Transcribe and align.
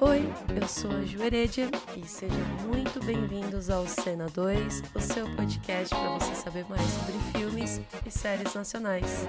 Oi, 0.00 0.32
eu 0.60 0.68
sou 0.68 0.90
a 0.92 1.04
Ju 1.04 1.20
Heredia 1.20 1.68
e 1.96 2.06
sejam 2.06 2.38
muito 2.64 3.04
bem-vindos 3.04 3.68
ao 3.68 3.88
Cena 3.88 4.28
2, 4.28 4.82
o 4.94 5.00
seu 5.00 5.26
podcast 5.34 5.92
para 5.92 6.18
você 6.18 6.34
saber 6.36 6.64
mais 6.68 6.82
sobre 6.82 7.14
filmes 7.36 7.80
e 8.06 8.10
séries 8.10 8.54
nacionais. 8.54 9.26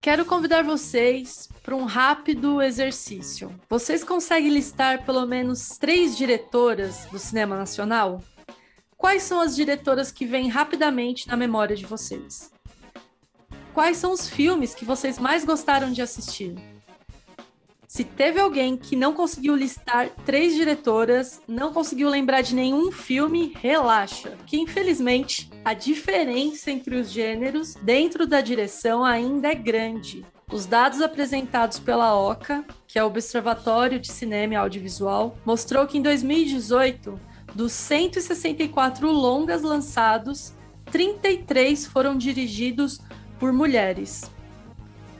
Quero 0.00 0.24
convidar 0.24 0.64
vocês 0.64 1.48
para 1.62 1.76
um 1.76 1.84
rápido 1.84 2.60
exercício. 2.60 3.54
Vocês 3.70 4.02
conseguem 4.02 4.50
listar 4.50 5.04
pelo 5.04 5.24
menos 5.24 5.78
três 5.78 6.16
diretoras 6.16 7.06
do 7.12 7.18
cinema 7.18 7.56
nacional? 7.56 8.20
Quais 8.96 9.22
são 9.22 9.40
as 9.40 9.54
diretoras 9.54 10.10
que 10.10 10.26
vêm 10.26 10.48
rapidamente 10.48 11.28
na 11.28 11.36
memória 11.36 11.76
de 11.76 11.86
vocês? 11.86 12.50
Quais 13.78 13.98
são 13.98 14.10
os 14.10 14.28
filmes 14.28 14.74
que 14.74 14.84
vocês 14.84 15.20
mais 15.20 15.44
gostaram 15.44 15.92
de 15.92 16.02
assistir? 16.02 16.52
Se 17.86 18.02
teve 18.02 18.40
alguém 18.40 18.76
que 18.76 18.96
não 18.96 19.12
conseguiu 19.14 19.54
listar 19.54 20.10
três 20.26 20.52
diretoras, 20.56 21.40
não 21.46 21.72
conseguiu 21.72 22.08
lembrar 22.08 22.40
de 22.40 22.56
nenhum 22.56 22.90
filme, 22.90 23.52
relaxa, 23.54 24.36
que 24.46 24.58
infelizmente 24.58 25.48
a 25.64 25.74
diferença 25.74 26.72
entre 26.72 26.96
os 26.96 27.08
gêneros 27.08 27.76
dentro 27.76 28.26
da 28.26 28.40
direção 28.40 29.04
ainda 29.04 29.46
é 29.46 29.54
grande. 29.54 30.26
Os 30.52 30.66
dados 30.66 31.00
apresentados 31.00 31.78
pela 31.78 32.20
OCA, 32.20 32.64
que 32.88 32.98
é 32.98 33.04
o 33.04 33.06
Observatório 33.06 34.00
de 34.00 34.10
Cinema 34.10 34.54
e 34.54 34.56
Audiovisual, 34.56 35.38
mostrou 35.46 35.86
que 35.86 35.98
em 35.98 36.02
2018, 36.02 37.14
dos 37.54 37.70
164 37.74 39.08
longas 39.08 39.62
lançados, 39.62 40.52
33 40.90 41.86
foram 41.86 42.16
dirigidos 42.16 43.00
por 43.38 43.52
mulheres 43.52 44.30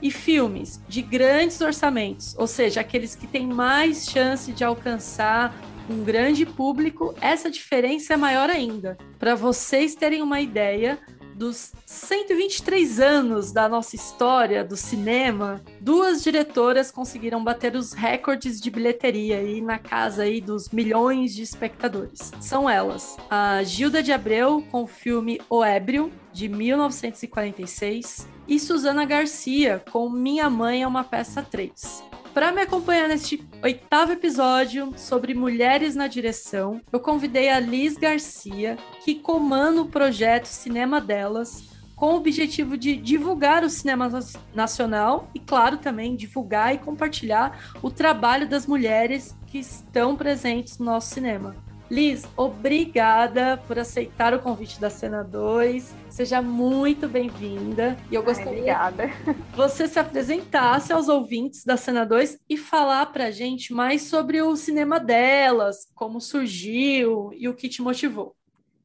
e 0.00 0.10
filmes 0.10 0.80
de 0.88 1.02
grandes 1.02 1.60
orçamentos, 1.60 2.34
ou 2.38 2.46
seja, 2.46 2.80
aqueles 2.80 3.14
que 3.14 3.26
têm 3.26 3.46
mais 3.46 4.08
chance 4.08 4.52
de 4.52 4.62
alcançar 4.62 5.54
um 5.90 6.04
grande 6.04 6.44
público, 6.44 7.14
essa 7.20 7.50
diferença 7.50 8.14
é 8.14 8.16
maior 8.16 8.50
ainda. 8.50 8.96
Para 9.18 9.34
vocês 9.34 9.94
terem 9.94 10.22
uma 10.22 10.40
ideia, 10.40 10.98
dos 11.38 11.72
123 11.86 12.98
anos 12.98 13.52
da 13.52 13.68
nossa 13.68 13.94
história 13.94 14.64
do 14.64 14.76
cinema, 14.76 15.62
duas 15.80 16.22
diretoras 16.22 16.90
conseguiram 16.90 17.42
bater 17.42 17.76
os 17.76 17.92
recordes 17.92 18.60
de 18.60 18.68
bilheteria 18.70 19.38
aí 19.38 19.60
na 19.60 19.78
casa 19.78 20.24
aí 20.24 20.40
dos 20.40 20.68
milhões 20.70 21.32
de 21.32 21.42
espectadores. 21.42 22.32
São 22.40 22.68
elas: 22.68 23.16
a 23.30 23.62
Gilda 23.62 24.02
de 24.02 24.12
Abreu 24.12 24.64
com 24.70 24.82
o 24.82 24.86
filme 24.88 25.40
O 25.48 25.62
Ébrio 25.64 26.12
de 26.32 26.48
1946 26.48 28.26
e 28.48 28.58
Suzana 28.58 29.04
Garcia 29.04 29.82
com 29.90 30.10
Minha 30.10 30.50
Mãe 30.50 30.82
é 30.82 30.86
uma 30.86 31.04
peça 31.04 31.42
3. 31.42 32.02
Para 32.38 32.52
me 32.52 32.62
acompanhar 32.62 33.08
neste 33.08 33.44
oitavo 33.64 34.12
episódio 34.12 34.94
sobre 34.96 35.34
mulheres 35.34 35.96
na 35.96 36.06
direção, 36.06 36.80
eu 36.92 37.00
convidei 37.00 37.48
a 37.48 37.58
Liz 37.58 37.96
Garcia, 37.96 38.78
que 39.04 39.16
comanda 39.16 39.82
o 39.82 39.88
projeto 39.88 40.46
Cinema 40.46 41.00
Delas, 41.00 41.64
com 41.96 42.12
o 42.12 42.16
objetivo 42.16 42.76
de 42.76 42.94
divulgar 42.94 43.64
o 43.64 43.68
cinema 43.68 44.08
nacional 44.54 45.28
e, 45.34 45.40
claro, 45.40 45.78
também 45.78 46.14
divulgar 46.14 46.72
e 46.72 46.78
compartilhar 46.78 47.74
o 47.82 47.90
trabalho 47.90 48.48
das 48.48 48.68
mulheres 48.68 49.36
que 49.48 49.58
estão 49.58 50.14
presentes 50.14 50.78
no 50.78 50.84
nosso 50.84 51.12
cinema. 51.12 51.56
Liz, 51.90 52.28
obrigada 52.36 53.56
por 53.66 53.78
aceitar 53.78 54.34
o 54.34 54.42
convite 54.42 54.78
da 54.78 54.90
Cena 54.90 55.24
2. 55.24 55.94
Seja 56.10 56.42
muito 56.42 57.08
bem-vinda. 57.08 57.96
E 58.10 58.14
eu 58.14 58.22
gostaria 58.22 58.76
Ai, 58.76 58.92
que 58.92 59.56
você 59.56 59.88
se 59.88 59.98
apresentasse 59.98 60.92
aos 60.92 61.08
ouvintes 61.08 61.64
da 61.64 61.78
Cena 61.78 62.04
2 62.04 62.40
e 62.46 62.58
falar 62.58 63.06
pra 63.06 63.30
gente 63.30 63.72
mais 63.72 64.02
sobre 64.02 64.42
o 64.42 64.54
cinema 64.54 65.00
delas, 65.00 65.90
como 65.94 66.20
surgiu 66.20 67.30
e 67.32 67.48
o 67.48 67.54
que 67.54 67.70
te 67.70 67.80
motivou. 67.80 68.36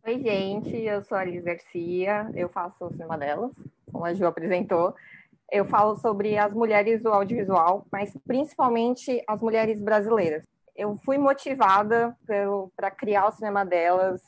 Oi, 0.07 0.21
gente, 0.21 0.73
eu 0.73 1.01
sou 1.01 1.17
a 1.17 1.25
Liz 1.25 1.43
Garcia, 1.43 2.31
eu 2.33 2.47
faço 2.47 2.85
o 2.85 2.91
cinema 2.93 3.17
delas, 3.17 3.51
como 3.91 4.05
a 4.05 4.13
Ju 4.13 4.25
apresentou. 4.25 4.95
Eu 5.51 5.65
falo 5.65 5.97
sobre 5.97 6.37
as 6.37 6.53
mulheres 6.53 7.03
do 7.03 7.09
audiovisual, 7.09 7.85
mas 7.91 8.15
principalmente 8.25 9.21
as 9.27 9.41
mulheres 9.41 9.81
brasileiras 9.81 10.45
eu 10.75 10.95
fui 10.97 11.17
motivada 11.17 12.15
para 12.75 12.91
criar 12.91 13.27
o 13.27 13.31
cinema 13.31 13.65
delas 13.65 14.21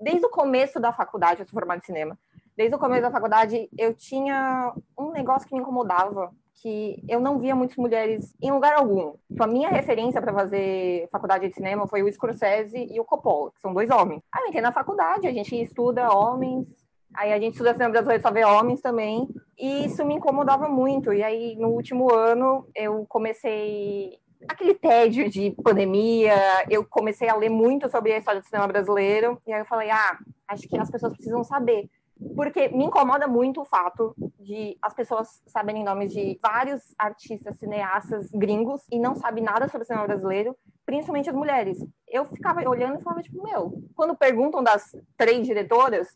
desde 0.00 0.26
o 0.26 0.30
começo 0.30 0.80
da 0.80 0.92
faculdade, 0.92 1.40
eu 1.40 1.46
sou 1.46 1.52
formada 1.52 1.78
em 1.78 1.86
cinema. 1.86 2.18
Desde 2.56 2.74
o 2.76 2.78
começo 2.78 3.02
da 3.02 3.10
faculdade, 3.10 3.68
eu 3.76 3.94
tinha 3.94 4.72
um 4.98 5.10
negócio 5.10 5.48
que 5.48 5.54
me 5.54 5.60
incomodava, 5.60 6.30
que 6.54 7.02
eu 7.08 7.20
não 7.20 7.38
via 7.38 7.54
muitas 7.54 7.76
mulheres 7.76 8.34
em 8.40 8.52
lugar 8.52 8.74
algum. 8.74 9.14
Tipo, 9.28 9.42
a 9.42 9.46
minha 9.46 9.68
referência 9.68 10.20
para 10.20 10.32
fazer 10.32 11.08
faculdade 11.10 11.48
de 11.48 11.54
cinema 11.54 11.88
foi 11.88 12.02
o 12.02 12.12
Scorsese 12.12 12.88
e 12.90 13.00
o 13.00 13.04
Coppola, 13.04 13.50
que 13.52 13.60
são 13.60 13.74
dois 13.74 13.90
homens. 13.90 14.22
Aí 14.32 14.42
eu 14.42 14.48
entrei 14.48 14.62
na 14.62 14.72
faculdade, 14.72 15.26
a 15.26 15.32
gente 15.32 15.60
estuda 15.60 16.14
homens, 16.14 16.68
aí 17.12 17.32
a 17.32 17.40
gente 17.40 17.52
estuda 17.52 17.72
cinema 17.72 17.92
brasileiro 17.92 18.22
só 18.22 18.30
vê 18.30 18.44
homens 18.44 18.80
também, 18.80 19.28
e 19.58 19.86
isso 19.86 20.04
me 20.04 20.14
incomodava 20.14 20.68
muito. 20.68 21.12
E 21.12 21.22
aí, 21.22 21.56
no 21.56 21.68
último 21.68 22.12
ano, 22.12 22.66
eu 22.74 23.04
comecei 23.08 24.18
aquele 24.48 24.74
tédio 24.74 25.28
de 25.30 25.50
pandemia, 25.62 26.36
eu 26.70 26.84
comecei 26.84 27.28
a 27.28 27.36
ler 27.36 27.50
muito 27.50 27.88
sobre 27.88 28.12
a 28.12 28.18
história 28.18 28.40
do 28.40 28.46
cinema 28.46 28.68
brasileiro, 28.68 29.40
e 29.46 29.52
aí 29.52 29.60
eu 29.60 29.64
falei, 29.64 29.90
ah, 29.90 30.18
acho 30.48 30.68
que 30.68 30.78
as 30.78 30.90
pessoas 30.90 31.12
precisam 31.14 31.42
saber. 31.44 31.88
Porque 32.36 32.68
me 32.68 32.84
incomoda 32.84 33.26
muito 33.26 33.60
o 33.60 33.64
fato 33.64 34.14
de 34.38 34.78
as 34.80 34.94
pessoas 34.94 35.42
saberem 35.46 35.82
nomes 35.82 36.12
de 36.12 36.38
vários 36.40 36.94
artistas, 36.96 37.58
cineastas 37.58 38.30
gringos 38.30 38.82
e 38.90 38.98
não 38.98 39.16
sabem 39.16 39.42
nada 39.42 39.68
sobre 39.68 39.82
o 39.82 39.86
cinema 39.86 40.06
brasileiro, 40.06 40.56
principalmente 40.86 41.28
as 41.28 41.34
mulheres. 41.34 41.84
Eu 42.08 42.24
ficava 42.24 42.66
olhando 42.68 43.00
e 43.00 43.02
falava, 43.02 43.22
tipo, 43.22 43.42
meu, 43.42 43.82
quando 43.96 44.16
perguntam 44.16 44.62
das 44.62 44.94
três 45.16 45.44
diretoras, 45.44 46.08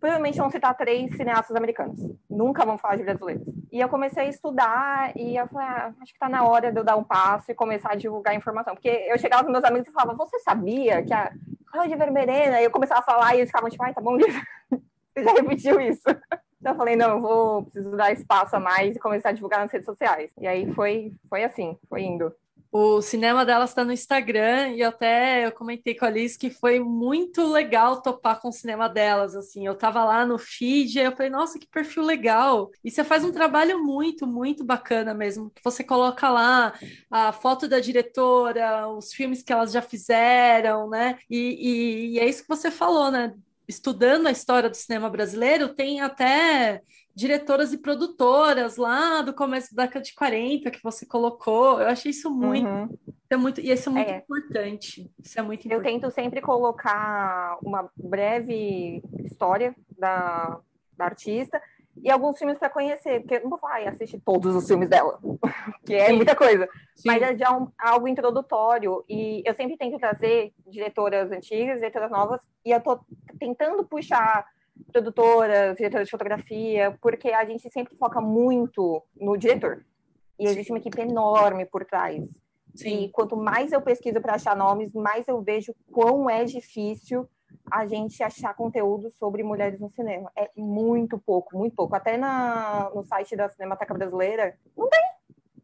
provavelmente 0.00 0.38
vão 0.38 0.50
citar 0.50 0.76
três 0.76 1.16
cineastas 1.16 1.54
americanos. 1.56 1.98
Nunca 2.28 2.64
vão 2.64 2.78
falar 2.78 2.96
de 2.96 3.04
brasileiros. 3.04 3.48
E 3.70 3.80
eu 3.80 3.88
comecei 3.88 4.24
a 4.24 4.28
estudar 4.28 5.16
e 5.16 5.36
eu 5.36 5.46
falei, 5.48 5.66
ah, 5.66 5.92
acho 6.00 6.12
que 6.12 6.18
tá 6.18 6.28
na 6.28 6.44
hora 6.44 6.72
de 6.72 6.78
eu 6.78 6.84
dar 6.84 6.96
um 6.96 7.04
passo 7.04 7.50
e 7.50 7.54
começar 7.54 7.92
a 7.92 7.96
divulgar 7.96 8.34
informação. 8.34 8.74
Porque 8.74 8.88
eu 8.88 9.18
chegava 9.18 9.44
com 9.44 9.50
meus 9.50 9.64
amigos 9.64 9.88
e 9.88 9.92
falava, 9.92 10.16
você 10.16 10.38
sabia 10.40 11.02
que 11.02 11.12
a 11.12 11.32
Cláudia 11.70 11.96
Vermerena? 11.96 12.60
E 12.60 12.64
eu 12.64 12.70
começava 12.70 13.00
a 13.00 13.04
falar 13.04 13.34
e 13.34 13.38
eles 13.38 13.48
ficavam 13.48 13.68
tipo, 13.68 13.82
ai, 13.82 13.92
tá 13.92 14.00
bom, 14.00 14.16
você 15.14 15.24
já 15.24 15.32
repetiu 15.32 15.80
isso. 15.80 16.04
Então 16.60 16.72
eu 16.72 16.76
falei, 16.76 16.96
não, 16.96 17.10
eu 17.10 17.20
vou, 17.20 17.62
preciso 17.64 17.96
dar 17.96 18.12
espaço 18.12 18.56
a 18.56 18.60
mais 18.60 18.96
e 18.96 19.00
começar 19.00 19.30
a 19.30 19.32
divulgar 19.32 19.60
nas 19.60 19.70
redes 19.70 19.86
sociais. 19.86 20.32
E 20.40 20.46
aí 20.46 20.72
foi, 20.72 21.12
foi 21.28 21.44
assim, 21.44 21.76
foi 21.88 22.02
indo. 22.02 22.32
O 22.70 23.00
cinema 23.00 23.46
delas 23.46 23.70
está 23.70 23.82
no 23.82 23.92
Instagram 23.92 24.72
e 24.74 24.82
até 24.82 25.46
eu 25.46 25.52
comentei 25.52 25.94
com 25.94 26.04
a 26.04 26.10
Liz 26.10 26.36
que 26.36 26.50
foi 26.50 26.78
muito 26.78 27.46
legal 27.46 28.02
topar 28.02 28.40
com 28.40 28.48
o 28.48 28.52
cinema 28.52 28.88
delas. 28.88 29.34
Assim, 29.34 29.66
eu 29.66 29.74
tava 29.74 30.04
lá 30.04 30.26
no 30.26 30.38
feed 30.38 30.98
e 30.98 31.02
eu 31.02 31.12
falei, 31.12 31.30
nossa, 31.30 31.58
que 31.58 31.66
perfil 31.66 32.02
legal! 32.02 32.70
E 32.84 32.90
você 32.90 33.02
faz 33.02 33.24
um 33.24 33.32
trabalho 33.32 33.82
muito, 33.82 34.26
muito 34.26 34.64
bacana 34.64 35.14
mesmo. 35.14 35.50
Você 35.64 35.82
coloca 35.82 36.28
lá 36.28 36.74
a 37.10 37.32
foto 37.32 37.66
da 37.66 37.80
diretora, 37.80 38.86
os 38.88 39.14
filmes 39.14 39.42
que 39.42 39.52
elas 39.52 39.72
já 39.72 39.80
fizeram, 39.80 40.90
né? 40.90 41.18
E, 41.30 41.38
e, 41.38 42.14
e 42.16 42.18
é 42.18 42.26
isso 42.28 42.42
que 42.42 42.48
você 42.48 42.70
falou, 42.70 43.10
né? 43.10 43.34
Estudando 43.66 44.26
a 44.26 44.30
história 44.30 44.68
do 44.68 44.76
cinema 44.76 45.08
brasileiro, 45.08 45.74
tem 45.74 46.00
até 46.02 46.82
diretoras 47.18 47.72
e 47.72 47.78
produtoras 47.78 48.76
lá 48.76 49.22
do 49.22 49.34
começo 49.34 49.74
da 49.74 49.86
década 49.86 50.04
de 50.04 50.14
40 50.14 50.70
que 50.70 50.80
você 50.80 51.04
colocou. 51.04 51.80
Eu 51.80 51.88
achei 51.88 52.12
isso 52.12 52.30
muito, 52.30 52.68
uhum. 52.68 52.98
é 53.28 53.36
muito 53.36 53.60
e 53.60 53.72
isso 53.72 53.88
é 53.88 53.92
muito 53.92 54.10
é. 54.12 54.16
importante. 54.18 55.10
Isso 55.18 55.36
é 55.36 55.42
muito 55.42 55.66
importante. 55.66 55.86
Eu 55.86 56.00
tento 56.00 56.14
sempre 56.14 56.40
colocar 56.40 57.58
uma 57.60 57.90
breve 57.96 59.02
história 59.24 59.74
da, 59.98 60.60
da 60.96 61.06
artista 61.06 61.60
e 62.04 62.08
alguns 62.08 62.38
filmes 62.38 62.56
para 62.56 62.70
conhecer, 62.70 63.18
porque 63.18 63.34
eu 63.34 63.42
não 63.42 63.50
vou 63.50 63.58
falar, 63.58 63.80
e 63.80 63.88
assiste 63.88 64.20
todos 64.20 64.54
os 64.54 64.68
filmes 64.68 64.88
dela, 64.88 65.18
que 65.84 65.94
é 65.94 66.06
Sim. 66.06 66.12
muita 66.12 66.36
coisa, 66.36 66.68
Sim. 66.94 67.08
mas 67.08 67.20
é 67.20 67.36
já 67.36 67.50
um, 67.50 67.66
algo 67.76 68.06
introdutório, 68.06 69.04
e 69.08 69.42
eu 69.44 69.52
sempre 69.56 69.76
tento 69.76 69.98
trazer 69.98 70.52
diretoras 70.68 71.32
antigas, 71.32 71.80
diretoras 71.80 72.12
novas, 72.12 72.40
e 72.64 72.70
eu 72.70 72.80
tô 72.80 73.00
tentando 73.40 73.84
puxar 73.84 74.46
produtoras, 74.92 75.76
diretoras 75.76 76.06
de 76.06 76.10
fotografia, 76.10 76.96
porque 77.00 77.30
a 77.30 77.44
gente 77.44 77.68
sempre 77.70 77.96
foca 77.96 78.20
muito 78.20 79.02
no 79.20 79.36
diretor. 79.36 79.84
E 80.38 80.46
existe 80.46 80.72
uma 80.72 80.78
equipe 80.78 81.00
enorme 81.00 81.66
por 81.66 81.84
trás. 81.84 82.28
Sim. 82.74 83.04
E 83.04 83.08
quanto 83.10 83.36
mais 83.36 83.72
eu 83.72 83.80
pesquiso 83.80 84.20
para 84.20 84.34
achar 84.34 84.56
nomes, 84.56 84.92
mais 84.94 85.26
eu 85.26 85.42
vejo 85.42 85.74
quão 85.90 86.30
é 86.30 86.44
difícil 86.44 87.28
a 87.70 87.86
gente 87.86 88.22
achar 88.22 88.54
conteúdo 88.54 89.10
sobre 89.10 89.42
mulheres 89.42 89.80
no 89.80 89.88
cinema. 89.90 90.30
É 90.36 90.50
muito 90.56 91.18
pouco, 91.18 91.56
muito 91.56 91.74
pouco. 91.74 91.94
Até 91.94 92.16
na, 92.16 92.90
no 92.94 93.04
site 93.04 93.36
da 93.36 93.48
Cinemateca 93.48 93.94
Brasileira, 93.94 94.56
não 94.76 94.88
tem. 94.88 95.02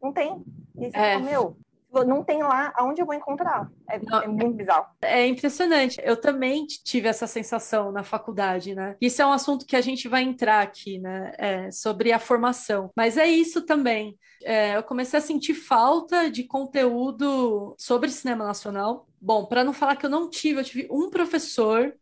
Não 0.03 0.13
tem. 0.13 0.45
E 0.77 0.91
você 0.91 0.97
é. 0.97 1.19
meu, 1.19 1.57
não 2.03 2.25
tem 2.25 2.43
lá 2.43 2.73
aonde 2.75 3.01
eu 3.01 3.07
vou 3.07 3.15
encontrar. 3.15 3.71
É, 3.89 3.97
é, 3.97 4.27
muito 4.27 4.55
bizarro. 4.55 4.87
É 5.03 5.27
impressionante. 5.27 6.01
Eu 6.03 6.17
também 6.17 6.67
tive 6.67 7.07
essa 7.07 7.27
sensação 7.27 7.93
na 7.93 8.03
faculdade, 8.03 8.75
né? 8.75 8.97
Isso 9.01 9.21
é 9.21 9.27
um 9.27 9.33
assunto 9.33 9.67
que 9.67 9.77
a 9.77 9.81
gente 9.81 10.09
vai 10.09 10.23
entrar 10.23 10.63
aqui, 10.63 10.99
né? 10.99 11.33
É, 11.39 11.71
sobre 11.71 12.11
a 12.11 12.19
formação. 12.19 12.91
Mas 12.97 13.19
é 13.19 13.27
isso 13.27 13.63
também. 13.63 14.19
É, 14.43 14.77
eu 14.77 14.83
comecei 14.83 15.19
a 15.19 15.23
sentir 15.23 15.55
falta 15.55 16.31
de 16.31 16.45
conteúdo 16.45 17.75
sobre 17.79 18.11
cinema 18.11 18.45
nacional. 18.45 19.07
Bom, 19.21 19.45
para 19.45 19.63
não 19.63 19.73
falar 19.73 19.97
que 19.97 20.07
eu 20.07 20.11
não 20.11 20.29
tive, 20.29 20.61
eu 20.61 20.65
tive 20.65 20.89
um 20.91 21.11
professor 21.11 21.95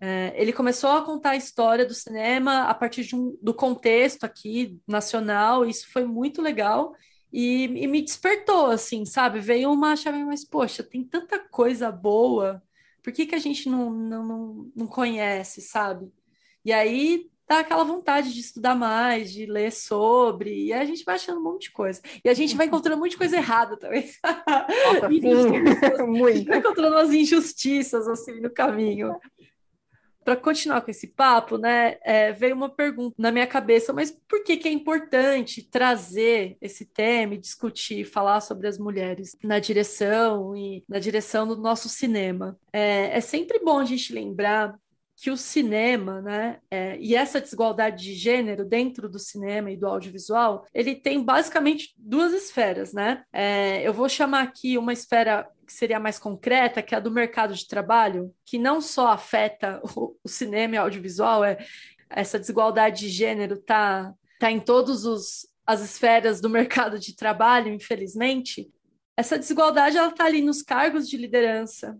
é, 0.00 0.32
ele 0.36 0.52
começou 0.52 0.90
a 0.90 1.02
contar 1.02 1.30
a 1.30 1.36
história 1.36 1.84
do 1.84 1.92
cinema 1.92 2.64
a 2.64 2.74
partir 2.74 3.14
um, 3.14 3.36
do 3.42 3.52
contexto 3.52 4.22
aqui 4.24 4.78
nacional, 4.86 5.64
isso 5.66 5.90
foi 5.90 6.04
muito 6.04 6.40
legal 6.40 6.94
e, 7.32 7.64
e, 7.64 7.86
me 7.86 8.02
despertou, 8.02 8.66
assim, 8.66 9.04
sabe? 9.04 9.40
Veio 9.40 9.70
uma 9.70 9.96
chave, 9.96 10.24
mas 10.24 10.44
poxa, 10.44 10.82
tem 10.82 11.04
tanta 11.04 11.38
coisa 11.38 11.90
boa, 11.90 12.62
por 13.02 13.12
que, 13.12 13.26
que 13.26 13.34
a 13.34 13.38
gente 13.38 13.68
não, 13.68 13.90
não, 13.90 14.24
não, 14.24 14.72
não 14.74 14.86
conhece, 14.86 15.60
sabe? 15.60 16.12
E 16.64 16.72
aí 16.72 17.30
dá 17.48 17.60
aquela 17.60 17.82
vontade 17.82 18.32
de 18.32 18.40
estudar 18.40 18.74
mais, 18.74 19.32
de 19.32 19.46
ler 19.46 19.72
sobre, 19.72 20.66
e 20.66 20.72
a 20.72 20.84
gente 20.84 21.04
vai 21.04 21.14
achando 21.14 21.40
um 21.40 21.44
monte 21.44 21.62
de 21.62 21.70
coisa. 21.70 22.00
E 22.22 22.28
a 22.28 22.34
gente 22.34 22.54
vai 22.54 22.66
encontrando 22.66 22.96
um 22.96 23.00
monte 23.00 23.12
de 23.12 23.16
coisa 23.16 23.36
errada 23.36 23.76
também. 23.76 24.10
Nossa, 24.22 25.08
sim, 25.08 26.04
muito. 26.06 26.28
A 26.28 26.32
gente 26.32 26.48
vai 26.48 26.58
encontrando 26.58 26.94
umas 26.94 27.12
injustiças 27.12 28.06
assim 28.06 28.40
no 28.40 28.50
caminho 28.50 29.16
para 30.28 30.36
continuar 30.36 30.82
com 30.82 30.90
esse 30.90 31.06
papo, 31.06 31.56
né, 31.56 31.96
é, 32.02 32.32
veio 32.32 32.54
uma 32.54 32.68
pergunta 32.68 33.14
na 33.16 33.32
minha 33.32 33.46
cabeça, 33.46 33.94
mas 33.94 34.10
por 34.28 34.44
que, 34.44 34.58
que 34.58 34.68
é 34.68 34.70
importante 34.70 35.62
trazer 35.62 36.58
esse 36.60 36.84
tema 36.84 37.32
e 37.32 37.38
discutir, 37.38 38.04
falar 38.04 38.42
sobre 38.42 38.68
as 38.68 38.76
mulheres 38.76 39.34
na 39.42 39.58
direção 39.58 40.54
e 40.54 40.84
na 40.86 40.98
direção 40.98 41.48
do 41.48 41.56
nosso 41.56 41.88
cinema? 41.88 42.58
É, 42.70 43.16
é 43.16 43.20
sempre 43.22 43.58
bom 43.60 43.78
a 43.78 43.86
gente 43.86 44.12
lembrar 44.12 44.78
que 45.16 45.30
o 45.30 45.36
cinema, 45.36 46.20
né, 46.20 46.58
é, 46.70 46.98
e 47.00 47.14
essa 47.14 47.40
desigualdade 47.40 48.04
de 48.04 48.12
gênero 48.12 48.66
dentro 48.66 49.08
do 49.08 49.18
cinema 49.18 49.70
e 49.70 49.78
do 49.78 49.86
audiovisual, 49.86 50.66
ele 50.74 50.94
tem 50.94 51.24
basicamente 51.24 51.94
duas 51.96 52.34
esferas, 52.34 52.92
né? 52.92 53.24
É, 53.32 53.80
eu 53.80 53.94
vou 53.94 54.10
chamar 54.10 54.42
aqui 54.42 54.76
uma 54.76 54.92
esfera 54.92 55.48
que 55.68 55.74
seria 55.74 56.00
mais 56.00 56.18
concreta, 56.18 56.82
que 56.82 56.94
é 56.94 56.98
a 56.98 57.00
do 57.00 57.10
mercado 57.10 57.54
de 57.54 57.68
trabalho, 57.68 58.34
que 58.42 58.58
não 58.58 58.80
só 58.80 59.08
afeta 59.08 59.80
o, 59.84 60.16
o 60.24 60.28
cinema 60.28 60.74
e 60.74 60.78
o 60.78 60.82
audiovisual, 60.82 61.44
é, 61.44 61.58
essa 62.08 62.38
desigualdade 62.38 63.00
de 63.00 63.08
gênero 63.10 63.56
está 63.56 64.14
tá 64.40 64.50
em 64.50 64.58
todas 64.58 65.04
as 65.66 65.82
esferas 65.82 66.40
do 66.40 66.48
mercado 66.48 66.98
de 66.98 67.14
trabalho, 67.14 67.70
infelizmente. 67.70 68.70
Essa 69.14 69.38
desigualdade 69.38 69.98
está 69.98 70.24
ali 70.24 70.40
nos 70.40 70.62
cargos 70.62 71.06
de 71.06 71.18
liderança, 71.18 71.98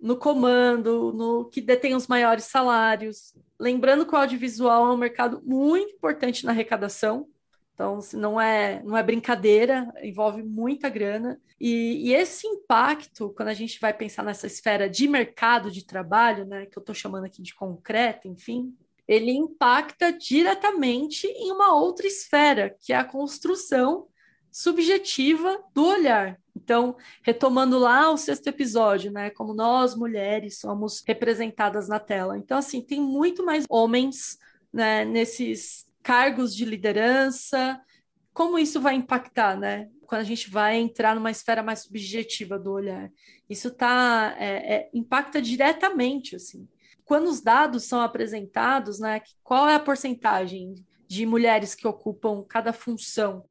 no 0.00 0.16
comando, 0.16 1.12
no 1.12 1.46
que 1.46 1.60
detém 1.60 1.96
os 1.96 2.06
maiores 2.06 2.44
salários. 2.44 3.34
Lembrando 3.58 4.06
que 4.06 4.14
o 4.14 4.18
audiovisual 4.18 4.86
é 4.86 4.94
um 4.94 4.96
mercado 4.96 5.42
muito 5.44 5.92
importante 5.92 6.44
na 6.46 6.52
arrecadação, 6.52 7.26
então, 7.74 7.98
não 8.12 8.40
é, 8.40 8.82
não 8.82 8.96
é 8.96 9.02
brincadeira, 9.02 9.92
envolve 10.02 10.42
muita 10.42 10.88
grana. 10.88 11.40
E, 11.58 12.08
e, 12.08 12.14
esse 12.14 12.46
impacto, 12.46 13.32
quando 13.36 13.48
a 13.48 13.54
gente 13.54 13.80
vai 13.80 13.94
pensar 13.94 14.22
nessa 14.22 14.46
esfera 14.46 14.88
de 14.88 15.08
mercado 15.08 15.70
de 15.70 15.86
trabalho, 15.86 16.44
né, 16.44 16.66
que 16.66 16.76
eu 16.76 16.80
estou 16.80 16.94
chamando 16.94 17.24
aqui 17.24 17.40
de 17.40 17.54
concreto, 17.54 18.28
enfim, 18.28 18.76
ele 19.08 19.32
impacta 19.32 20.12
diretamente 20.12 21.26
em 21.26 21.50
uma 21.50 21.74
outra 21.74 22.06
esfera, 22.06 22.76
que 22.80 22.92
é 22.92 22.96
a 22.96 23.04
construção 23.04 24.06
subjetiva 24.50 25.58
do 25.74 25.86
olhar. 25.86 26.38
Então, 26.54 26.94
retomando 27.22 27.78
lá 27.78 28.10
o 28.10 28.18
sexto 28.18 28.46
episódio, 28.48 29.10
né, 29.10 29.30
como 29.30 29.54
nós 29.54 29.94
mulheres 29.94 30.58
somos 30.58 31.02
representadas 31.06 31.88
na 31.88 31.98
tela. 31.98 32.36
Então, 32.36 32.58
assim, 32.58 32.82
tem 32.82 33.00
muito 33.00 33.44
mais 33.44 33.64
homens 33.68 34.38
né, 34.72 35.04
nesses 35.04 35.86
cargos 36.02 36.54
de 36.54 36.64
liderança, 36.64 37.80
como 38.32 38.58
isso 38.58 38.80
vai 38.80 38.94
impactar, 38.94 39.58
né? 39.58 39.88
Quando 40.06 40.20
a 40.22 40.24
gente 40.24 40.50
vai 40.50 40.76
entrar 40.76 41.14
numa 41.14 41.30
esfera 41.30 41.62
mais 41.62 41.80
subjetiva 41.80 42.58
do 42.58 42.72
olhar, 42.72 43.10
isso 43.48 43.70
tá 43.70 44.34
é, 44.38 44.74
é, 44.74 44.90
impacta 44.92 45.40
diretamente, 45.40 46.36
assim. 46.36 46.68
Quando 47.04 47.28
os 47.28 47.40
dados 47.40 47.84
são 47.84 48.00
apresentados, 48.00 48.98
né? 48.98 49.22
Qual 49.42 49.68
é 49.68 49.74
a 49.74 49.80
porcentagem 49.80 50.74
de 51.06 51.26
mulheres 51.26 51.74
que 51.74 51.86
ocupam 51.86 52.42
cada 52.42 52.72
função 52.72 53.44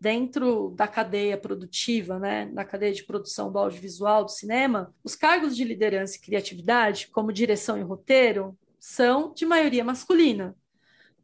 dentro 0.00 0.70
da 0.70 0.88
cadeia 0.88 1.36
produtiva, 1.36 2.18
né, 2.18 2.46
da 2.46 2.64
cadeia 2.64 2.92
de 2.92 3.04
produção 3.04 3.52
do 3.52 3.58
audiovisual, 3.58 4.24
do 4.24 4.30
cinema, 4.30 4.94
os 5.04 5.14
cargos 5.14 5.54
de 5.54 5.62
liderança 5.62 6.16
e 6.16 6.20
criatividade, 6.20 7.08
como 7.08 7.32
direção 7.32 7.76
e 7.76 7.82
roteiro, 7.82 8.56
são 8.78 9.34
de 9.34 9.44
maioria 9.44 9.84
masculina 9.84 10.56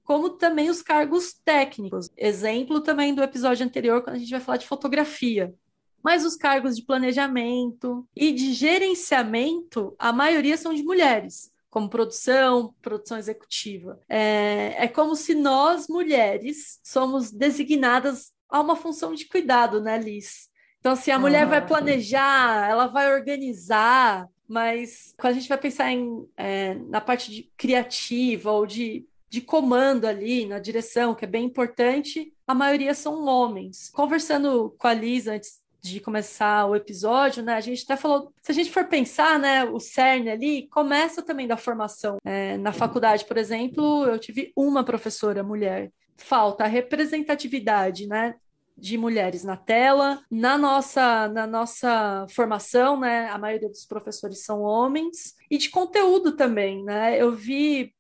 como 0.07 0.31
também 0.31 0.71
os 0.71 0.81
cargos 0.81 1.35
técnicos. 1.45 2.09
Exemplo 2.17 2.81
também 2.81 3.13
do 3.13 3.23
episódio 3.23 3.67
anterior, 3.67 4.03
quando 4.03 4.15
a 4.17 4.19
gente 4.19 4.31
vai 4.31 4.41
falar 4.41 4.57
de 4.57 4.67
fotografia. 4.67 5.53
Mas 6.01 6.25
os 6.25 6.37
cargos 6.37 6.77
de 6.77 6.85
planejamento 6.85 8.07
e 8.15 8.31
de 8.31 8.53
gerenciamento, 8.53 9.97
a 9.99 10.13
maioria 10.13 10.57
são 10.57 10.73
de 10.73 10.85
mulheres, 10.85 11.51
como 11.69 11.91
produção, 11.91 12.73
produção 12.81 13.19
executiva. 13.19 14.01
É, 14.09 14.85
é 14.85 14.89
como 14.89 15.17
se 15.17 15.35
nós, 15.35 15.89
mulheres, 15.89 16.79
somos 16.85 17.33
designadas 17.33 18.33
a 18.49 18.61
uma 18.61 18.77
função 18.77 19.13
de 19.13 19.27
cuidado, 19.27 19.81
né, 19.81 19.99
Liz? 19.99 20.49
Então, 20.79 20.93
assim, 20.93 21.11
a 21.11 21.19
mulher 21.19 21.47
vai 21.47 21.67
planejar, 21.67 22.71
ela 22.71 22.87
vai 22.87 23.13
organizar, 23.13 24.29
mas 24.47 25.13
quando 25.19 25.33
a 25.33 25.35
gente 25.35 25.49
vai 25.49 25.59
pensar 25.59 25.91
em, 25.91 26.25
é, 26.37 26.75
na 26.75 27.01
parte 27.01 27.33
de 27.33 27.51
criativa 27.57 28.53
ou 28.53 28.65
de 28.65 29.05
de 29.29 29.41
comando 29.41 30.07
ali 30.07 30.47
na 30.47 30.59
direção, 30.59 31.15
que 31.15 31.25
é 31.25 31.29
bem 31.29 31.45
importante, 31.45 32.33
a 32.47 32.55
maioria 32.55 32.95
são 32.95 33.25
homens. 33.25 33.91
Conversando 33.91 34.75
com 34.79 34.87
a 34.87 34.95
Liz 34.95 35.27
antes 35.27 35.61
de 35.81 36.01
começar 36.01 36.67
o 36.67 36.75
episódio, 36.75 37.43
né? 37.43 37.55
A 37.55 37.61
gente 37.61 37.85
até 37.85 37.97
falou, 37.97 38.33
se 38.43 38.51
a 38.51 38.55
gente 38.55 38.71
for 38.71 38.85
pensar, 38.87 39.39
né, 39.39 39.65
o 39.65 39.79
CERN 39.79 40.29
ali 40.31 40.69
começa 40.69 41.23
também 41.23 41.47
da 41.47 41.57
formação. 41.57 42.19
É, 42.25 42.57
na 42.57 42.73
faculdade, 42.73 43.25
por 43.25 43.37
exemplo, 43.37 44.05
eu 44.05 44.19
tive 44.19 44.53
uma 44.57 44.85
professora 44.85 45.43
mulher. 45.43 45.93
Falta 46.17 46.65
a 46.65 46.69
representatividade, 46.69 48.07
né? 48.07 48.35
de 48.77 48.99
mulheres 48.99 49.43
na 49.43 49.57
tela. 49.57 50.23
Na 50.31 50.59
nossa, 50.59 51.29
na 51.29 51.47
nossa 51.47 52.27
formação, 52.31 53.01
né, 53.01 53.29
a 53.31 53.39
maioria 53.39 53.69
dos 53.69 53.87
professores 53.87 54.45
são 54.45 54.61
homens. 54.61 55.35
E 55.51 55.57
de 55.57 55.71
conteúdo 55.71 56.37
também, 56.37 56.85
né? 56.85 57.21
Eu 57.21 57.33
vi 57.33 57.95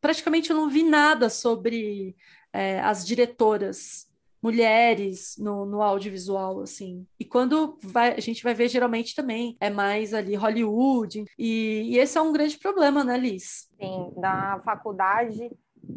praticamente 0.00 0.50
eu 0.50 0.56
não 0.56 0.68
vi 0.68 0.82
nada 0.82 1.28
sobre 1.28 2.16
é, 2.52 2.80
as 2.80 3.06
diretoras 3.06 4.06
mulheres 4.42 5.36
no, 5.38 5.66
no, 5.66 5.82
audiovisual, 5.82 6.60
assim. 6.60 7.04
E 7.18 7.24
quando 7.24 7.78
vai, 7.82 8.12
a 8.14 8.20
gente 8.20 8.44
vai 8.44 8.54
ver, 8.54 8.68
geralmente 8.68 9.14
também 9.14 9.56
é 9.60 9.68
mais 9.68 10.14
ali 10.14 10.36
Hollywood. 10.36 11.24
E, 11.36 11.82
e 11.90 11.98
esse 11.98 12.16
é 12.16 12.22
um 12.22 12.32
grande 12.32 12.56
problema, 12.58 13.02
né, 13.02 13.18
Liz? 13.18 13.68
Sim, 13.80 14.12
na 14.16 14.60
faculdade 14.60 15.50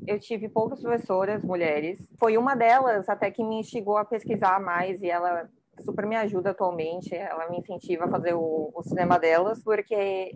eu 0.07 0.19
tive 0.19 0.49
poucas 0.49 0.81
professoras 0.81 1.43
mulheres. 1.43 1.99
Foi 2.19 2.37
uma 2.37 2.55
delas 2.55 3.07
até 3.09 3.29
que 3.29 3.43
me 3.43 3.59
instigou 3.59 3.97
a 3.97 4.05
pesquisar 4.05 4.59
mais 4.59 5.01
e 5.01 5.09
ela 5.09 5.49
super 5.79 6.05
me 6.05 6.15
ajuda 6.15 6.51
atualmente. 6.51 7.13
Ela 7.15 7.49
me 7.49 7.57
incentiva 7.57 8.05
a 8.05 8.09
fazer 8.09 8.33
o, 8.33 8.71
o 8.73 8.83
cinema 8.83 9.19
delas, 9.19 9.63
porque 9.63 10.35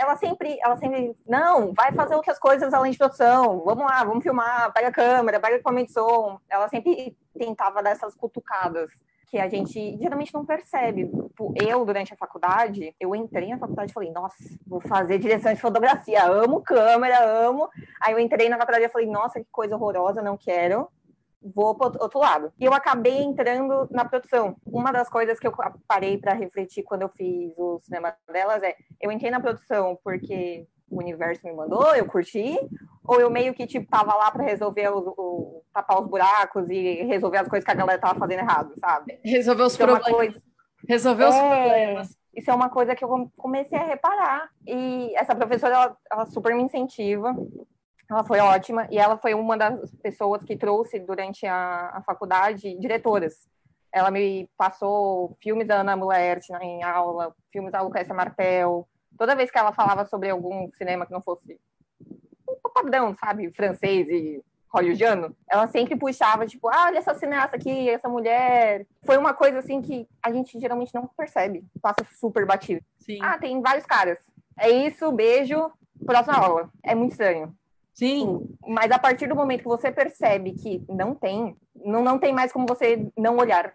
ela 0.00 0.16
sempre, 0.16 0.58
ela 0.62 0.78
sempre, 0.78 1.14
não, 1.28 1.74
vai 1.74 1.92
fazer 1.92 2.14
outras 2.14 2.38
coisas 2.38 2.72
além 2.72 2.90
de 2.90 2.96
produção, 2.96 3.62
vamos 3.64 3.84
lá, 3.84 4.02
vamos 4.02 4.22
filmar, 4.22 4.72
pega 4.72 4.88
a 4.88 4.92
câmera, 4.92 5.38
pega 5.38 5.56
equipamento 5.56 5.88
de 5.88 5.92
som. 5.92 6.40
Ela 6.48 6.68
sempre 6.68 7.14
tentava 7.38 7.82
dar 7.82 7.90
essas 7.90 8.14
cutucadas 8.14 8.90
que 9.26 9.38
a 9.38 9.46
gente 9.46 9.98
geralmente 10.00 10.32
não 10.32 10.46
percebe. 10.46 11.06
Tipo, 11.06 11.52
eu, 11.54 11.84
durante 11.84 12.14
a 12.14 12.16
faculdade, 12.16 12.96
eu 12.98 13.14
entrei 13.14 13.50
na 13.50 13.58
faculdade 13.58 13.90
e 13.90 13.94
falei, 13.94 14.10
nossa, 14.10 14.42
vou 14.66 14.80
fazer 14.80 15.18
direção 15.18 15.52
de 15.52 15.60
fotografia, 15.60 16.24
amo 16.24 16.62
câmera, 16.62 17.22
amo. 17.22 17.68
Aí 18.00 18.14
eu 18.14 18.18
entrei 18.18 18.48
na 18.48 18.56
faculdade 18.56 18.86
e 18.86 18.88
falei, 18.88 19.06
nossa, 19.06 19.38
que 19.38 19.46
coisa 19.52 19.76
horrorosa, 19.76 20.22
não 20.22 20.38
quero 20.38 20.88
vou 21.42 21.74
para 21.74 22.02
outro 22.02 22.18
lado. 22.18 22.52
E 22.58 22.64
eu 22.64 22.74
acabei 22.74 23.22
entrando 23.22 23.88
na 23.90 24.04
produção. 24.04 24.56
Uma 24.66 24.92
das 24.92 25.08
coisas 25.08 25.38
que 25.38 25.46
eu 25.46 25.52
parei 25.86 26.18
para 26.18 26.34
refletir 26.34 26.82
quando 26.82 27.02
eu 27.02 27.08
fiz 27.08 27.52
o 27.56 27.80
cinema 27.80 28.14
delas 28.30 28.62
é: 28.62 28.74
eu 29.00 29.10
entrei 29.10 29.30
na 29.30 29.40
produção 29.40 29.98
porque 30.04 30.66
o 30.90 30.98
universo 30.98 31.46
me 31.46 31.52
mandou, 31.52 31.94
eu 31.94 32.04
curti, 32.04 32.58
ou 33.06 33.20
eu 33.20 33.30
meio 33.30 33.54
que 33.54 33.66
tipo 33.66 33.88
tava 33.88 34.14
lá 34.14 34.30
para 34.30 34.44
resolver 34.44 34.88
os, 34.88 35.06
o, 35.16 35.62
tapar 35.72 36.00
os 36.00 36.06
buracos 36.06 36.68
e 36.68 37.02
resolver 37.04 37.38
as 37.38 37.48
coisas 37.48 37.64
que 37.64 37.70
a 37.70 37.74
galera 37.74 38.00
tava 38.00 38.18
fazendo 38.18 38.40
errado, 38.40 38.74
sabe? 38.78 39.20
Resolver 39.24 39.62
os 39.62 39.74
é 39.74 39.78
problemas. 39.78 40.10
Coisa... 40.10 40.42
Resolver 40.88 41.24
é... 41.24 41.28
os 41.28 41.36
problemas. 41.36 42.20
Isso 42.34 42.50
é 42.50 42.54
uma 42.54 42.68
coisa 42.68 42.94
que 42.94 43.04
eu 43.04 43.30
comecei 43.36 43.78
a 43.78 43.84
reparar. 43.84 44.48
E 44.66 45.12
essa 45.16 45.34
professora, 45.34 45.74
ela, 45.74 45.96
ela 46.10 46.26
super 46.26 46.54
me 46.54 46.62
incentiva. 46.62 47.34
Ela 48.10 48.24
foi 48.24 48.40
ótima 48.40 48.88
e 48.90 48.98
ela 48.98 49.16
foi 49.16 49.34
uma 49.34 49.56
das 49.56 49.94
pessoas 50.02 50.42
que 50.42 50.56
trouxe 50.56 50.98
durante 50.98 51.46
a, 51.46 51.90
a 51.94 52.02
faculdade 52.02 52.76
diretoras. 52.80 53.48
Ela 53.92 54.10
me 54.10 54.48
passou 54.56 55.36
filmes 55.40 55.68
da 55.68 55.76
Ana 55.76 55.96
Mulher 55.96 56.40
em 56.60 56.82
aula, 56.82 57.32
filmes 57.52 57.70
da 57.70 57.80
Lucrécia 57.80 58.12
Martel. 58.12 58.88
Toda 59.16 59.36
vez 59.36 59.48
que 59.48 59.58
ela 59.58 59.72
falava 59.72 60.04
sobre 60.06 60.28
algum 60.28 60.68
cinema 60.72 61.06
que 61.06 61.12
não 61.12 61.22
fosse 61.22 61.60
o 62.46 62.68
padrão, 62.68 63.14
sabe, 63.14 63.52
francês 63.52 64.08
e 64.08 64.44
hollywoodiano, 64.72 65.34
ela 65.48 65.66
sempre 65.66 65.96
puxava, 65.96 66.46
tipo, 66.46 66.68
ah, 66.68 66.86
olha 66.86 66.98
essa 66.98 67.14
cineasta 67.14 67.56
aqui, 67.56 67.88
essa 67.88 68.08
mulher. 68.08 68.86
Foi 69.04 69.16
uma 69.16 69.34
coisa, 69.34 69.58
assim, 69.58 69.80
que 69.80 70.08
a 70.22 70.32
gente 70.32 70.58
geralmente 70.58 70.94
não 70.94 71.08
percebe. 71.16 71.64
Passa 71.80 72.04
super 72.18 72.46
batido. 72.46 72.80
Sim. 72.98 73.18
Ah, 73.22 73.38
tem 73.38 73.60
vários 73.60 73.84
caras. 73.86 74.18
É 74.58 74.68
isso, 74.68 75.10
beijo, 75.12 75.70
próxima 76.04 76.36
aula. 76.36 76.70
É 76.84 76.94
muito 76.94 77.12
estranho. 77.12 77.54
Sim. 78.00 78.48
Mas 78.66 78.90
a 78.90 78.98
partir 78.98 79.26
do 79.26 79.36
momento 79.36 79.60
que 79.60 79.68
você 79.68 79.92
percebe 79.92 80.54
que 80.54 80.82
não 80.88 81.14
tem, 81.14 81.54
não, 81.84 82.02
não 82.02 82.18
tem 82.18 82.32
mais 82.32 82.50
como 82.50 82.66
você 82.66 83.06
não 83.14 83.36
olhar 83.36 83.74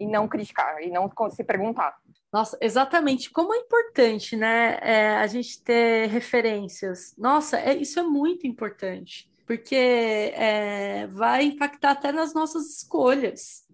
e 0.00 0.06
não 0.06 0.26
criticar 0.26 0.82
e 0.82 0.90
não 0.90 1.10
se 1.30 1.44
perguntar. 1.44 1.94
Nossa, 2.32 2.56
exatamente. 2.58 3.30
Como 3.30 3.52
é 3.52 3.58
importante, 3.58 4.34
né, 4.34 4.78
é, 4.80 5.16
a 5.16 5.26
gente 5.26 5.62
ter 5.62 6.08
referências. 6.08 7.14
Nossa, 7.18 7.58
é, 7.58 7.76
isso 7.76 8.00
é 8.00 8.02
muito 8.02 8.46
importante 8.46 9.30
porque 9.46 9.76
é, 9.76 11.06
vai 11.08 11.44
impactar 11.44 11.92
até 11.92 12.10
nas 12.10 12.34
nossas 12.34 12.78
escolhas. 12.78 13.65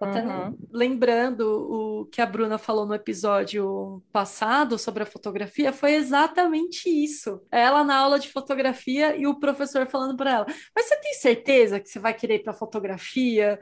Até 0.00 0.24
uhum. 0.24 0.56
lembrando 0.70 1.42
o 1.42 2.06
que 2.06 2.20
a 2.20 2.26
Bruna 2.26 2.56
falou 2.56 2.86
no 2.86 2.94
episódio 2.94 4.00
passado 4.12 4.78
sobre 4.78 5.02
a 5.02 5.06
fotografia, 5.06 5.72
foi 5.72 5.94
exatamente 5.94 6.88
isso. 6.88 7.42
Ela 7.50 7.82
na 7.82 7.96
aula 7.96 8.18
de 8.20 8.30
fotografia 8.30 9.16
e 9.16 9.26
o 9.26 9.40
professor 9.40 9.88
falando 9.88 10.16
para 10.16 10.32
ela: 10.32 10.46
Mas 10.74 10.86
você 10.86 10.96
tem 11.00 11.14
certeza 11.14 11.80
que 11.80 11.88
você 11.88 11.98
vai 11.98 12.14
querer 12.14 12.36
ir 12.36 12.42
para 12.44 12.52
fotografia? 12.52 13.58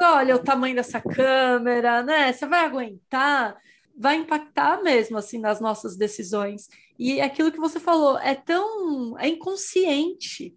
Olha 0.00 0.34
o 0.34 0.42
tamanho 0.42 0.74
dessa 0.74 1.00
câmera, 1.00 2.02
né? 2.02 2.32
Você 2.32 2.44
vai 2.44 2.64
aguentar? 2.64 3.56
Vai 3.96 4.16
impactar 4.16 4.82
mesmo 4.82 5.16
assim 5.16 5.38
nas 5.38 5.60
nossas 5.60 5.96
decisões. 5.96 6.68
E 6.98 7.20
aquilo 7.20 7.52
que 7.52 7.60
você 7.60 7.78
falou 7.78 8.18
é 8.18 8.34
tão 8.34 9.16
é 9.18 9.28
inconsciente 9.28 10.56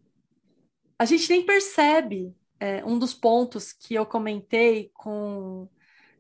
a 1.02 1.06
gente 1.06 1.28
nem 1.32 1.44
percebe 1.44 2.32
é, 2.62 2.86
um 2.86 3.00
dos 3.00 3.12
pontos 3.12 3.74
que 3.74 3.96
eu 3.96 4.06
comentei 4.06 4.92
com 4.94 5.68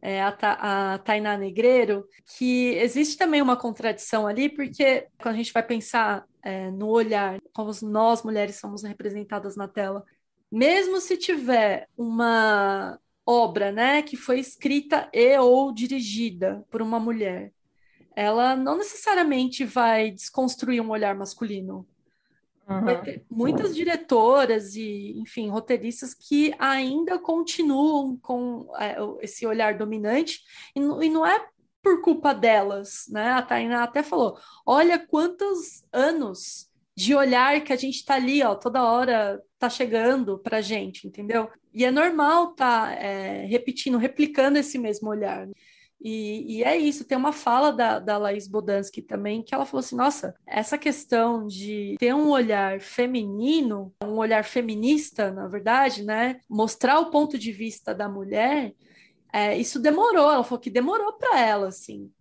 é, 0.01 0.19
a, 0.23 0.93
a 0.93 0.97
Tainá 0.97 1.37
Negreiro, 1.37 2.07
que 2.35 2.69
existe 2.77 3.15
também 3.15 3.43
uma 3.43 3.55
contradição 3.55 4.25
ali, 4.25 4.49
porque 4.49 5.07
quando 5.21 5.35
a 5.35 5.37
gente 5.37 5.53
vai 5.53 5.61
pensar 5.61 6.25
é, 6.41 6.71
no 6.71 6.87
olhar, 6.87 7.39
como 7.53 7.71
nós 7.83 8.23
mulheres 8.23 8.55
somos 8.55 8.81
representadas 8.81 9.55
na 9.55 9.67
tela, 9.67 10.03
mesmo 10.51 10.99
se 10.99 11.15
tiver 11.15 11.87
uma 11.95 12.99
obra, 13.23 13.71
né, 13.71 14.01
que 14.01 14.17
foi 14.17 14.39
escrita 14.39 15.07
e 15.13 15.37
ou 15.37 15.71
dirigida 15.71 16.65
por 16.71 16.81
uma 16.81 16.99
mulher, 16.99 17.53
ela 18.15 18.55
não 18.55 18.79
necessariamente 18.79 19.63
vai 19.63 20.09
desconstruir 20.09 20.81
um 20.81 20.89
olhar 20.89 21.15
masculino. 21.15 21.87
Uhum. 22.71 22.85
Vai 22.85 23.01
ter 23.01 23.25
muitas 23.29 23.75
diretoras 23.75 24.75
e, 24.75 25.13
enfim, 25.17 25.49
roteiristas 25.49 26.13
que 26.13 26.53
ainda 26.57 27.19
continuam 27.19 28.17
com 28.17 28.67
é, 28.79 28.95
esse 29.21 29.45
olhar 29.45 29.77
dominante, 29.77 30.39
e, 30.75 30.79
e 30.79 31.09
não 31.09 31.25
é 31.25 31.47
por 31.83 32.01
culpa 32.01 32.33
delas, 32.33 33.05
né? 33.09 33.31
A 33.31 33.41
Tainá 33.41 33.83
até 33.83 34.03
falou: 34.03 34.37
olha 34.65 34.99
quantos 34.99 35.83
anos 35.91 36.69
de 36.95 37.15
olhar 37.15 37.61
que 37.61 37.73
a 37.73 37.75
gente 37.75 37.95
está 37.95 38.15
ali, 38.15 38.43
ó, 38.43 38.53
toda 38.55 38.83
hora 38.83 39.41
tá 39.57 39.69
chegando 39.69 40.37
pra 40.37 40.61
gente, 40.61 41.07
entendeu? 41.07 41.49
E 41.73 41.85
é 41.85 41.91
normal 41.91 42.53
tá 42.53 42.91
é, 42.93 43.45
repetindo, 43.45 43.97
replicando 43.97 44.57
esse 44.57 44.77
mesmo 44.77 45.09
olhar. 45.09 45.47
E, 46.03 46.57
e, 46.57 46.63
é 46.63 46.75
isso, 46.75 47.05
tem 47.05 47.15
uma 47.15 47.31
fala 47.31 47.71
da, 47.71 47.99
da 47.99 48.17
Laís 48.17 48.47
Bodansky 48.47 49.03
também, 49.03 49.43
que 49.43 49.53
ela 49.53 49.67
falou 49.67 49.81
assim: 49.81 49.95
nossa, 49.95 50.33
essa 50.47 50.75
questão 50.75 51.45
de 51.45 51.95
ter 51.99 52.15
um 52.15 52.29
olhar 52.29 52.81
feminino, 52.81 53.93
um 54.03 54.17
olhar 54.17 54.43
feminista, 54.43 55.31
na 55.31 55.47
verdade, 55.47 56.03
né? 56.03 56.39
Mostrar 56.49 56.99
o 56.99 57.11
ponto 57.11 57.37
de 57.37 57.51
vista 57.51 57.93
da 57.93 58.09
mulher, 58.09 58.73
é, 59.31 59.55
isso 59.55 59.79
demorou, 59.79 60.31
ela 60.31 60.43
falou 60.43 60.59
que 60.59 60.71
demorou 60.71 61.13
para 61.13 61.39
ela, 61.39 61.67
assim. 61.67 62.11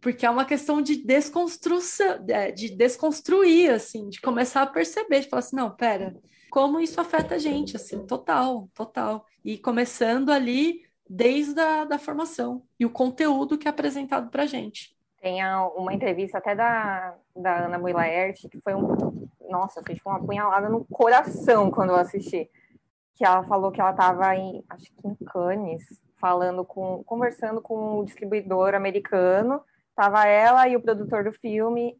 Porque 0.00 0.24
é 0.24 0.30
uma 0.30 0.44
questão 0.44 0.80
de 0.80 0.96
desconstrução, 0.96 2.24
é, 2.28 2.52
de 2.52 2.70
desconstruir, 2.70 3.70
assim, 3.70 4.08
de 4.08 4.20
começar 4.20 4.62
a 4.62 4.66
perceber, 4.66 5.20
de 5.20 5.28
falar 5.28 5.40
assim, 5.40 5.56
não, 5.56 5.70
pera, 5.74 6.14
como 6.50 6.78
isso 6.78 7.00
afeta 7.00 7.34
a 7.34 7.38
gente, 7.38 7.74
assim, 7.74 8.06
total, 8.06 8.68
total. 8.74 9.26
E 9.44 9.58
começando 9.58 10.30
ali 10.30 10.83
desde 11.08 11.60
a 11.60 11.84
da 11.84 11.98
formação 11.98 12.62
e 12.78 12.86
o 12.86 12.90
conteúdo 12.90 13.58
que 13.58 13.68
é 13.68 13.70
apresentado 13.70 14.30
para 14.30 14.44
a 14.44 14.46
gente. 14.46 14.94
Tem 15.20 15.40
uma 15.76 15.94
entrevista 15.94 16.38
até 16.38 16.54
da, 16.54 17.14
da 17.34 17.64
Ana 17.64 17.78
Mui 17.78 17.92
que 18.50 18.60
foi 18.60 18.74
um. 18.74 19.28
Nossa, 19.48 19.82
foi 19.84 19.94
tipo 19.94 20.10
uma 20.10 20.24
punhalada 20.24 20.68
no 20.68 20.84
coração 20.84 21.70
quando 21.70 21.90
eu 21.90 21.96
assisti. 21.96 22.50
Que 23.14 23.24
ela 23.24 23.42
falou 23.44 23.70
que 23.70 23.80
ela 23.80 23.92
estava 23.92 24.36
em, 24.36 24.62
acho 24.68 24.84
que 24.84 25.08
em 25.08 25.14
Cannes, 25.24 25.84
falando 26.16 26.64
com, 26.64 27.02
conversando 27.04 27.62
com 27.62 28.00
um 28.00 28.04
distribuidor 28.04 28.74
americano. 28.74 29.62
Tava 29.94 30.26
ela 30.26 30.68
e 30.68 30.76
o 30.76 30.82
produtor 30.82 31.24
do 31.24 31.32
filme, 31.32 31.96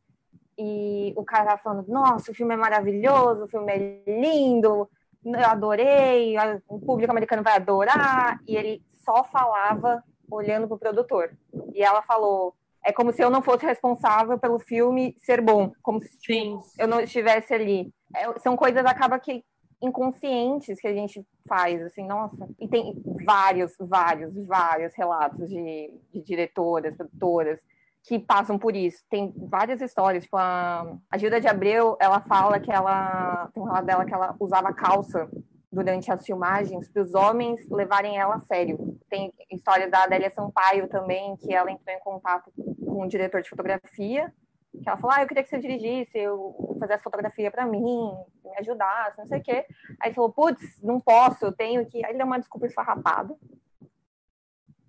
e 0.58 1.12
o 1.16 1.25
cara 1.25 1.46
tava 1.46 1.62
falando: 1.62 1.88
Nossa, 1.88 2.30
o 2.30 2.34
filme 2.34 2.54
é 2.54 2.56
maravilhoso, 2.56 3.44
o 3.44 3.49
filme 3.49 3.73
é 3.73 4.02
lindo, 4.06 4.88
eu 5.25 5.46
adorei, 5.46 6.34
o 6.68 6.80
público 6.80 7.11
americano 7.11 7.42
vai 7.42 7.56
adorar. 7.56 8.40
E 8.46 8.56
ele 8.56 8.82
só 9.04 9.25
falava 9.25 10.02
olhando 10.30 10.66
para 10.66 10.75
o 10.75 10.78
produtor. 10.78 11.37
E 11.73 11.82
ela 11.82 12.02
falou: 12.02 12.54
é 12.84 12.92
como 12.92 13.12
se 13.12 13.23
eu 13.23 13.30
não 13.30 13.42
fosse 13.42 13.64
responsável 13.64 14.38
pelo 14.38 14.58
filme 14.58 15.14
ser 15.18 15.40
bom, 15.40 15.73
como 15.82 16.00
se 16.00 16.18
tipo, 16.18 16.62
eu 16.78 16.87
não 16.87 17.00
estivesse 17.00 17.54
ali. 17.54 17.92
É, 18.14 18.38
são 18.40 18.56
coisas 18.56 18.84
acaba 18.84 19.18
que 19.18 19.44
inconscientes 19.82 20.80
que 20.80 20.87
a 20.87 20.92
gente 20.92 21.26
faz, 21.49 21.82
assim, 21.82 22.06
nossa. 22.06 22.49
E 22.58 22.66
tem 22.68 22.94
vários, 23.25 23.75
vários, 23.78 24.46
vários 24.46 24.94
relatos 24.94 25.49
de, 25.49 25.92
de 26.12 26.23
diretoras, 26.23 26.96
produtoras 26.96 27.61
que 28.02 28.18
passam 28.18 28.58
por 28.58 28.76
isso. 28.76 29.02
Tem 29.11 29.32
várias 29.37 29.80
histórias, 29.80 30.25
tipo 30.25 30.37
a, 30.37 30.96
a 31.11 31.18
Gilda 31.18 31.40
de 31.40 31.49
Abreu, 31.49 31.96
ela 32.00 32.20
fala 32.20 32.61
que 32.61 32.70
ela 32.70 33.50
tem 33.52 33.62
um 33.62 33.66
relato 33.66 33.87
dela 33.87 34.04
que 34.04 34.14
ela 34.14 34.37
usava 34.38 34.73
calça 34.73 35.28
durante 35.75 36.11
as 36.11 36.25
filmagens 36.25 36.88
para 36.88 37.02
os 37.02 37.14
homens 37.14 37.69
levarem 37.69 38.16
ela 38.16 38.37
a 38.37 38.40
sério. 38.40 38.99
Tem 39.11 39.33
histórias 39.50 39.90
da 39.90 40.04
Adélia 40.04 40.31
Sampaio 40.31 40.88
também, 40.88 41.37
que 41.37 41.52
ela 41.52 41.71
entrou 41.71 41.95
em 41.95 42.00
contato 42.00 42.52
com 42.57 43.02
um 43.02 43.09
diretor 43.09 43.43
de 43.43 43.50
fotografia, 43.50 44.33
que 44.73 44.88
ela 44.88 44.99
falou, 44.99 45.16
ah, 45.16 45.23
eu 45.23 45.28
queria 45.28 45.43
que 45.43 45.49
você 45.49 45.59
dirigisse, 45.59 46.19
eu 46.19 46.76
fizesse 46.81 47.02
fotografia 47.02 47.50
para 47.50 47.66
mim, 47.66 48.12
me 48.45 48.59
ajudasse, 48.59 49.19
não 49.19 49.26
sei 49.26 49.38
o 49.38 49.43
quê. 49.43 49.66
Aí 50.00 50.12
falou, 50.14 50.33
putz, 50.33 50.81
não 50.83 51.00
posso, 51.00 51.45
eu 51.45 51.52
tenho 51.52 51.85
que... 51.87 52.04
Aí 52.04 52.12
ele 52.12 52.19
deu 52.19 52.26
uma 52.26 52.38
desculpa 52.38 52.66
esfarrapada. 52.66 53.35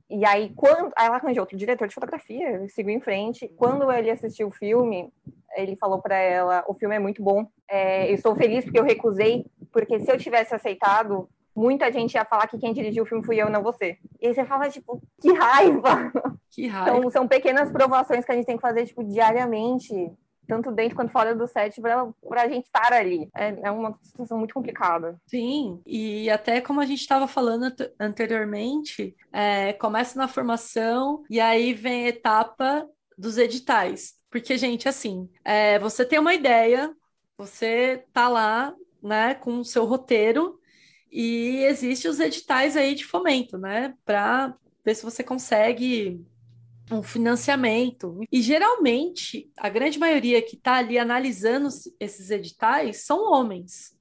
E 0.10 0.24
aí, 0.26 0.54
quando 0.56 0.94
aí 0.96 1.08
ela 1.08 1.16
arranjou 1.16 1.42
outro 1.42 1.58
diretor 1.58 1.88
de 1.88 1.94
fotografia, 1.94 2.68
seguiu 2.70 2.94
em 2.94 3.02
frente. 3.02 3.48
Quando 3.58 3.92
ele 3.92 4.12
assistiu 4.12 4.48
o 4.48 4.52
filme, 4.52 5.12
ele 5.56 5.76
falou 5.76 6.00
para 6.00 6.16
ela: 6.16 6.64
o 6.68 6.76
filme 6.76 6.96
é 6.96 7.00
muito 7.00 7.24
bom. 7.24 7.48
É, 7.68 8.10
eu 8.10 8.16
estou 8.16 8.36
feliz 8.36 8.64
porque 8.64 8.80
eu 8.80 8.84
recusei 8.84 9.46
porque 9.76 10.00
se 10.00 10.10
eu 10.10 10.18
tivesse 10.18 10.56
aceitado, 10.56 11.28
muita 11.54 11.92
gente 11.92 12.14
ia 12.14 12.24
falar 12.24 12.48
que 12.48 12.58
quem 12.58 12.72
dirigiu 12.72 13.04
o 13.04 13.06
filme 13.06 13.26
fui 13.26 13.36
eu, 13.36 13.50
não 13.50 13.62
você. 13.62 13.98
E 14.22 14.28
aí 14.28 14.34
você 14.34 14.46
fala, 14.46 14.70
tipo, 14.70 15.02
que 15.22 15.34
raiva! 15.34 16.14
Que 16.50 16.68
raiva. 16.68 16.98
Então, 16.98 17.10
são 17.10 17.28
pequenas 17.28 17.70
provações 17.70 18.24
que 18.24 18.32
a 18.32 18.36
gente 18.36 18.46
tem 18.46 18.56
que 18.56 18.62
fazer, 18.62 18.86
tipo, 18.86 19.04
diariamente, 19.04 19.94
tanto 20.48 20.72
dentro 20.72 20.96
quanto 20.96 21.12
fora 21.12 21.36
do 21.36 21.46
set, 21.46 21.82
para 21.82 22.42
a 22.44 22.48
gente 22.48 22.68
estar 22.68 22.94
ali. 22.94 23.30
É, 23.36 23.54
é, 23.64 23.70
uma 23.72 24.00
situação 24.02 24.38
muito 24.38 24.54
complicada. 24.54 25.20
Sim, 25.28 25.82
e 25.86 26.30
até 26.30 26.62
como 26.62 26.80
a 26.80 26.86
gente 26.86 27.02
estava 27.02 27.28
falando 27.28 27.70
anteriormente, 28.00 29.14
é, 29.34 29.74
começa 29.74 30.18
na 30.18 30.30
formação 30.30 31.26
e 31.30 31.42
aí 31.42 31.74
vem 31.74 32.06
a 32.06 32.10
etapa 32.10 32.88
dos 33.18 33.38
editais. 33.38 34.14
Porque, 34.32 34.58
gente, 34.58 34.88
assim, 34.88 35.30
é, 35.44 35.78
você 35.80 36.06
tem 36.06 36.18
uma 36.18 36.34
ideia, 36.34 36.96
você 37.38 38.06
tá 38.14 38.30
lá 38.30 38.74
né, 39.06 39.36
com 39.36 39.60
o 39.60 39.66
seu 39.66 39.86
roteiro 39.86 40.60
e 41.12 41.64
existe 41.64 42.08
os 42.08 42.20
editais 42.20 42.76
aí 42.76 42.96
de 42.96 43.06
fomento, 43.06 43.58
né, 43.58 43.94
para 44.04 44.54
ver 44.84 44.96
se 44.96 45.04
você 45.04 45.24
consegue 45.24 46.26
um 46.92 47.02
financiamento. 47.02 48.20
E 48.32 48.42
geralmente, 48.42 49.50
a 49.58 49.70
grande 49.70 49.98
maioria 49.98 50.42
que 50.42 50.56
está 50.56 50.76
ali 50.76 51.00
analisando 51.00 51.70
esses 52.00 52.30
editais 52.30 53.06
são 53.06 53.32
homens. 53.32 53.96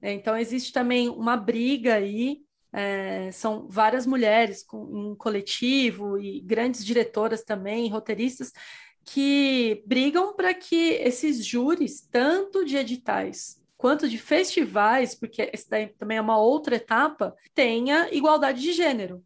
Né? 0.00 0.12
Então, 0.12 0.36
existe 0.36 0.72
também 0.72 1.08
uma 1.08 1.36
briga 1.36 1.94
aí. 1.94 2.42
É, 2.70 3.32
são 3.32 3.66
várias 3.66 4.06
mulheres 4.06 4.62
com, 4.62 5.12
em 5.12 5.16
coletivo 5.16 6.18
e 6.18 6.40
grandes 6.40 6.84
diretoras 6.84 7.42
também, 7.42 7.88
roteiristas, 7.88 8.52
que 9.04 9.82
brigam 9.86 10.36
para 10.36 10.52
que 10.52 10.90
esses 10.90 11.44
júris, 11.44 12.06
tanto 12.10 12.64
de 12.64 12.76
editais 12.76 13.57
quanto 13.78 14.08
de 14.08 14.18
festivais, 14.18 15.14
porque 15.14 15.48
esse 15.52 15.70
daí 15.70 15.86
também 15.86 16.18
é 16.18 16.20
uma 16.20 16.36
outra 16.38 16.76
etapa, 16.76 17.34
tenha 17.54 18.12
igualdade 18.12 18.60
de 18.60 18.72
gênero. 18.72 19.24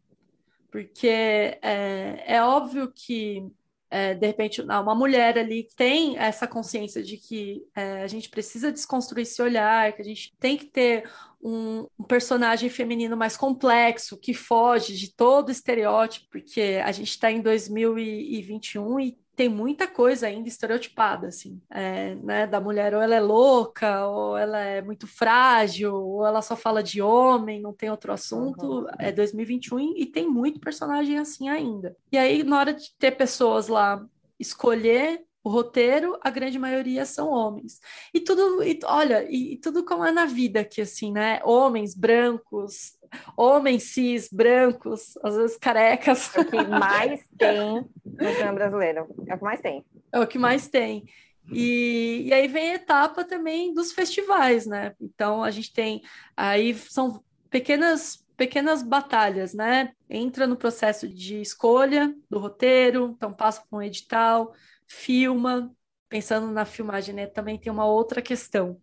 porque 0.71 1.07
é, 1.07 2.23
é 2.25 2.43
óbvio 2.43 2.91
que 2.95 3.45
é, 3.93 4.15
de 4.15 4.25
repente, 4.25 4.59
uma 4.59 4.95
mulher 4.95 5.37
ali 5.37 5.67
tem 5.75 6.17
essa 6.17 6.47
consciência 6.47 7.03
de 7.03 7.15
que 7.15 7.63
é, 7.75 8.01
a 8.01 8.07
gente 8.07 8.27
precisa 8.27 8.71
desconstruir 8.71 9.21
esse 9.21 9.39
olhar, 9.39 9.93
que 9.93 10.01
a 10.01 10.05
gente 10.05 10.33
tem 10.39 10.57
que 10.57 10.65
ter 10.65 11.07
um, 11.39 11.85
um, 11.99 12.03
personagem 12.03 12.71
feminino 12.71 13.15
mais 13.15 13.37
complexo, 13.37 14.17
que 14.17 14.33
foge 14.33 14.97
de 14.97 15.13
todo 15.13 15.51
estereótipo, 15.51 16.25
porque 16.31 16.81
a 16.83 16.91
gente 16.91 17.09
está 17.09 17.31
em 17.31 17.39
2021 17.39 18.99
e 18.99 19.17
tem 19.35 19.49
muita 19.49 19.87
coisa 19.87 20.27
ainda 20.27 20.47
estereotipada, 20.47 21.27
assim, 21.27 21.59
é, 21.69 22.15
né, 22.15 22.45
da 22.45 22.59
mulher 22.59 22.93
ou 22.93 23.01
ela 23.01 23.15
é 23.15 23.19
louca, 23.19 24.05
ou 24.07 24.37
ela 24.37 24.59
é 24.59 24.81
muito 24.81 25.07
frágil, 25.07 25.95
ou 25.95 26.25
ela 26.25 26.41
só 26.41 26.55
fala 26.55 26.83
de 26.83 27.01
homem, 27.01 27.61
não 27.61 27.73
tem 27.73 27.89
outro 27.89 28.13
assunto, 28.13 28.87
é 28.99 29.11
2021 29.11 29.95
e 29.97 30.05
tem 30.05 30.27
muito 30.29 30.59
personagem 30.59 31.17
assim 31.17 31.49
ainda. 31.49 31.95
E 32.11 32.17
aí, 32.17 32.43
na 32.43 32.59
hora 32.59 32.73
de 32.73 32.93
ter 32.97 33.11
pessoas 33.11 33.67
lá 33.67 34.05
escolher 34.39 35.23
o 35.43 35.49
roteiro, 35.49 36.17
a 36.21 36.29
grande 36.29 36.57
maioria 36.57 37.05
são 37.05 37.29
homens. 37.29 37.81
E 38.13 38.21
tudo, 38.21 38.63
e, 38.63 38.79
olha, 38.85 39.25
e, 39.29 39.53
e 39.53 39.57
tudo 39.57 39.83
como 39.83 40.05
é 40.05 40.11
na 40.11 40.25
vida 40.25 40.61
aqui, 40.61 40.81
assim, 40.81 41.11
né? 41.11 41.41
Homens 41.43 41.93
brancos, 41.93 42.97
homens 43.35 43.83
cis, 43.83 44.29
brancos, 44.31 45.17
às 45.21 45.35
vezes 45.35 45.57
carecas. 45.57 46.33
É 46.35 46.41
o 46.41 46.45
que 46.45 46.63
mais 46.63 47.27
tem 47.37 47.85
no 48.05 48.29
cinema 48.29 48.53
brasileiro. 48.53 49.07
É 49.27 49.35
o 49.35 49.37
que 49.37 49.43
mais 49.43 49.61
tem. 49.61 49.85
É 50.13 50.19
o 50.19 50.27
que 50.27 50.37
mais 50.37 50.67
tem. 50.69 51.05
E, 51.51 52.23
e 52.25 52.33
aí 52.33 52.47
vem 52.47 52.71
a 52.71 52.75
etapa 52.75 53.25
também 53.25 53.73
dos 53.73 53.91
festivais, 53.91 54.65
né? 54.65 54.93
Então 55.01 55.43
a 55.43 55.51
gente 55.51 55.73
tem 55.73 56.01
aí 56.37 56.73
são 56.73 57.21
pequenas 57.49 58.23
pequenas 58.35 58.81
batalhas, 58.81 59.53
né? 59.53 59.91
Entra 60.09 60.47
no 60.47 60.57
processo 60.57 61.07
de 61.07 61.39
escolha 61.41 62.13
do 62.29 62.39
roteiro, 62.39 63.13
então 63.15 63.31
passa 63.31 63.63
por 63.69 63.77
um 63.77 63.81
edital, 63.81 64.53
filma. 64.93 65.73
Pensando 66.09 66.51
na 66.51 66.65
filmagem, 66.65 67.15
né? 67.15 67.25
Também 67.25 67.57
tem 67.57 67.71
uma 67.71 67.85
outra 67.85 68.21
questão, 68.21 68.79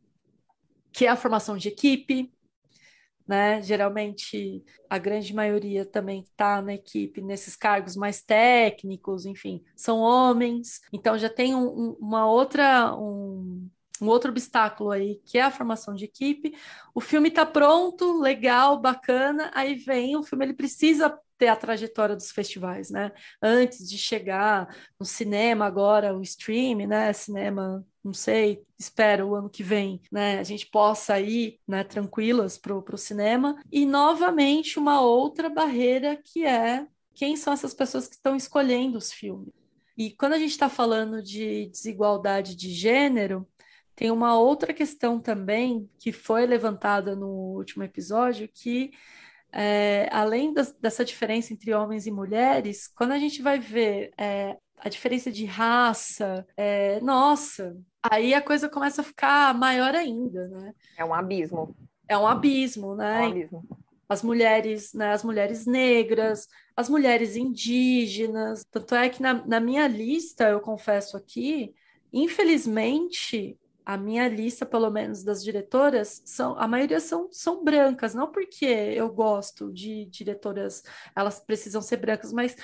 que 0.93 1.07
é 1.07 1.09
a 1.09 1.17
formação 1.17 1.57
de 1.57 1.69
equipe, 1.69 2.33
né? 3.27 3.63
Geralmente 3.63 4.65
a 4.89 4.99
grande 4.99 5.33
maioria 5.33 5.87
também 5.87 6.23
está 6.23 6.61
na 6.61 6.75
equipe 6.75 7.21
nesses 7.21 7.55
cargos 7.55 7.95
mais 7.95 8.21
técnicos, 8.21 9.25
enfim, 9.25 9.63
são 9.77 10.01
homens. 10.01 10.81
Então 10.93 11.17
já 11.17 11.31
tem 11.31 11.55
um, 11.55 11.69
um, 11.69 11.97
uma 12.01 12.27
outra 12.27 12.93
um, 12.97 13.71
um 14.03 14.09
outro 14.09 14.31
obstáculo 14.33 14.91
aí, 14.91 15.21
que 15.25 15.39
é 15.39 15.43
a 15.43 15.51
formação 15.51 15.95
de 15.95 16.07
equipe. 16.07 16.57
O 16.93 17.01
filme 17.01 17.29
está 17.29 17.47
pronto, 17.47 18.19
legal, 18.21 18.81
bacana, 18.81 19.51
aí 19.55 19.77
vem 19.77 20.17
o 20.17 20.25
filme, 20.25 20.45
ele 20.45 20.55
precisa 20.55 21.17
ter 21.41 21.49
a 21.49 21.57
trajetória 21.57 22.15
dos 22.15 22.31
festivais, 22.31 22.91
né? 22.91 23.11
Antes 23.43 23.89
de 23.89 23.97
chegar 23.97 24.77
no 24.99 25.07
cinema 25.07 25.65
agora, 25.65 26.15
o 26.15 26.21
stream, 26.21 26.87
né? 26.87 27.11
Cinema, 27.15 27.83
não 28.05 28.13
sei, 28.13 28.63
espero 28.79 29.29
o 29.29 29.35
ano 29.35 29.49
que 29.49 29.63
vem, 29.63 30.03
né? 30.13 30.39
A 30.39 30.43
gente 30.43 30.67
possa 30.67 31.19
ir, 31.19 31.59
né? 31.67 31.83
Tranquilas 31.83 32.59
para 32.59 32.75
o 32.75 32.99
cinema. 32.99 33.57
E 33.73 33.87
novamente 33.87 34.79
uma 34.79 35.01
outra 35.01 35.49
barreira 35.49 36.21
que 36.23 36.45
é 36.45 36.87
quem 37.15 37.37
são 37.37 37.55
essas 37.55 37.73
pessoas 37.73 38.07
que 38.07 38.17
estão 38.17 38.37
escolhendo 38.37 38.99
os 38.99 39.11
filmes. 39.11 39.49
E 39.97 40.11
quando 40.11 40.35
a 40.35 40.39
gente 40.39 40.51
está 40.51 40.69
falando 40.69 41.23
de 41.23 41.71
desigualdade 41.71 42.55
de 42.55 42.71
gênero, 42.71 43.49
tem 43.97 44.11
uma 44.11 44.39
outra 44.39 44.75
questão 44.75 45.19
também 45.19 45.89
que 45.99 46.13
foi 46.13 46.47
levantada 46.47 47.17
no 47.17 47.29
último 47.57 47.83
episódio 47.83 48.47
que 48.53 48.91
é, 49.53 50.09
além 50.13 50.53
das, 50.53 50.73
dessa 50.73 51.05
diferença 51.05 51.53
entre 51.53 51.75
homens 51.75 52.07
e 52.07 52.11
mulheres, 52.11 52.89
quando 52.89 53.13
a 53.13 53.19
gente 53.19 53.43
vai 53.43 53.59
ver 53.59 54.13
é, 54.17 54.57
a 54.79 54.89
diferença 54.89 55.31
de 55.31 55.45
raça, 55.45 56.47
é, 56.57 57.01
nossa, 57.01 57.77
aí 58.03 58.33
a 58.35 58.41
coisa 58.41 58.69
começa 58.69 59.01
a 59.03 59.05
ficar 59.05 59.55
maior 59.55 59.95
ainda, 59.95 60.49
né? 60.49 60.73
É 60.97 61.05
um 61.05 61.13
abismo. 61.13 61.77
É 62.09 62.17
um 62.17 62.27
abismo, 62.27 62.97
né? 62.97 63.19
É 63.19 63.27
um 63.27 63.31
abismo. 63.31 63.69
As 64.09 64.23
mulheres, 64.25 64.93
né, 64.93 65.13
as 65.13 65.23
mulheres 65.23 65.67
negras, 65.67 66.49
as 66.75 66.89
mulheres 66.89 67.37
indígenas. 67.37 68.65
Tanto 68.69 68.95
é 68.97 69.09
que 69.09 69.23
na, 69.23 69.35
na 69.47 69.61
minha 69.61 69.87
lista, 69.87 70.49
eu 70.49 70.61
confesso 70.61 71.17
aqui, 71.17 71.73
infelizmente, 72.13 73.57
a 73.91 73.97
minha 73.97 74.29
lista, 74.29 74.65
pelo 74.65 74.89
menos 74.89 75.25
das 75.25 75.43
diretoras, 75.43 76.23
são 76.25 76.57
a 76.57 76.69
maioria 76.69 77.01
são, 77.01 77.29
são 77.33 77.65
brancas, 77.65 78.15
não 78.15 78.31
porque 78.31 78.65
eu 78.65 79.13
gosto 79.13 79.73
de 79.73 80.05
diretoras, 80.05 80.85
elas 81.15 81.41
precisam 81.41 81.83
ser 81.83 81.97
brancas, 81.97 82.33
mas 82.33 82.55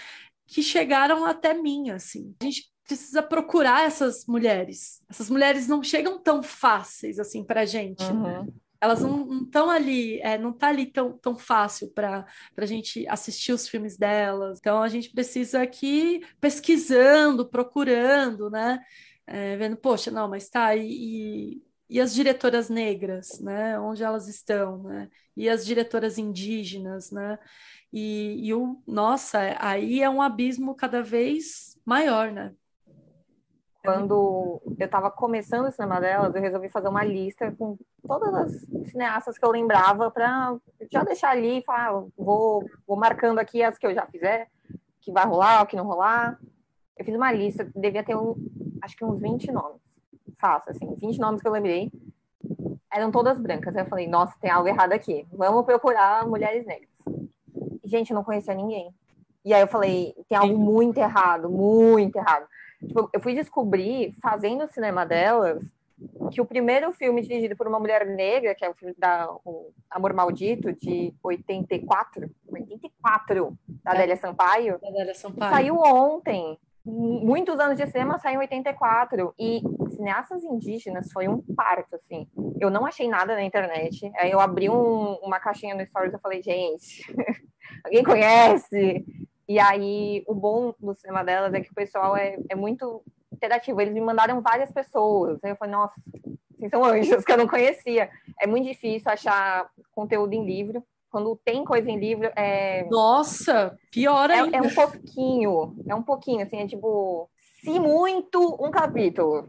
que 0.46 0.62
chegaram 0.62 1.24
até 1.24 1.52
mim, 1.52 1.90
assim. 1.90 2.32
A 2.40 2.44
gente 2.44 2.70
precisa 2.86 3.24
procurar 3.24 3.84
essas 3.84 4.24
mulheres. 4.26 5.02
Essas 5.10 5.28
mulheres 5.28 5.66
não 5.66 5.82
chegam 5.82 6.16
tão 6.16 6.44
fáceis 6.44 7.18
assim 7.18 7.42
para 7.42 7.66
gente. 7.66 8.04
Uhum. 8.04 8.46
Elas 8.80 9.00
não 9.00 9.42
estão 9.42 9.68
ali, 9.68 10.20
é, 10.20 10.38
não 10.38 10.52
tá 10.52 10.68
ali 10.68 10.86
tão, 10.86 11.18
tão 11.18 11.36
fácil 11.36 11.90
para 11.90 12.24
a 12.56 12.66
gente 12.66 13.04
assistir 13.08 13.52
os 13.52 13.66
filmes 13.68 13.96
delas. 13.96 14.58
Então 14.60 14.80
a 14.80 14.88
gente 14.88 15.10
precisa 15.10 15.60
aqui 15.60 16.24
pesquisando, 16.40 17.48
procurando, 17.48 18.48
né? 18.48 18.78
É, 19.26 19.56
vendo, 19.56 19.76
poxa, 19.76 20.10
não, 20.10 20.28
mas 20.28 20.48
tá, 20.48 20.76
e, 20.76 21.60
e, 21.90 22.00
as 22.00 22.14
diretoras 22.14 22.68
negras, 22.68 23.40
né? 23.40 23.78
Onde 23.80 24.04
elas 24.04 24.28
estão, 24.28 24.84
né? 24.84 25.10
E 25.36 25.48
as 25.48 25.66
diretoras 25.66 26.16
indígenas, 26.16 27.10
né? 27.10 27.38
E, 27.92 28.46
e 28.46 28.54
o, 28.54 28.80
nossa, 28.86 29.40
aí 29.58 30.02
é 30.02 30.08
um 30.08 30.22
abismo 30.22 30.74
cada 30.74 31.02
vez 31.02 31.78
maior, 31.84 32.30
né? 32.30 32.54
Quando 33.82 34.60
eu 34.78 34.84
estava 34.84 35.10
começando 35.10 35.66
o 35.66 35.70
cinema 35.70 36.00
delas, 36.00 36.34
eu 36.34 36.42
resolvi 36.42 36.68
fazer 36.68 36.88
uma 36.88 37.04
lista 37.04 37.52
com 37.52 37.78
todas 38.06 38.34
as 38.34 38.90
cineastas 38.90 39.38
que 39.38 39.44
eu 39.44 39.50
lembrava 39.50 40.10
para 40.10 40.56
já 40.90 41.04
deixar 41.04 41.30
ali 41.30 41.58
e 41.58 41.64
falar, 41.64 41.90
ah, 41.90 42.04
vou, 42.16 42.64
vou 42.86 42.96
marcando 42.96 43.38
aqui 43.38 43.62
as 43.62 43.78
que 43.78 43.86
eu 43.86 43.94
já 43.94 44.04
fizer, 44.06 44.48
que 45.00 45.12
vai 45.12 45.24
rolar, 45.24 45.62
o 45.62 45.66
que 45.66 45.76
não 45.76 45.86
rolar. 45.86 46.36
Eu 46.98 47.04
fiz 47.04 47.14
uma 47.14 47.30
lista, 47.30 47.70
devia 47.76 48.02
ter 48.02 48.16
um, 48.16 48.34
acho 48.86 48.96
que 48.96 49.04
uns 49.04 49.20
20 49.20 49.52
nomes. 49.52 49.82
Fácil, 50.38 50.70
assim, 50.70 50.94
20 50.94 51.18
nomes 51.18 51.42
que 51.42 51.48
eu 51.48 51.52
lembrei. 51.52 51.90
Eram 52.92 53.10
todas 53.10 53.38
brancas. 53.38 53.76
Aí 53.76 53.82
eu 53.82 53.88
falei, 53.88 54.06
nossa, 54.06 54.34
tem 54.40 54.50
algo 54.50 54.68
errado 54.68 54.92
aqui. 54.92 55.26
Vamos 55.32 55.64
procurar 55.64 56.26
mulheres 56.26 56.64
negras. 56.64 56.88
Gente, 57.84 58.10
eu 58.10 58.14
não 58.14 58.24
conhecia 58.24 58.54
ninguém. 58.54 58.94
E 59.44 59.52
aí 59.52 59.60
eu 59.60 59.68
falei, 59.68 60.14
tem 60.28 60.38
algo 60.38 60.58
muito 60.58 60.98
errado, 60.98 61.48
muito 61.50 62.16
errado. 62.16 62.46
Tipo, 62.84 63.08
eu 63.12 63.20
fui 63.20 63.34
descobrir, 63.34 64.12
fazendo 64.20 64.64
o 64.64 64.68
cinema 64.68 65.04
delas, 65.06 65.62
que 66.30 66.40
o 66.40 66.44
primeiro 66.44 66.92
filme 66.92 67.22
dirigido 67.22 67.56
por 67.56 67.66
uma 67.66 67.78
mulher 67.78 68.04
negra, 68.06 68.54
que 68.54 68.64
é 68.64 68.68
o 68.68 68.74
filme 68.74 68.94
da 68.98 69.30
o 69.44 69.72
Amor 69.90 70.12
Maldito, 70.12 70.72
de 70.72 71.14
84, 71.22 72.30
84, 72.48 73.58
da 73.82 73.92
é. 73.92 73.94
Adélia 73.94 74.16
Sampaio, 74.16 74.74
Adélia 74.84 75.14
Sampaio, 75.14 75.50
saiu 75.50 75.76
ontem 75.78 76.58
muitos 76.86 77.58
anos 77.58 77.76
de 77.76 77.84
cinema 77.86 78.16
saiu 78.18 78.36
em 78.36 78.44
84 78.44 79.34
e 79.36 79.60
cineastas 79.90 80.44
indígenas 80.44 81.10
foi 81.12 81.26
um 81.26 81.42
parto 81.54 81.96
assim. 81.96 82.28
Eu 82.60 82.70
não 82.70 82.86
achei 82.86 83.08
nada 83.08 83.34
na 83.34 83.42
internet. 83.42 84.10
Aí 84.16 84.30
eu 84.30 84.38
abri 84.38 84.70
um, 84.70 85.14
uma 85.14 85.40
caixinha 85.40 85.74
no 85.74 85.84
Stories 85.84 86.14
e 86.14 86.18
falei, 86.18 86.40
gente, 86.40 87.02
alguém 87.84 88.04
conhece? 88.04 89.04
E 89.48 89.58
aí 89.58 90.24
o 90.28 90.34
bom 90.34 90.72
do 90.78 90.94
cinema 90.94 91.24
delas 91.24 91.52
é 91.54 91.60
que 91.60 91.70
o 91.70 91.74
pessoal 91.74 92.16
é, 92.16 92.38
é 92.48 92.54
muito 92.54 93.02
interativo. 93.32 93.80
Eles 93.80 93.92
me 93.92 94.00
mandaram 94.00 94.40
várias 94.40 94.70
pessoas. 94.70 95.42
Aí 95.42 95.50
eu 95.50 95.56
falei, 95.56 95.74
nossa, 95.74 95.94
vocês 96.56 96.70
são 96.70 96.84
anjos 96.84 97.24
que 97.24 97.32
eu 97.32 97.36
não 97.38 97.48
conhecia. 97.48 98.08
É 98.40 98.46
muito 98.46 98.66
difícil 98.66 99.10
achar 99.10 99.68
conteúdo 99.92 100.34
em 100.34 100.46
livro 100.46 100.82
quando 101.16 101.34
tem 101.42 101.64
coisa 101.64 101.90
em 101.90 101.98
livro. 101.98 102.30
É... 102.36 102.86
Nossa, 102.90 103.74
pior 103.90 104.30
ainda. 104.30 104.54
É, 104.54 104.60
é, 104.60 104.62
um 104.62 104.74
pouquinho, 104.74 105.76
é 105.88 105.94
um 105.94 106.02
pouquinho, 106.02 106.42
assim, 106.42 106.58
é 106.58 106.66
tipo, 106.66 107.30
se 107.62 107.80
muito, 107.80 108.38
um 108.62 108.70
capítulo. 108.70 109.48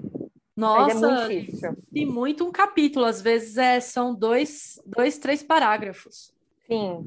Nossa, 0.55 1.33
é 1.33 1.43
se 1.43 2.05
muito 2.05 2.47
um 2.47 2.53
capítulo, 2.53 3.05
às 3.05 3.21
vezes 3.21 3.57
é, 3.57 3.81
são 3.81 4.15
dois, 4.15 4.81
dois, 4.85 5.17
três 5.17 5.43
parágrafos. 5.43 6.33
Sim. 6.65 7.05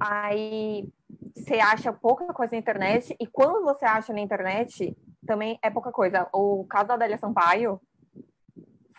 Aí 0.00 0.88
você 1.32 1.54
acha 1.54 1.92
pouca 1.92 2.26
coisa 2.34 2.54
na 2.54 2.58
internet, 2.58 3.14
e 3.20 3.26
quando 3.26 3.62
você 3.62 3.84
acha 3.84 4.12
na 4.12 4.20
internet, 4.20 4.96
também 5.24 5.60
é 5.62 5.70
pouca 5.70 5.92
coisa. 5.92 6.28
O 6.34 6.64
caso 6.64 6.88
da 6.88 6.94
Adélia 6.94 7.18
Sampaio 7.18 7.80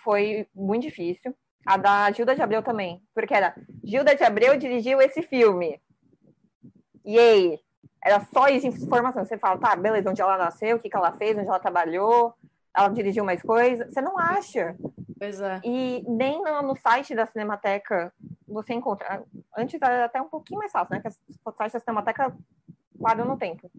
foi 0.01 0.47
muito 0.55 0.83
difícil. 0.83 1.35
A 1.65 1.77
da 1.77 2.11
Gilda 2.11 2.35
de 2.35 2.41
Abreu 2.41 2.63
também. 2.63 3.01
Porque 3.13 3.33
era 3.33 3.55
Gilda 3.83 4.15
de 4.15 4.23
Abreu 4.23 4.57
dirigiu 4.57 5.01
esse 5.01 5.21
filme. 5.21 5.79
E 7.05 7.17
aí? 7.17 7.59
Era 8.03 8.19
só 8.33 8.47
isso 8.47 8.67
informação. 8.67 9.23
Você 9.23 9.37
fala, 9.37 9.59
tá, 9.59 9.75
beleza, 9.75 10.09
onde 10.09 10.21
ela 10.21 10.37
nasceu, 10.37 10.77
o 10.77 10.79
que, 10.79 10.89
que 10.89 10.97
ela 10.97 11.11
fez, 11.11 11.37
onde 11.37 11.47
ela 11.47 11.59
trabalhou, 11.59 12.33
ela 12.75 12.89
dirigiu 12.89 13.23
mais 13.23 13.41
coisas. 13.41 13.93
Você 13.93 14.01
não 14.01 14.17
acha. 14.17 14.75
Pois 15.19 15.39
é. 15.39 15.61
E 15.63 16.03
nem 16.07 16.41
no, 16.41 16.63
no 16.63 16.75
site 16.75 17.13
da 17.13 17.27
Cinemateca 17.27 18.11
você 18.47 18.73
encontra. 18.73 19.23
Antes 19.55 19.79
era 19.81 20.05
até 20.05 20.21
um 20.21 20.27
pouquinho 20.27 20.59
mais 20.59 20.71
fácil, 20.71 20.95
né? 20.95 21.01
Que 21.01 21.07
o 21.07 21.51
site 21.51 21.73
da 21.73 21.79
Cinemateca 21.79 22.35
quadro 22.99 23.25
no 23.25 23.37
tempo. 23.37 23.69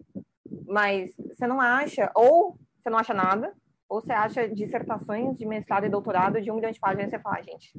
Mas 0.67 1.13
você 1.17 1.45
não 1.45 1.59
acha, 1.59 2.11
ou 2.15 2.57
você 2.79 2.89
não 2.89 2.97
acha 2.97 3.13
nada, 3.13 3.53
ou 3.93 4.01
você 4.01 4.11
acha 4.11 4.49
dissertações 4.49 5.37
de 5.37 5.45
mestrado 5.45 5.85
e 5.85 5.89
doutorado 5.89 6.41
de 6.41 6.49
um 6.49 6.55
milhão 6.55 6.71
de 6.71 6.79
páginas 6.79 7.09
e 7.09 7.11
você 7.11 7.19
fala, 7.19 7.37
ah, 7.37 7.41
gente, 7.43 7.71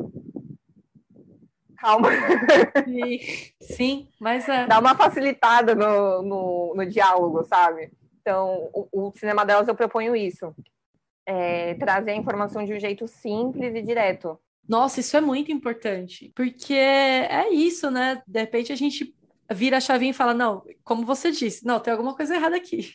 calma. 1.76 2.08
Sim, 3.60 4.08
mas 4.20 4.48
é. 4.48 4.64
Dá 4.68 4.78
uma 4.78 4.94
facilitada 4.94 5.74
no, 5.74 6.22
no, 6.22 6.74
no 6.76 6.86
diálogo, 6.86 7.42
sabe? 7.42 7.90
Então, 8.20 8.70
o, 8.72 9.08
o, 9.08 9.12
cinema 9.16 9.44
delas 9.44 9.66
eu 9.66 9.74
proponho 9.74 10.14
isso. 10.14 10.54
É, 11.26 11.74
trazer 11.74 12.12
a 12.12 12.16
informação 12.16 12.64
de 12.64 12.72
um 12.72 12.78
jeito 12.78 13.08
simples 13.08 13.74
e 13.74 13.82
direto. 13.82 14.38
Nossa, 14.68 15.00
isso 15.00 15.16
é 15.16 15.20
muito 15.20 15.50
importante, 15.50 16.32
porque 16.36 16.74
é 16.74 17.52
isso, 17.52 17.90
né? 17.90 18.22
De 18.24 18.38
repente 18.38 18.72
a 18.72 18.76
gente 18.76 19.12
vira 19.50 19.78
a 19.78 19.80
chavinha 19.80 20.12
e 20.12 20.14
fala, 20.14 20.32
não, 20.32 20.62
como 20.84 21.04
você 21.04 21.32
disse, 21.32 21.66
não, 21.66 21.80
tem 21.80 21.92
alguma 21.92 22.14
coisa 22.14 22.36
errada 22.36 22.56
aqui. 22.56 22.94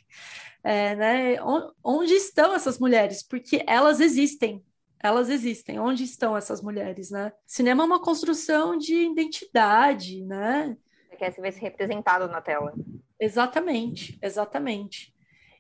É, 0.64 0.96
né? 0.96 1.36
Onde 1.84 2.14
estão 2.14 2.54
essas 2.54 2.80
mulheres? 2.80 3.24
Porque 3.24 3.64
elas 3.66 4.00
existem, 4.00 4.64
elas 5.00 5.30
existem. 5.30 5.80
Onde 5.80 6.04
estão 6.04 6.36
essas 6.36 6.62
mulheres, 6.62 7.10
né? 7.10 7.32
Cinema 7.46 7.84
é 7.84 7.86
uma 7.86 8.02
construção 8.02 8.78
de 8.78 8.96
identidade, 8.96 10.24
né? 10.26 10.78
Você 11.10 11.16
quer 11.16 11.32
se 11.32 11.42
ver 11.42 11.54
se 11.54 11.62
representado 11.62 12.28
na 12.28 12.42
tela. 12.42 12.74
Exatamente, 13.20 14.18
exatamente. 14.22 15.14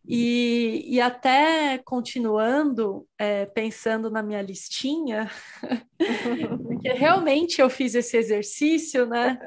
E, 0.08 0.86
e 0.88 1.00
até 1.00 1.78
continuando, 1.80 3.08
é, 3.18 3.46
pensando 3.46 4.10
na 4.10 4.24
minha 4.24 4.42
listinha, 4.42 5.30
porque 6.64 6.90
realmente 6.94 7.62
eu 7.62 7.70
fiz 7.70 7.94
esse 7.94 8.18
exercício, 8.18 9.06
né? 9.06 9.38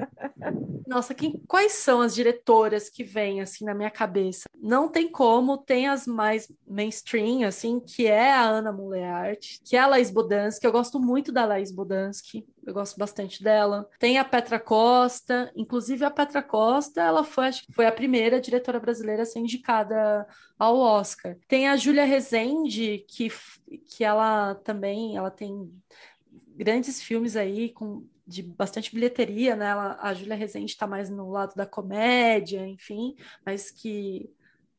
Nossa, 0.87 1.15
quem, 1.15 1.43
quais 1.49 1.73
são 1.73 2.01
as 2.01 2.15
diretoras 2.15 2.91
que 2.91 3.03
vêm 3.03 3.41
assim 3.41 3.65
na 3.65 3.75
minha 3.75 3.91
cabeça? 3.91 4.45
Não 4.61 4.89
tem 4.89 5.11
como, 5.11 5.59
tem 5.59 5.89
as 5.89 6.07
mais 6.07 6.53
mainstream, 6.69 7.47
assim, 7.47 7.81
que 7.81 8.07
é 8.07 8.33
a 8.33 8.43
Ana 8.43 8.73
Muleart, 8.73 9.59
que 9.65 9.77
é 9.77 9.81
a 9.81 9.87
Laís 9.87 10.11
Bodansky, 10.11 10.67
eu 10.67 10.73
gosto 10.73 11.01
muito 11.01 11.33
da 11.33 11.45
Laís 11.45 11.73
Bodansky, 11.73 12.47
eu 12.65 12.73
gosto 12.73 12.99
bastante 12.99 13.43
dela. 13.43 13.89
Tem 13.99 14.19
a 14.19 14.25
Petra 14.25 14.59
Costa, 14.59 15.53
inclusive 15.57 16.05
a 16.05 16.11
Petra 16.11 16.43
Costa, 16.43 17.01
ela 17.01 17.25
foi, 17.25 17.47
acho 17.47 17.67
que 17.67 17.73
foi 17.73 17.87
a 17.87 17.93
primeira 17.93 18.41
diretora 18.41 18.79
brasileira 18.79 19.23
a 19.23 19.27
ser 19.27 19.41
indicada 19.41 20.27
ao 20.59 20.79
Oscar. 20.79 21.37
Tem 21.49 21.69
a 21.69 21.77
Júlia 21.77 22.05
Rezende, 22.05 23.05
que, 23.09 23.31
que 23.87 24.05
ela 24.05 24.55
também, 24.57 25.17
ela 25.17 25.31
tem 25.31 25.73
grandes 26.57 27.03
filmes 27.03 27.37
aí 27.37 27.71
com 27.71 28.07
de 28.25 28.43
bastante 28.43 28.95
bilheteria, 28.95 29.57
né? 29.57 29.67
Ela, 29.67 29.99
a 30.01 30.15
Júlia 30.15 30.37
Rezende 30.37 30.73
está 30.73 30.87
mais 30.87 31.11
no 31.11 31.31
lado 31.31 31.55
da 31.55 31.67
comédia, 31.67 32.67
enfim, 32.67 33.17
mas 33.45 33.71
que 33.71 34.31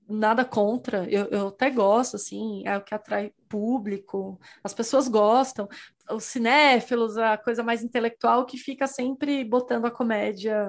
nada 0.07 0.43
contra, 0.43 1.07
eu, 1.09 1.25
eu 1.27 1.47
até 1.47 1.69
gosto, 1.69 2.15
assim, 2.15 2.63
é 2.65 2.77
o 2.77 2.83
que 2.83 2.93
atrai 2.93 3.31
público, 3.47 4.39
as 4.63 4.73
pessoas 4.73 5.07
gostam, 5.07 5.67
os 6.11 6.25
cinéfilos, 6.25 7.17
a 7.17 7.37
coisa 7.37 7.63
mais 7.63 7.83
intelectual 7.83 8.45
que 8.45 8.57
fica 8.57 8.87
sempre 8.87 9.43
botando 9.43 9.85
a 9.85 9.91
comédia 9.91 10.67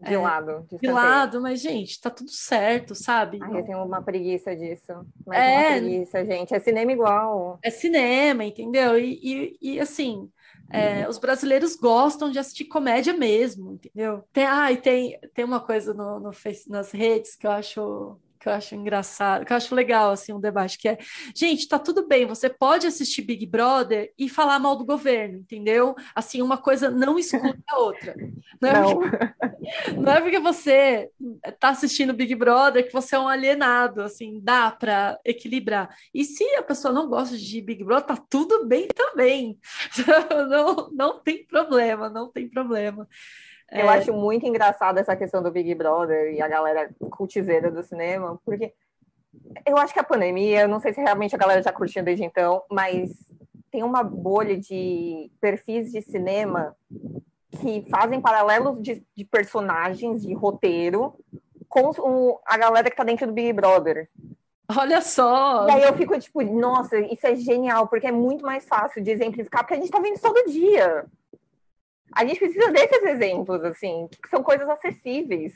de 0.00 0.14
é, 0.14 0.18
lado. 0.18 0.66
De, 0.68 0.78
de 0.78 0.86
lado, 0.88 1.40
mas, 1.40 1.60
gente, 1.60 2.00
tá 2.00 2.10
tudo 2.10 2.30
certo, 2.30 2.94
sabe? 2.94 3.38
Ai, 3.40 3.60
eu 3.60 3.64
tenho 3.64 3.84
uma 3.84 4.02
preguiça 4.02 4.54
disso. 4.56 4.92
Mas 5.24 5.38
é 5.38 5.56
uma 5.56 5.80
preguiça, 5.80 6.24
gente. 6.24 6.54
É 6.54 6.58
cinema 6.58 6.92
igual. 6.92 7.58
É 7.62 7.70
cinema, 7.70 8.44
entendeu? 8.44 8.98
E, 8.98 9.20
e, 9.22 9.74
e 9.74 9.80
assim, 9.80 10.28
é, 10.70 11.08
os 11.08 11.18
brasileiros 11.18 11.76
gostam 11.76 12.30
de 12.30 12.38
assistir 12.38 12.64
comédia 12.64 13.12
mesmo, 13.12 13.74
entendeu? 13.74 14.24
Tem, 14.32 14.44
ah, 14.44 14.72
e 14.72 14.76
tem, 14.76 15.18
tem 15.34 15.44
uma 15.44 15.60
coisa 15.60 15.94
no, 15.94 16.18
no 16.18 16.32
face, 16.32 16.68
nas 16.68 16.90
redes 16.90 17.36
que 17.36 17.46
eu 17.46 17.52
acho 17.52 18.18
que 18.42 18.48
eu 18.48 18.52
acho 18.52 18.74
engraçado, 18.74 19.44
que 19.44 19.52
eu 19.52 19.56
acho 19.56 19.72
legal, 19.72 20.10
assim, 20.10 20.32
um 20.32 20.40
debate, 20.40 20.76
que 20.76 20.88
é, 20.88 20.98
gente, 21.32 21.68
tá 21.68 21.78
tudo 21.78 22.08
bem, 22.08 22.26
você 22.26 22.48
pode 22.48 22.88
assistir 22.88 23.22
Big 23.22 23.46
Brother 23.46 24.12
e 24.18 24.28
falar 24.28 24.58
mal 24.58 24.74
do 24.74 24.84
governo, 24.84 25.38
entendeu? 25.38 25.94
Assim, 26.12 26.42
uma 26.42 26.58
coisa 26.58 26.90
não 26.90 27.16
exclui 27.18 27.54
a 27.68 27.78
outra. 27.78 28.16
Não 28.60 28.68
é, 28.68 28.72
não. 28.72 28.98
Porque, 28.98 29.16
não 29.96 30.12
é 30.12 30.20
porque 30.20 30.40
você 30.40 31.08
tá 31.60 31.68
assistindo 31.68 32.12
Big 32.12 32.34
Brother 32.34 32.84
que 32.84 32.92
você 32.92 33.14
é 33.14 33.18
um 33.18 33.28
alienado, 33.28 34.02
assim, 34.02 34.40
dá 34.42 34.72
para 34.72 35.20
equilibrar. 35.24 35.94
E 36.12 36.24
se 36.24 36.44
a 36.56 36.62
pessoa 36.64 36.92
não 36.92 37.08
gosta 37.08 37.38
de 37.38 37.60
Big 37.60 37.84
Brother, 37.84 38.08
tá 38.08 38.24
tudo 38.28 38.66
bem 38.66 38.88
também. 38.88 39.56
Não, 40.48 40.90
não 40.92 41.18
tem 41.20 41.44
problema, 41.46 42.08
não 42.08 42.30
tem 42.30 42.48
problema. 42.48 43.08
Eu 43.72 43.88
é... 43.88 43.96
acho 43.96 44.12
muito 44.12 44.46
engraçado 44.46 44.98
essa 44.98 45.16
questão 45.16 45.42
do 45.42 45.50
Big 45.50 45.74
Brother 45.74 46.34
e 46.34 46.42
a 46.42 46.48
galera 46.48 46.90
cultiveira 47.10 47.70
do 47.70 47.82
cinema, 47.82 48.38
porque 48.44 48.72
eu 49.66 49.78
acho 49.78 49.94
que 49.94 50.00
a 50.00 50.04
pandemia, 50.04 50.62
eu 50.62 50.68
não 50.68 50.78
sei 50.78 50.92
se 50.92 51.00
realmente 51.00 51.34
a 51.34 51.38
galera 51.38 51.62
já 51.62 51.72
curtiu 51.72 52.02
desde 52.02 52.24
então, 52.24 52.62
mas 52.70 53.10
tem 53.70 53.82
uma 53.82 54.02
bolha 54.02 54.58
de 54.58 55.30
perfis 55.40 55.90
de 55.90 56.02
cinema 56.02 56.76
que 57.60 57.86
fazem 57.90 58.20
paralelos 58.20 58.82
de, 58.82 59.02
de 59.16 59.24
personagens, 59.24 60.22
de 60.22 60.34
roteiro, 60.34 61.14
com 61.68 61.90
o, 61.98 62.38
a 62.44 62.58
galera 62.58 62.90
que 62.90 62.96
tá 62.96 63.04
dentro 63.04 63.26
do 63.26 63.32
Big 63.32 63.52
Brother. 63.54 64.10
Olha 64.76 65.00
só! 65.00 65.66
E 65.66 65.70
aí 65.70 65.82
eu 65.82 65.94
fico 65.94 66.18
tipo, 66.18 66.42
nossa, 66.42 66.98
isso 66.98 67.26
é 67.26 67.34
genial, 67.34 67.88
porque 67.88 68.06
é 68.06 68.12
muito 68.12 68.44
mais 68.44 68.66
fácil 68.66 69.02
de 69.02 69.10
exemplificar, 69.10 69.62
porque 69.62 69.74
a 69.74 69.78
gente 69.78 69.90
tá 69.90 69.98
vendo 69.98 70.14
isso 70.14 70.22
todo 70.22 70.50
dia 70.50 71.06
a 72.12 72.24
gente 72.24 72.38
precisa 72.38 72.70
desses 72.70 73.02
exemplos, 73.02 73.62
assim, 73.64 74.08
que 74.22 74.28
são 74.28 74.42
coisas 74.42 74.68
acessíveis. 74.68 75.52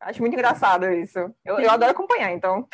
Acho 0.00 0.20
muito 0.20 0.32
engraçado 0.32 0.90
isso. 0.90 1.18
Eu, 1.44 1.58
eu 1.58 1.70
adoro 1.70 1.92
acompanhar, 1.92 2.32
então. 2.32 2.66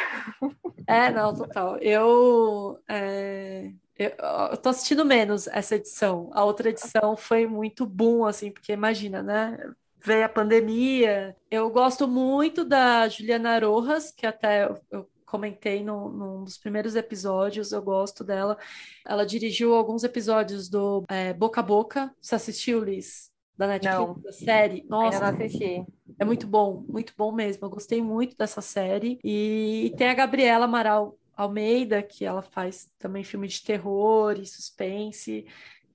É, 0.87 1.11
não, 1.11 1.35
total. 1.35 1.77
Eu, 1.79 2.79
é, 2.89 3.73
eu, 3.99 4.13
eu 4.53 4.57
tô 4.57 4.69
assistindo 4.69 5.05
menos 5.05 5.49
essa 5.49 5.75
edição. 5.75 6.31
A 6.33 6.45
outra 6.45 6.69
edição 6.69 7.17
foi 7.17 7.47
muito 7.47 7.85
boom, 7.85 8.25
assim, 8.25 8.53
porque 8.53 8.73
imagina, 8.73 9.23
né? 9.23 9.59
Veio 9.99 10.25
a 10.25 10.29
pandemia. 10.29 11.37
Eu 11.51 11.69
gosto 11.69 12.07
muito 12.07 12.65
da 12.65 13.09
Juliana 13.09 13.59
Rojas, 13.59 14.13
que 14.13 14.25
até 14.25 14.65
eu, 14.65 14.81
eu 14.93 15.09
comentei 15.37 15.85
no, 15.85 16.09
num 16.11 16.45
dos 16.45 16.57
primeiros 16.57 16.97
episódios, 16.97 17.73
eu 17.73 17.83
gosto 17.83 18.25
dela. 18.25 18.57
Ela 19.07 19.25
dirigiu 19.25 19.75
alguns 19.75 20.03
episódios 20.03 20.69
do 20.69 21.05
é, 21.09 21.33
Boca 21.33 21.61
a 21.61 21.63
Boca. 21.63 22.15
Você 22.21 22.35
assistiu, 22.35 22.83
Liz? 22.83 23.31
Da 23.57 23.67
Netflix, 23.67 23.99
não, 23.99 24.21
da 24.21 24.33
série? 24.33 24.85
Nossa, 24.89 25.17
ainda 25.17 25.33
não 25.33 25.47
assisti. 25.47 25.85
É 26.19 26.25
muito 26.25 26.47
bom, 26.47 26.85
muito 26.89 27.15
bom 27.17 27.33
mesmo. 27.33 27.65
Eu 27.65 27.71
gostei 27.71 28.03
muito 28.03 28.37
dessa 28.37 28.61
série. 28.61 29.19
E, 29.25 29.87
e 29.87 29.97
tem 29.97 30.09
a 30.09 30.15
Gabriela 30.15 30.67
Amaral 30.67 31.17
Almeida, 31.35 32.03
que 32.03 32.25
ela 32.25 32.43
faz 32.43 32.91
também 32.99 33.25
filme 33.25 33.49
de 33.49 33.63
terror 33.63 34.39
e 34.39 34.47
suspense 34.47 35.47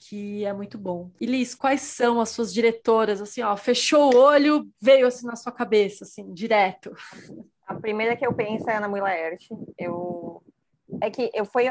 que 0.04 0.44
é 0.44 0.52
muito 0.52 0.80
bom. 0.80 1.12
E 1.22 1.28
Liz, 1.28 1.54
quais 1.54 1.82
são 1.82 2.20
as 2.20 2.30
suas 2.30 2.52
diretoras? 2.52 3.22
Assim, 3.22 3.44
ó, 3.44 3.56
fechou 3.56 4.12
o 4.12 4.18
olho, 4.18 4.68
veio 4.82 5.06
assim 5.06 5.28
na 5.28 5.36
sua 5.36 5.52
cabeça, 5.52 6.04
assim, 6.04 6.34
direto. 6.34 6.92
A 7.72 7.80
primeira 7.80 8.18
que 8.18 8.26
eu 8.26 8.34
penso 8.34 8.70
é 8.70 8.76
Ana 8.76 8.88
Mui 8.88 9.00
Laerte. 9.00 9.50
Eu 9.78 10.44
é 11.02 11.10
que 11.10 11.32
eu 11.34 11.46
foi 11.46 11.66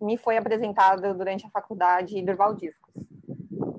me 0.00 0.18
foi 0.18 0.36
apresentado 0.36 1.14
durante 1.14 1.46
a 1.46 1.50
faculdade 1.50 2.20
Durval 2.22 2.54
Discos. 2.54 3.08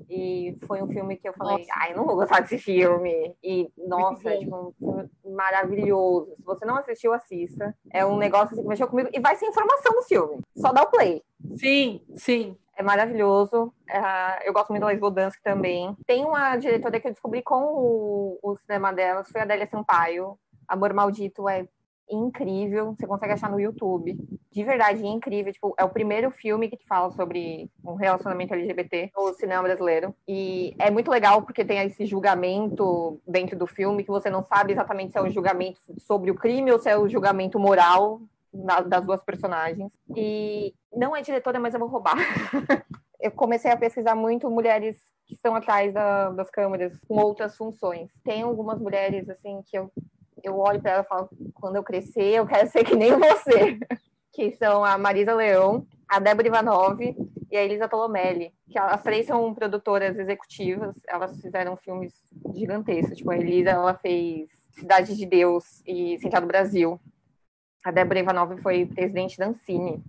E 0.08 0.58
foi 0.66 0.82
um 0.82 0.88
filme 0.88 1.16
que 1.16 1.28
eu 1.28 1.32
falei, 1.32 1.58
nossa. 1.58 1.70
ai, 1.76 1.94
não 1.94 2.04
vou 2.04 2.16
gostar 2.16 2.40
desse 2.40 2.58
filme. 2.58 3.32
E, 3.40 3.70
nossa, 3.78 4.28
é 4.30 4.38
tipo, 4.38 4.56
um 4.56 4.72
filme 4.72 5.08
maravilhoso. 5.24 6.34
Se 6.36 6.44
você 6.44 6.64
não 6.64 6.76
assistiu, 6.76 7.12
assista. 7.12 7.72
É 7.92 8.04
um 8.04 8.18
negócio 8.18 8.54
assim, 8.54 8.62
que 8.62 8.68
mexeu 8.68 8.88
comigo. 8.88 9.08
E 9.12 9.20
vai 9.20 9.36
ser 9.36 9.46
informação 9.46 9.94
no 9.94 10.02
filme. 10.02 10.40
Só 10.56 10.72
dá 10.72 10.82
o 10.82 10.90
play. 10.90 11.22
Sim, 11.56 12.02
sim. 12.16 12.56
É 12.76 12.82
maravilhoso. 12.82 13.72
É, 13.88 14.48
eu 14.48 14.52
gosto 14.52 14.70
muito 14.70 14.80
da 14.80 14.86
Laís 14.86 14.98
Bodansky 14.98 15.42
também. 15.44 15.96
Tem 16.04 16.24
uma 16.24 16.56
diretora 16.56 16.98
que 16.98 17.06
eu 17.06 17.12
descobri 17.12 17.40
com 17.40 17.62
o, 17.62 18.38
o 18.42 18.56
cinema 18.56 18.92
delas, 18.92 19.30
foi 19.30 19.40
a 19.40 19.44
Adélia 19.44 19.66
Sampaio. 19.68 20.36
Amor 20.70 20.92
Maldito 20.92 21.48
é 21.48 21.66
incrível, 22.10 22.94
você 22.98 23.06
consegue 23.06 23.32
achar 23.32 23.50
no 23.50 23.60
YouTube. 23.60 24.16
De 24.50 24.64
verdade, 24.64 25.04
é 25.04 25.08
incrível. 25.08 25.52
Tipo, 25.52 25.74
é 25.78 25.84
o 25.84 25.88
primeiro 25.88 26.30
filme 26.30 26.68
que 26.68 26.86
fala 26.86 27.10
sobre 27.12 27.70
um 27.84 27.94
relacionamento 27.94 28.54
LGBT 28.54 29.10
no 29.16 29.32
cinema 29.34 29.62
brasileiro. 29.62 30.14
E 30.26 30.74
é 30.78 30.90
muito 30.90 31.10
legal 31.10 31.42
porque 31.42 31.64
tem 31.64 31.78
esse 31.86 32.04
julgamento 32.04 33.20
dentro 33.26 33.56
do 33.56 33.66
filme 33.66 34.02
que 34.02 34.10
você 34.10 34.28
não 34.28 34.42
sabe 34.42 34.72
exatamente 34.72 35.12
se 35.12 35.18
é 35.18 35.22
um 35.22 35.30
julgamento 35.30 35.80
sobre 35.98 36.30
o 36.30 36.34
crime 36.34 36.72
ou 36.72 36.78
se 36.78 36.88
é 36.88 36.98
um 36.98 37.08
julgamento 37.08 37.58
moral 37.58 38.20
das 38.86 39.06
duas 39.06 39.22
personagens. 39.22 39.92
E 40.16 40.74
não 40.94 41.14
é 41.14 41.22
diretora, 41.22 41.60
mas 41.60 41.74
eu 41.74 41.80
vou 41.80 41.88
roubar. 41.88 42.16
eu 43.20 43.30
comecei 43.30 43.70
a 43.70 43.76
pesquisar 43.76 44.16
muito 44.16 44.50
mulheres 44.50 44.98
que 45.26 45.34
estão 45.34 45.54
atrás 45.54 45.94
da, 45.94 46.30
das 46.30 46.50
câmeras 46.50 46.92
com 47.06 47.14
outras 47.14 47.56
funções. 47.56 48.10
Tem 48.24 48.42
algumas 48.42 48.80
mulheres 48.80 49.28
assim 49.28 49.62
que 49.64 49.78
eu 49.78 49.92
eu 50.42 50.58
olho 50.58 50.80
para 50.80 50.92
ela 50.92 51.02
e 51.02 51.08
falo, 51.08 51.28
quando 51.54 51.76
eu 51.76 51.82
crescer, 51.82 52.34
eu 52.34 52.46
quero 52.46 52.68
ser 52.68 52.84
que 52.84 52.96
nem 52.96 53.12
você. 53.12 53.78
que 54.32 54.52
são 54.52 54.84
a 54.84 54.96
Marisa 54.96 55.34
Leão, 55.34 55.86
a 56.08 56.18
Débora 56.18 56.48
Ivanov 56.48 57.00
e 57.50 57.56
a 57.56 57.64
Elisa 57.64 57.88
Tolomelli, 57.88 58.52
que 58.68 58.78
as 58.78 59.02
três 59.02 59.26
são 59.26 59.52
produtoras 59.52 60.18
executivas, 60.18 60.96
elas 61.08 61.40
fizeram 61.40 61.76
filmes 61.76 62.14
gigantescos, 62.54 63.16
tipo, 63.16 63.30
a 63.30 63.36
Elisa, 63.36 63.70
ela 63.70 63.94
fez 63.94 64.48
Cidade 64.72 65.16
de 65.16 65.26
Deus 65.26 65.82
e 65.86 66.18
Central 66.20 66.42
do 66.42 66.48
Brasil. 66.48 67.00
A 67.84 67.90
Débora 67.90 68.20
Ivanova 68.20 68.56
foi 68.58 68.86
presidente 68.86 69.36
da 69.36 69.48
Ancine. 69.48 70.02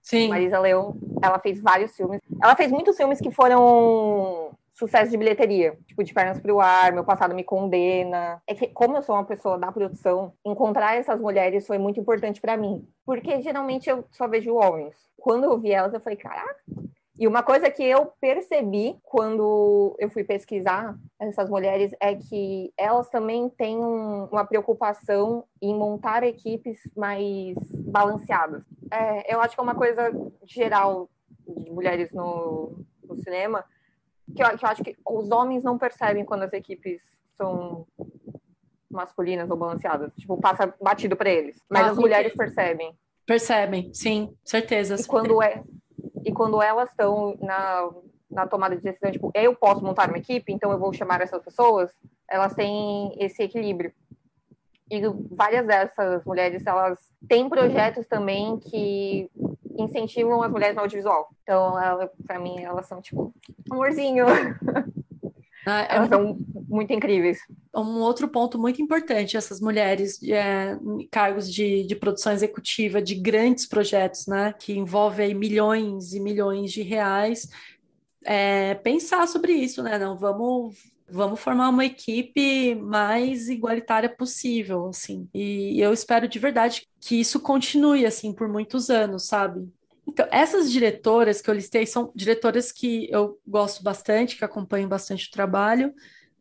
Sim. 0.00 0.28
Marisa 0.28 0.58
Leão, 0.58 0.96
ela 1.22 1.38
fez 1.38 1.60
vários 1.60 1.94
filmes. 1.94 2.20
Ela 2.42 2.56
fez 2.56 2.70
muitos 2.70 2.96
filmes 2.96 3.20
que 3.20 3.30
foram 3.30 4.56
sucesso 4.80 5.10
de 5.10 5.16
bilheteria, 5.18 5.78
tipo 5.86 6.02
de 6.02 6.14
Pernas 6.14 6.40
para 6.40 6.54
o 6.54 6.60
Ar, 6.60 6.92
Meu 6.92 7.04
Passado 7.04 7.34
Me 7.34 7.44
Condena. 7.44 8.42
É 8.46 8.54
que, 8.54 8.66
como 8.68 8.96
eu 8.96 9.02
sou 9.02 9.14
uma 9.14 9.26
pessoa 9.26 9.58
da 9.58 9.70
produção, 9.70 10.32
encontrar 10.44 10.96
essas 10.96 11.20
mulheres 11.20 11.66
foi 11.66 11.76
muito 11.76 12.00
importante 12.00 12.40
para 12.40 12.56
mim, 12.56 12.88
porque 13.04 13.42
geralmente 13.42 13.90
eu 13.90 14.04
só 14.10 14.26
vejo 14.26 14.54
homens. 14.54 14.96
Quando 15.18 15.44
eu 15.44 15.58
vi 15.58 15.70
elas, 15.70 15.92
eu 15.92 16.00
falei, 16.00 16.16
caraca. 16.16 16.56
E 17.18 17.28
uma 17.28 17.42
coisa 17.42 17.70
que 17.70 17.84
eu 17.84 18.06
percebi 18.18 18.96
quando 19.02 19.94
eu 19.98 20.08
fui 20.08 20.24
pesquisar 20.24 20.96
essas 21.20 21.50
mulheres 21.50 21.92
é 22.00 22.14
que 22.14 22.72
elas 22.78 23.10
também 23.10 23.50
têm 23.50 23.76
um, 23.76 24.24
uma 24.32 24.46
preocupação 24.46 25.44
em 25.60 25.74
montar 25.74 26.22
equipes 26.22 26.78
mais 26.96 27.58
balanceadas. 27.86 28.64
É, 28.90 29.34
eu 29.34 29.42
acho 29.42 29.54
que 29.54 29.60
é 29.60 29.62
uma 29.62 29.74
coisa 29.74 30.10
geral 30.46 31.10
de 31.46 31.70
mulheres 31.70 32.10
no, 32.14 32.86
no 33.04 33.16
cinema, 33.16 33.66
que 34.34 34.42
eu, 34.42 34.58
que 34.58 34.64
eu 34.64 34.68
acho 34.68 34.82
que 34.82 34.96
os 35.06 35.30
homens 35.30 35.62
não 35.62 35.78
percebem 35.78 36.24
quando 36.24 36.42
as 36.42 36.52
equipes 36.52 37.02
são 37.36 37.86
masculinas 38.90 39.48
ou 39.50 39.56
balanceadas. 39.56 40.12
Tipo, 40.16 40.36
passa 40.36 40.74
batido 40.80 41.16
para 41.16 41.30
eles. 41.30 41.64
Mas 41.68 41.84
ah, 41.84 41.90
as 41.90 41.96
mulheres 41.96 42.34
percebem. 42.34 42.94
Percebem, 43.26 43.94
sim, 43.94 44.34
certeza. 44.44 44.96
E 44.96 45.04
quando, 45.06 45.42
é, 45.42 45.62
e 46.24 46.32
quando 46.32 46.60
elas 46.60 46.90
estão 46.90 47.36
na, 47.40 47.88
na 48.30 48.46
tomada 48.46 48.76
de 48.76 48.82
decisão, 48.82 49.10
tipo, 49.12 49.30
eu 49.34 49.54
posso 49.54 49.84
montar 49.84 50.08
uma 50.08 50.18
equipe, 50.18 50.52
então 50.52 50.72
eu 50.72 50.78
vou 50.78 50.92
chamar 50.92 51.20
essas 51.20 51.42
pessoas, 51.42 51.92
elas 52.28 52.54
têm 52.54 53.14
esse 53.18 53.42
equilíbrio. 53.42 53.92
E 54.90 55.00
várias 55.30 55.66
dessas 55.66 56.24
mulheres, 56.24 56.66
elas 56.66 56.98
têm 57.28 57.48
projetos 57.48 58.08
também 58.08 58.58
que 58.58 59.30
incentivam 59.76 60.42
as 60.42 60.50
mulheres 60.50 60.74
no 60.74 60.82
audiovisual. 60.82 61.28
Então, 61.42 61.74
para 62.26 62.38
mim, 62.38 62.60
elas 62.60 62.86
são 62.86 63.00
tipo 63.00 63.34
amorzinho. 63.70 64.26
Ah, 65.66 65.82
é 65.82 65.96
elas 65.96 66.08
um... 66.08 66.10
são 66.10 66.38
muito 66.68 66.92
incríveis. 66.92 67.38
Um 67.74 68.00
outro 68.00 68.26
ponto 68.28 68.58
muito 68.58 68.80
importante, 68.80 69.36
essas 69.36 69.60
mulheres 69.60 70.18
é, 70.22 70.72
em 70.72 71.06
cargos 71.08 71.52
de, 71.52 71.84
de 71.84 71.94
produção 71.94 72.32
executiva 72.32 73.02
de 73.02 73.14
grandes 73.14 73.66
projetos, 73.66 74.26
né, 74.26 74.54
que 74.58 74.72
envolvem 74.72 75.34
milhões 75.34 76.14
e 76.14 76.20
milhões 76.20 76.72
de 76.72 76.82
reais, 76.82 77.48
é, 78.24 78.74
pensar 78.76 79.26
sobre 79.28 79.52
isso, 79.52 79.82
né? 79.82 79.98
Não 79.98 80.16
vamos 80.16 80.76
vamos 81.10 81.40
formar 81.40 81.68
uma 81.68 81.84
equipe 81.84 82.74
mais 82.74 83.48
igualitária 83.48 84.08
possível, 84.08 84.86
assim. 84.88 85.28
E 85.34 85.80
eu 85.80 85.92
espero 85.92 86.28
de 86.28 86.38
verdade 86.38 86.86
que 87.00 87.20
isso 87.20 87.40
continue 87.40 88.06
assim 88.06 88.32
por 88.32 88.48
muitos 88.48 88.90
anos, 88.90 89.26
sabe? 89.26 89.68
Então, 90.06 90.26
essas 90.30 90.70
diretoras 90.72 91.40
que 91.40 91.48
eu 91.48 91.54
listei 91.54 91.86
são 91.86 92.10
diretoras 92.14 92.72
que 92.72 93.08
eu 93.10 93.38
gosto 93.46 93.82
bastante, 93.82 94.36
que 94.36 94.44
acompanham 94.44 94.88
bastante 94.88 95.28
o 95.28 95.30
trabalho, 95.30 95.94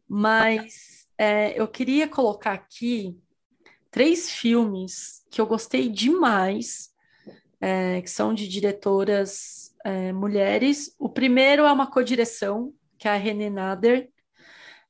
mas 0.07 1.07
é, 1.17 1.59
eu 1.59 1.67
queria 1.67 2.07
colocar 2.07 2.53
aqui 2.53 3.15
três 3.91 4.31
filmes 4.31 5.25
que 5.29 5.39
eu 5.39 5.45
gostei 5.45 5.89
demais, 5.89 6.89
é, 7.61 8.01
que 8.01 8.09
são 8.09 8.33
de 8.33 8.47
diretoras 8.47 9.75
é, 9.83 10.11
mulheres. 10.13 10.95
O 10.97 11.09
primeiro 11.09 11.63
é 11.63 11.71
uma 11.71 11.91
codireção, 11.91 12.73
que 12.97 13.07
é 13.07 13.11
a 13.11 13.17
René 13.17 13.49
Nader, 13.49 14.09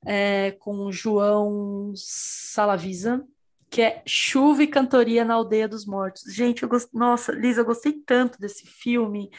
é, 0.06 0.52
com 0.60 0.92
João 0.92 1.94
Salavisa, 1.96 3.26
que 3.70 3.82
é 3.82 4.02
Chuva 4.06 4.64
e 4.64 4.68
Cantoria 4.68 5.24
na 5.24 5.36
Aldeia 5.36 5.68
dos 5.68 5.86
Mortos. 5.86 6.24
Gente, 6.34 6.64
eu 6.64 6.70
gost... 6.70 6.90
nossa, 6.94 7.32
Lisa, 7.32 7.62
eu 7.62 7.66
gostei 7.66 7.94
tanto 7.94 8.40
desse 8.40 8.66
filme, 8.66 9.30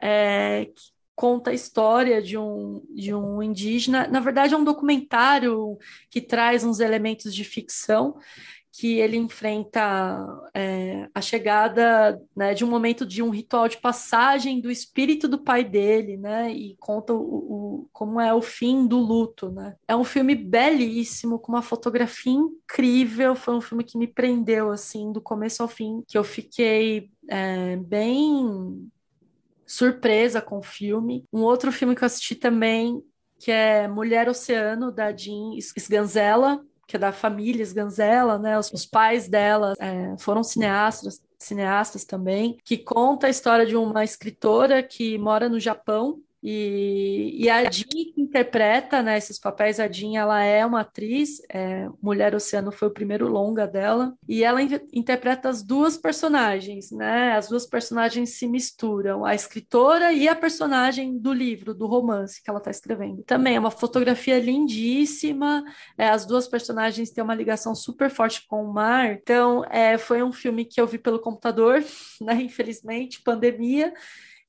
é, 0.00 0.66
que 0.66 0.98
conta 1.14 1.50
a 1.50 1.54
história 1.54 2.22
de 2.22 2.38
um, 2.38 2.80
de 2.90 3.12
um 3.12 3.42
indígena. 3.42 4.06
Na 4.06 4.20
verdade, 4.20 4.54
é 4.54 4.56
um 4.56 4.62
documentário 4.62 5.76
que 6.10 6.20
traz 6.20 6.62
uns 6.62 6.78
elementos 6.78 7.34
de 7.34 7.42
ficção 7.42 8.16
que 8.78 9.00
ele 9.00 9.16
enfrenta 9.16 10.24
é, 10.54 11.08
a 11.12 11.20
chegada 11.20 12.22
né, 12.34 12.54
de 12.54 12.64
um 12.64 12.68
momento 12.68 13.04
de 13.04 13.20
um 13.20 13.28
ritual 13.28 13.66
de 13.66 13.76
passagem 13.76 14.60
do 14.60 14.70
espírito 14.70 15.26
do 15.26 15.36
pai 15.36 15.64
dele, 15.64 16.16
né? 16.16 16.52
E 16.52 16.76
conta 16.78 17.12
o, 17.12 17.18
o, 17.18 17.88
como 17.92 18.20
é 18.20 18.32
o 18.32 18.40
fim 18.40 18.86
do 18.86 18.98
luto, 18.98 19.50
né? 19.50 19.74
É 19.88 19.96
um 19.96 20.04
filme 20.04 20.36
belíssimo, 20.36 21.40
com 21.40 21.50
uma 21.50 21.60
fotografia 21.60 22.32
incrível. 22.32 23.34
Foi 23.34 23.56
um 23.56 23.60
filme 23.60 23.82
que 23.82 23.98
me 23.98 24.06
prendeu 24.06 24.70
assim 24.70 25.10
do 25.10 25.20
começo 25.20 25.60
ao 25.60 25.68
fim, 25.68 26.04
que 26.06 26.16
eu 26.16 26.22
fiquei 26.22 27.10
é, 27.28 27.74
bem 27.78 28.88
surpresa 29.66 30.40
com 30.40 30.58
o 30.58 30.62
filme. 30.62 31.24
Um 31.32 31.42
outro 31.42 31.72
filme 31.72 31.96
que 31.96 32.04
eu 32.04 32.06
assisti 32.06 32.36
também 32.36 33.02
que 33.40 33.50
é 33.50 33.86
Mulher 33.86 34.28
Oceano, 34.28 34.90
da 34.90 35.16
Jean 35.16 35.56
Sganzella, 35.56 36.60
que 36.88 36.96
é 36.96 36.98
da 36.98 37.12
família 37.12 37.62
Sganzella, 37.62 38.38
né? 38.38 38.58
Os, 38.58 38.72
os 38.72 38.86
pais 38.86 39.28
dela 39.28 39.74
é, 39.78 40.16
foram 40.16 40.42
cineastas, 40.42 41.22
cineastas 41.38 42.02
também, 42.04 42.56
que 42.64 42.78
conta 42.78 43.26
a 43.26 43.30
história 43.30 43.66
de 43.66 43.76
uma 43.76 44.02
escritora 44.02 44.82
que 44.82 45.18
mora 45.18 45.50
no 45.50 45.60
Japão 45.60 46.18
e, 46.42 47.36
e 47.36 47.50
a 47.50 47.68
Jean 47.68 47.86
interpreta 48.16 49.02
né, 49.02 49.18
esses 49.18 49.38
papéis, 49.40 49.80
a 49.80 49.90
Jean 49.90 50.18
ela 50.18 50.42
é 50.42 50.64
uma 50.64 50.82
atriz, 50.82 51.42
é, 51.50 51.88
Mulher 52.00 52.34
Oceano 52.34 52.70
foi 52.70 52.88
o 52.88 52.92
primeiro 52.92 53.28
longa 53.28 53.66
dela, 53.66 54.14
e 54.28 54.44
ela 54.44 54.62
in 54.62 54.78
interpreta 54.92 55.48
as 55.48 55.62
duas 55.62 55.96
personagens, 55.96 56.90
né? 56.92 57.32
As 57.32 57.48
duas 57.48 57.66
personagens 57.66 58.38
se 58.38 58.46
misturam, 58.46 59.24
a 59.24 59.34
escritora 59.34 60.12
e 60.12 60.28
a 60.28 60.36
personagem 60.36 61.18
do 61.18 61.32
livro, 61.32 61.74
do 61.74 61.86
romance 61.86 62.42
que 62.42 62.48
ela 62.48 62.58
está 62.58 62.70
escrevendo. 62.70 63.22
Também 63.24 63.56
é 63.56 63.60
uma 63.60 63.70
fotografia 63.70 64.38
lindíssima, 64.38 65.64
é, 65.96 66.08
as 66.08 66.24
duas 66.24 66.46
personagens 66.46 67.10
têm 67.10 67.24
uma 67.24 67.34
ligação 67.34 67.74
super 67.74 68.10
forte 68.10 68.46
com 68.46 68.62
o 68.62 68.72
mar, 68.72 69.12
então 69.12 69.64
é, 69.70 69.98
foi 69.98 70.22
um 70.22 70.32
filme 70.32 70.64
que 70.64 70.80
eu 70.80 70.86
vi 70.86 70.98
pelo 70.98 71.18
computador, 71.18 71.82
né? 72.22 72.34
Infelizmente, 72.34 73.22
pandemia. 73.22 73.92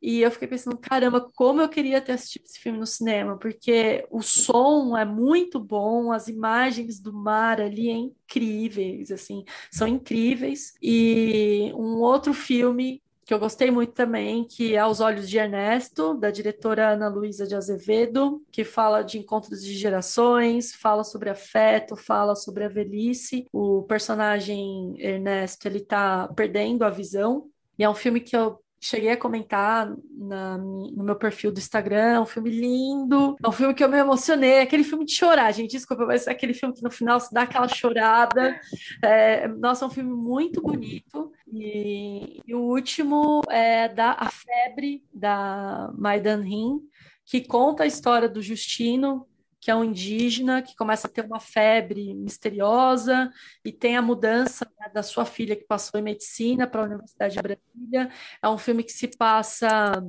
E 0.02 0.22
eu 0.22 0.32
fiquei 0.32 0.48
pensando, 0.48 0.78
caramba, 0.78 1.30
como 1.36 1.62
eu 1.62 1.70
queria 1.70 2.00
ter 2.00 2.14
assistido 2.14 2.46
esse 2.46 2.60
filme 2.60 2.80
no 2.80 2.88
cinema, 2.88 3.38
porque 3.38 4.06
o 4.10 4.22
som 4.22 4.98
é 4.98 5.04
muito 5.04 5.60
bom, 5.60 6.12
as 6.12 6.28
imagens 6.28 7.00
do 7.00 7.12
mar 7.12 7.60
ali 7.60 7.90
é 7.90 7.94
incríveis, 7.94 9.12
assim, 9.12 9.44
são 9.72 9.88
incríveis. 9.88 10.74
E 10.82 11.72
um 11.76 11.98
outro 12.02 12.34
filme 12.34 13.02
que 13.30 13.34
eu 13.34 13.38
gostei 13.38 13.70
muito 13.70 13.94
também, 13.94 14.44
que 14.44 14.74
é 14.74 14.80
Aos 14.80 15.00
Olhos 15.00 15.30
de 15.30 15.38
Ernesto, 15.38 16.16
da 16.16 16.32
diretora 16.32 16.94
Ana 16.94 17.08
Luísa 17.08 17.46
de 17.46 17.54
Azevedo, 17.54 18.42
que 18.52 18.64
fala 18.64 19.04
de 19.04 19.20
encontros 19.20 19.64
de 19.64 19.76
gerações, 19.76 20.74
fala 20.74 21.04
sobre 21.04 21.30
afeto, 21.30 21.96
fala 21.96 22.36
sobre 22.36 22.64
a 22.64 22.68
velhice. 22.68 23.46
O 23.54 23.84
personagem 23.84 24.96
Ernesto, 24.98 25.68
ele 25.68 25.82
tá 25.82 26.28
perdendo 26.36 26.84
a 26.84 26.90
visão, 26.90 27.48
e 27.78 27.84
é 27.84 27.90
um 27.90 27.94
filme 27.94 28.20
que 28.20 28.36
eu 28.36 28.60
cheguei 28.80 29.12
a 29.12 29.18
comentar 29.18 29.94
na, 30.12 30.58
no 30.58 31.04
meu 31.04 31.16
perfil 31.16 31.52
do 31.52 31.60
Instagram, 31.60 32.16
é 32.16 32.20
um 32.20 32.26
filme 32.26 32.50
lindo, 32.50 33.36
é 33.44 33.48
um 33.48 33.52
filme 33.52 33.74
que 33.74 33.84
eu 33.84 33.90
me 33.90 33.98
emocionei, 33.98 34.62
aquele 34.62 34.84
filme 34.84 35.06
de 35.06 35.14
chorar, 35.14 35.52
gente, 35.52 35.72
desculpa, 35.72 36.06
mas 36.06 36.28
é 36.28 36.32
aquele 36.32 36.54
filme 36.54 36.74
que 36.74 36.84
no 36.84 36.90
final 36.90 37.20
se 37.20 37.34
dá 37.34 37.42
aquela 37.42 37.68
chorada. 37.68 38.60
É, 39.04 39.48
nossa, 39.48 39.86
é 39.86 39.88
um 39.88 39.92
filme 39.92 40.14
muito 40.14 40.62
bonito. 40.62 41.32
E, 41.52 42.42
e, 42.48 42.56
o 42.56 42.62
último 42.62 43.42
é 43.50 43.90
da 43.90 44.12
A 44.12 44.30
Febre, 44.30 45.04
da 45.14 45.92
Maidan 45.98 46.42
Rim, 46.42 46.80
que 47.26 47.42
conta 47.42 47.84
a 47.84 47.88
história 47.88 48.30
do 48.30 48.42
Justino, 48.42 49.28
que 49.60 49.70
é 49.70 49.76
um 49.76 49.84
indígena 49.84 50.62
que 50.62 50.76
começa 50.76 51.08
a 51.08 51.10
ter 51.10 51.26
uma 51.26 51.40
febre 51.40 52.14
misteriosa 52.14 53.32
e 53.64 53.72
tem 53.72 53.98
a 53.98 54.02
mudança 54.02 54.72
né, 54.80 54.90
da 54.94 55.04
sua 55.04 55.26
filha 55.26 55.56
que 55.56 55.66
passou 55.66 56.00
em 56.00 56.04
medicina 56.04 56.66
para 56.66 56.82
a 56.82 56.86
Universidade 56.86 57.36
de 57.36 57.42
Brasília. 57.42 58.12
É 58.42 58.48
um 58.48 58.58
filme 58.58 58.84
que 58.84 58.94
se 58.94 59.08
passa 59.08 60.02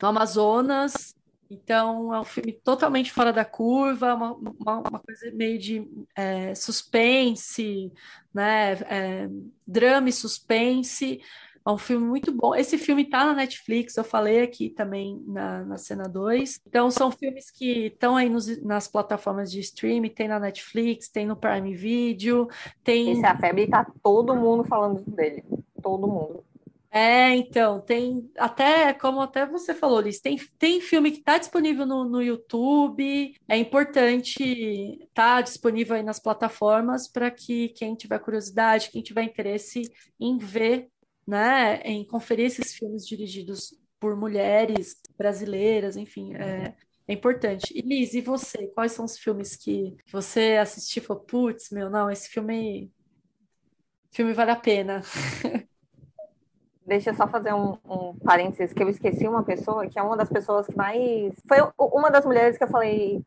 no 0.00 0.08
Amazonas. 0.08 1.14
Então, 1.48 2.12
é 2.12 2.20
um 2.20 2.24
filme 2.24 2.52
totalmente 2.52 3.12
fora 3.12 3.32
da 3.32 3.44
curva, 3.44 4.14
uma, 4.14 4.32
uma, 4.32 4.78
uma 4.88 4.98
coisa 4.98 5.30
meio 5.32 5.58
de 5.58 5.88
é, 6.16 6.54
suspense, 6.54 7.92
né? 8.32 8.72
É, 8.72 9.28
drama 9.66 10.08
e 10.08 10.12
suspense, 10.12 11.20
é 11.66 11.70
um 11.70 11.78
filme 11.78 12.06
muito 12.06 12.30
bom. 12.30 12.54
Esse 12.54 12.76
filme 12.76 13.04
tá 13.04 13.24
na 13.24 13.34
Netflix, 13.34 13.96
eu 13.96 14.04
falei 14.04 14.42
aqui 14.42 14.68
também 14.68 15.22
na, 15.26 15.64
na 15.64 15.78
cena 15.78 16.04
2. 16.04 16.60
Então, 16.66 16.90
são 16.90 17.10
filmes 17.10 17.50
que 17.50 17.86
estão 17.86 18.16
aí 18.16 18.28
nos, 18.28 18.62
nas 18.62 18.86
plataformas 18.86 19.50
de 19.50 19.60
streaming, 19.60 20.10
tem 20.10 20.28
na 20.28 20.38
Netflix, 20.38 21.08
tem 21.08 21.26
no 21.26 21.36
Prime 21.36 21.74
Video, 21.74 22.48
tem. 22.82 23.12
Esse 23.12 23.24
é 23.24 23.28
a 23.28 23.36
febre 23.36 23.66
tá 23.66 23.86
todo 24.02 24.36
mundo 24.36 24.64
falando 24.64 25.02
dele. 25.10 25.42
Todo 25.82 26.06
mundo. 26.06 26.44
É, 26.96 27.34
então, 27.34 27.80
tem 27.80 28.30
até, 28.38 28.92
como 28.94 29.20
até 29.20 29.44
você 29.44 29.74
falou, 29.74 29.98
Liz, 29.98 30.20
tem, 30.20 30.38
tem 30.56 30.80
filme 30.80 31.10
que 31.10 31.18
está 31.18 31.38
disponível 31.38 31.84
no, 31.84 32.04
no 32.04 32.22
YouTube. 32.22 33.34
É 33.48 33.56
importante 33.56 34.44
estar 35.02 35.36
tá 35.36 35.40
disponível 35.40 35.96
aí 35.96 36.04
nas 36.04 36.20
plataformas 36.20 37.08
para 37.08 37.32
que 37.32 37.70
quem 37.70 37.96
tiver 37.96 38.20
curiosidade, 38.20 38.90
quem 38.92 39.02
tiver 39.02 39.24
interesse 39.24 39.82
em 40.20 40.38
ver, 40.38 40.88
né, 41.26 41.80
em 41.82 42.04
conferir 42.06 42.46
esses 42.46 42.74
filmes 42.74 43.06
dirigidos 43.06 43.74
por 43.98 44.16
mulheres 44.16 44.96
brasileiras, 45.16 45.96
enfim, 45.96 46.34
é, 46.34 46.74
é 47.08 47.12
importante. 47.12 47.72
E 47.74 47.80
Liz, 47.80 48.14
e 48.14 48.20
você? 48.20 48.66
Quais 48.68 48.92
são 48.92 49.04
os 49.04 49.18
filmes 49.18 49.56
que 49.56 49.96
você 50.10 50.58
assistiu 50.60 51.02
e 51.02 51.06
falou, 51.06 51.22
putz, 51.22 51.70
meu, 51.70 51.88
não, 51.88 52.10
esse 52.10 52.28
filme, 52.28 52.92
filme 54.10 54.32
vale 54.32 54.50
a 54.50 54.56
pena. 54.56 55.02
Deixa 56.86 57.10
eu 57.10 57.14
só 57.14 57.26
fazer 57.26 57.54
um, 57.54 57.78
um 57.84 58.14
parênteses, 58.18 58.74
que 58.74 58.82
eu 58.82 58.90
esqueci 58.90 59.26
uma 59.26 59.42
pessoa, 59.42 59.88
que 59.88 59.98
é 59.98 60.02
uma 60.02 60.18
das 60.18 60.28
pessoas 60.28 60.66
que 60.66 60.76
mais. 60.76 61.32
Foi 61.48 61.58
uma 61.78 62.10
das 62.10 62.26
mulheres 62.26 62.58
que 62.58 62.64
eu 62.64 62.68
falei, 62.68 63.24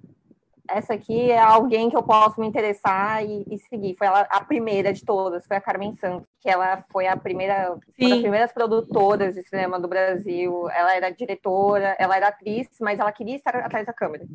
essa 0.69 0.93
aqui 0.93 1.31
é 1.31 1.39
alguém 1.39 1.89
que 1.89 1.95
eu 1.95 2.03
posso 2.03 2.39
me 2.39 2.47
interessar 2.47 3.23
e, 3.25 3.45
e, 3.49 3.57
seguir. 3.59 3.95
Foi 3.97 4.07
ela 4.07 4.21
a 4.29 4.43
primeira 4.43 4.93
de 4.93 5.03
todas, 5.03 5.45
foi 5.45 5.57
a 5.57 5.61
Carmen 5.61 5.95
Santos, 5.95 6.27
que 6.41 6.49
ela 6.49 6.83
foi 6.91 7.07
a 7.07 7.15
primeira, 7.15 7.71
uma 7.71 8.09
das 8.09 8.19
primeiras 8.19 8.51
produtoras 8.51 9.35
de 9.35 9.43
cinema 9.43 9.79
do 9.79 9.87
Brasil. 9.87 10.69
Ela 10.69 10.95
era 10.95 11.09
diretora, 11.09 11.95
ela 11.99 12.15
era 12.15 12.27
atriz, 12.27 12.67
mas 12.81 12.99
ela 12.99 13.11
queria 13.11 13.35
estar 13.35 13.55
atrás 13.55 13.85
da 13.85 13.93
câmera. 13.93 14.25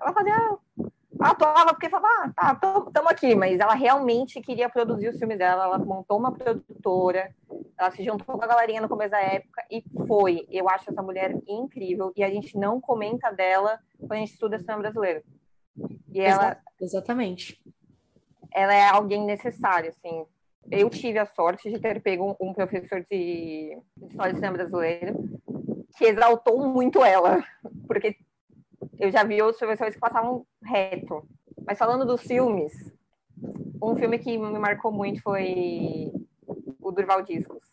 Ela 0.00 0.12
fazia 0.12 0.58
atuava 1.20 1.72
porque 1.72 1.88
falava, 1.88 2.32
ah, 2.36 2.54
tá, 2.54 2.84
estamos 2.86 3.10
aqui, 3.10 3.34
mas 3.34 3.58
ela 3.58 3.74
realmente 3.74 4.40
queria 4.40 4.68
produzir 4.68 5.08
os 5.08 5.18
filmes 5.18 5.38
dela, 5.38 5.64
ela 5.64 5.78
montou 5.78 6.16
uma 6.16 6.32
produtora, 6.32 7.34
ela 7.76 7.90
se 7.90 8.04
juntou 8.04 8.38
com 8.38 8.44
a 8.44 8.46
galerinha 8.46 8.80
no 8.80 8.88
começo 8.88 9.10
da 9.10 9.20
época 9.20 9.64
e 9.70 9.82
foi. 10.06 10.46
Eu 10.50 10.68
acho 10.68 10.90
essa 10.90 11.02
mulher 11.02 11.36
incrível 11.46 12.12
e 12.16 12.22
a 12.22 12.30
gente 12.30 12.56
não 12.56 12.80
comenta 12.80 13.30
dela 13.30 13.78
quando 13.98 14.12
a 14.12 14.16
gente 14.16 14.32
estuda 14.32 14.58
cinema 14.58 14.82
brasileiro. 14.82 15.22
E 16.12 16.20
ela. 16.20 16.56
Exatamente. 16.80 17.60
Ela 18.52 18.74
é 18.74 18.88
alguém 18.88 19.24
necessário, 19.24 19.90
assim. 19.90 20.24
Eu 20.70 20.90
tive 20.90 21.18
a 21.18 21.26
sorte 21.26 21.70
de 21.70 21.78
ter 21.78 22.00
pego 22.00 22.36
um, 22.40 22.52
professor 22.52 23.00
de, 23.02 23.78
de 23.96 24.06
história 24.06 24.32
de 24.32 24.38
cinema 24.38 24.56
brasileiro 24.56 25.16
que 25.96 26.04
exaltou 26.04 26.66
muito 26.68 27.02
ela, 27.02 27.42
porque 27.86 28.16
eu 28.98 29.10
já 29.10 29.24
vi 29.24 29.40
outros 29.40 29.58
professores 29.58 29.94
que 29.94 30.00
passavam 30.00 30.46
reto. 30.62 31.26
Mas 31.66 31.78
falando 31.78 32.04
dos 32.04 32.22
filmes, 32.22 32.72
um 33.82 33.96
filme 33.96 34.18
que 34.18 34.36
me 34.36 34.58
marcou 34.58 34.92
muito 34.92 35.22
foi 35.22 36.12
o 36.80 36.92
Durval 36.92 37.22
Discos, 37.22 37.64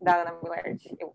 da 0.00 0.22
Ana 0.22 0.38
Millard. 0.42 0.96
Eu 0.98 1.14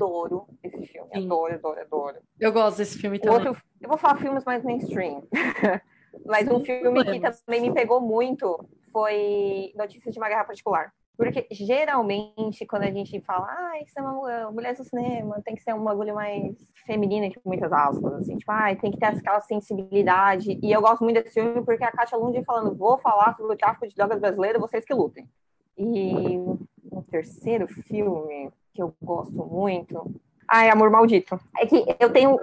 adoro 0.00 0.46
esse 0.62 0.86
filme. 0.86 1.08
Sim. 1.12 1.26
Adoro, 1.26 1.54
adoro, 1.54 1.80
adoro. 1.80 2.16
Eu 2.38 2.52
gosto 2.52 2.78
desse 2.78 2.98
filme 2.98 3.18
também. 3.18 3.46
Outro, 3.46 3.62
eu 3.80 3.88
vou 3.88 3.98
falar 3.98 4.16
filmes 4.16 4.44
mais 4.44 4.64
mainstream. 4.64 5.22
Mas 6.24 6.48
um 6.48 6.60
filme 6.60 7.04
que 7.04 7.20
também 7.20 7.60
me 7.60 7.72
pegou 7.72 8.00
muito 8.00 8.66
foi 8.90 9.72
Notícias 9.76 10.12
de 10.12 10.18
uma 10.20 10.28
Guerra 10.28 10.44
Particular. 10.44 10.92
Porque 11.16 11.46
geralmente, 11.50 12.64
quando 12.64 12.84
a 12.84 12.90
gente 12.90 13.20
fala, 13.20 13.46
ah, 13.46 13.78
isso 13.84 13.98
é 13.98 14.02
uma 14.02 14.50
mulher 14.50 14.74
do 14.74 14.82
cinema, 14.82 15.40
tem 15.44 15.54
que 15.54 15.62
ser 15.62 15.74
um 15.74 15.84
bagulho 15.84 16.14
mais 16.14 16.56
feminino, 16.86 17.30
com 17.34 17.48
muitas 17.48 17.70
aspas, 17.70 18.14
assim, 18.14 18.38
tipo, 18.38 18.50
ah, 18.50 18.74
tem 18.74 18.90
que 18.90 18.98
ter 18.98 19.04
aquela 19.04 19.40
sensibilidade. 19.42 20.58
E 20.62 20.72
eu 20.72 20.80
gosto 20.80 21.04
muito 21.04 21.22
desse 21.22 21.34
filme 21.34 21.62
porque 21.62 21.84
a 21.84 21.92
Katia 21.92 22.16
Lundin 22.16 22.42
falando, 22.42 22.74
vou 22.74 22.96
falar 22.98 23.34
sobre 23.34 23.52
o 23.52 23.58
tráfico 23.58 23.86
de 23.86 23.94
drogas 23.94 24.18
brasileiro, 24.18 24.58
vocês 24.58 24.82
que 24.82 24.94
lutem. 24.94 25.28
E 25.76 26.38
o 26.90 27.02
terceiro 27.10 27.68
filme 27.68 28.50
que 28.72 28.82
eu 28.82 28.94
gosto 29.02 29.32
muito. 29.32 30.20
Ah, 30.48 30.64
é 30.64 30.70
Amor 30.70 30.90
Maldito. 30.90 31.38
É 31.58 31.66
que 31.66 31.84
eu 31.98 32.10
tenho. 32.10 32.38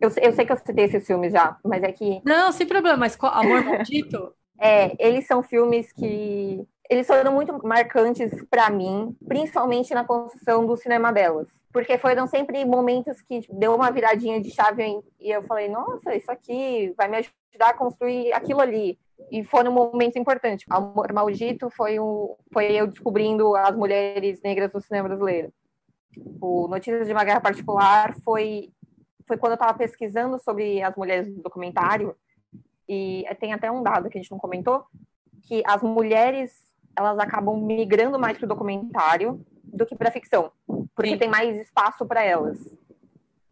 Eu, 0.00 0.10
eu 0.22 0.32
sei 0.32 0.46
que 0.46 0.52
eu 0.52 0.56
citei 0.56 0.86
esses 0.86 1.06
filmes 1.06 1.32
já, 1.32 1.56
mas 1.64 1.82
é 1.82 1.92
que. 1.92 2.22
Não, 2.24 2.50
sem 2.52 2.66
problema, 2.66 2.96
mas 2.96 3.18
Amor 3.20 3.64
Maldito? 3.64 4.32
é, 4.58 4.94
eles 4.98 5.26
são 5.26 5.42
filmes 5.42 5.92
que. 5.92 6.64
Eles 6.88 7.06
foram 7.06 7.32
muito 7.32 7.56
marcantes 7.64 8.32
para 8.50 8.68
mim, 8.68 9.14
principalmente 9.28 9.94
na 9.94 10.04
construção 10.04 10.66
do 10.66 10.76
cinema 10.76 11.12
delas. 11.12 11.48
Porque 11.72 11.96
foram 11.96 12.26
sempre 12.26 12.64
momentos 12.64 13.22
que 13.22 13.42
deu 13.48 13.76
uma 13.76 13.92
viradinha 13.92 14.40
de 14.40 14.50
chave 14.50 15.00
e 15.20 15.30
eu 15.30 15.40
falei, 15.44 15.68
nossa, 15.68 16.16
isso 16.16 16.32
aqui 16.32 16.92
vai 16.96 17.06
me 17.06 17.18
ajudar 17.18 17.70
a 17.70 17.74
construir 17.74 18.32
aquilo 18.32 18.60
ali 18.60 18.98
e 19.30 19.44
foram 19.44 19.72
momentos 19.72 20.16
importantes. 20.16 20.66
Amor 20.68 21.12
Maldito 21.12 21.70
foi, 21.70 22.00
um, 22.00 22.34
foi 22.52 22.72
eu 22.72 22.86
descobrindo 22.86 23.54
as 23.56 23.74
mulheres 23.76 24.40
negras 24.42 24.72
no 24.72 24.80
cinema 24.80 25.08
brasileiro. 25.08 25.52
O 26.40 26.68
Notícias 26.68 27.06
de 27.06 27.12
uma 27.12 27.24
Guerra 27.24 27.40
Particular 27.40 28.14
foi, 28.24 28.72
foi 29.26 29.36
quando 29.36 29.52
eu 29.52 29.56
estava 29.56 29.76
pesquisando 29.76 30.38
sobre 30.40 30.82
as 30.82 30.94
mulheres 30.96 31.32
do 31.32 31.42
documentário, 31.42 32.14
e 32.88 33.24
tem 33.38 33.52
até 33.52 33.70
um 33.70 33.82
dado 33.82 34.10
que 34.10 34.18
a 34.18 34.20
gente 34.20 34.32
não 34.32 34.38
comentou, 34.38 34.84
que 35.42 35.62
as 35.64 35.82
mulheres 35.82 36.52
elas 36.96 37.18
acabam 37.18 37.56
migrando 37.56 38.18
mais 38.18 38.36
para 38.36 38.46
o 38.46 38.48
documentário 38.48 39.40
do 39.62 39.86
que 39.86 39.94
para 39.94 40.08
a 40.08 40.12
ficção, 40.12 40.50
porque 40.94 41.12
Sim. 41.12 41.18
tem 41.18 41.28
mais 41.28 41.56
espaço 41.56 42.04
para 42.04 42.22
elas. 42.24 42.58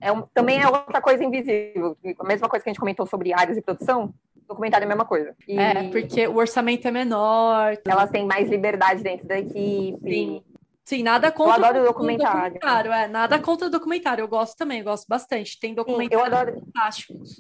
É 0.01 0.11
um, 0.13 0.23
também 0.23 0.61
é 0.61 0.67
outra 0.67 1.01
coisa 1.01 1.23
invisível, 1.25 1.97
a 2.19 2.25
mesma 2.25 2.49
coisa 2.49 2.65
que 2.65 2.71
a 2.71 2.73
gente 2.73 2.81
comentou 2.81 3.07
sobre 3.07 3.33
áreas 3.33 3.57
de 3.57 3.63
produção, 3.63 4.13
documentário 4.49 4.85
é 4.85 4.87
a 4.87 4.89
mesma 4.89 5.05
coisa. 5.05 5.37
E 5.47 5.59
é, 5.59 5.89
porque 5.91 6.27
o 6.27 6.37
orçamento 6.37 6.89
é 6.89 6.91
menor. 6.91 7.77
Elas 7.87 8.11
têm 8.11 8.27
mais 8.27 8.49
liberdade 8.49 9.03
dentro 9.03 9.29
da 9.29 9.39
equipe. 9.39 10.01
Sim. 10.03 10.43
Sim, 10.89 11.03
nada 11.03 11.31
contra 11.31 11.61
eu 11.61 11.65
adoro 11.67 11.83
o 11.83 11.87
documentário. 11.87 12.55
documentário. 12.55 12.93
É, 12.93 13.07
nada 13.07 13.39
contra 13.39 13.67
o 13.67 13.71
documentário. 13.71 14.23
Eu 14.23 14.29
gosto 14.29 14.57
também, 14.57 14.79
eu 14.79 14.85
gosto 14.87 15.07
bastante. 15.07 15.61
Tem 15.61 15.75
documentários 15.75 16.13
eu 16.19 16.25
adoro, 16.25 16.59
fantásticos. 16.59 17.37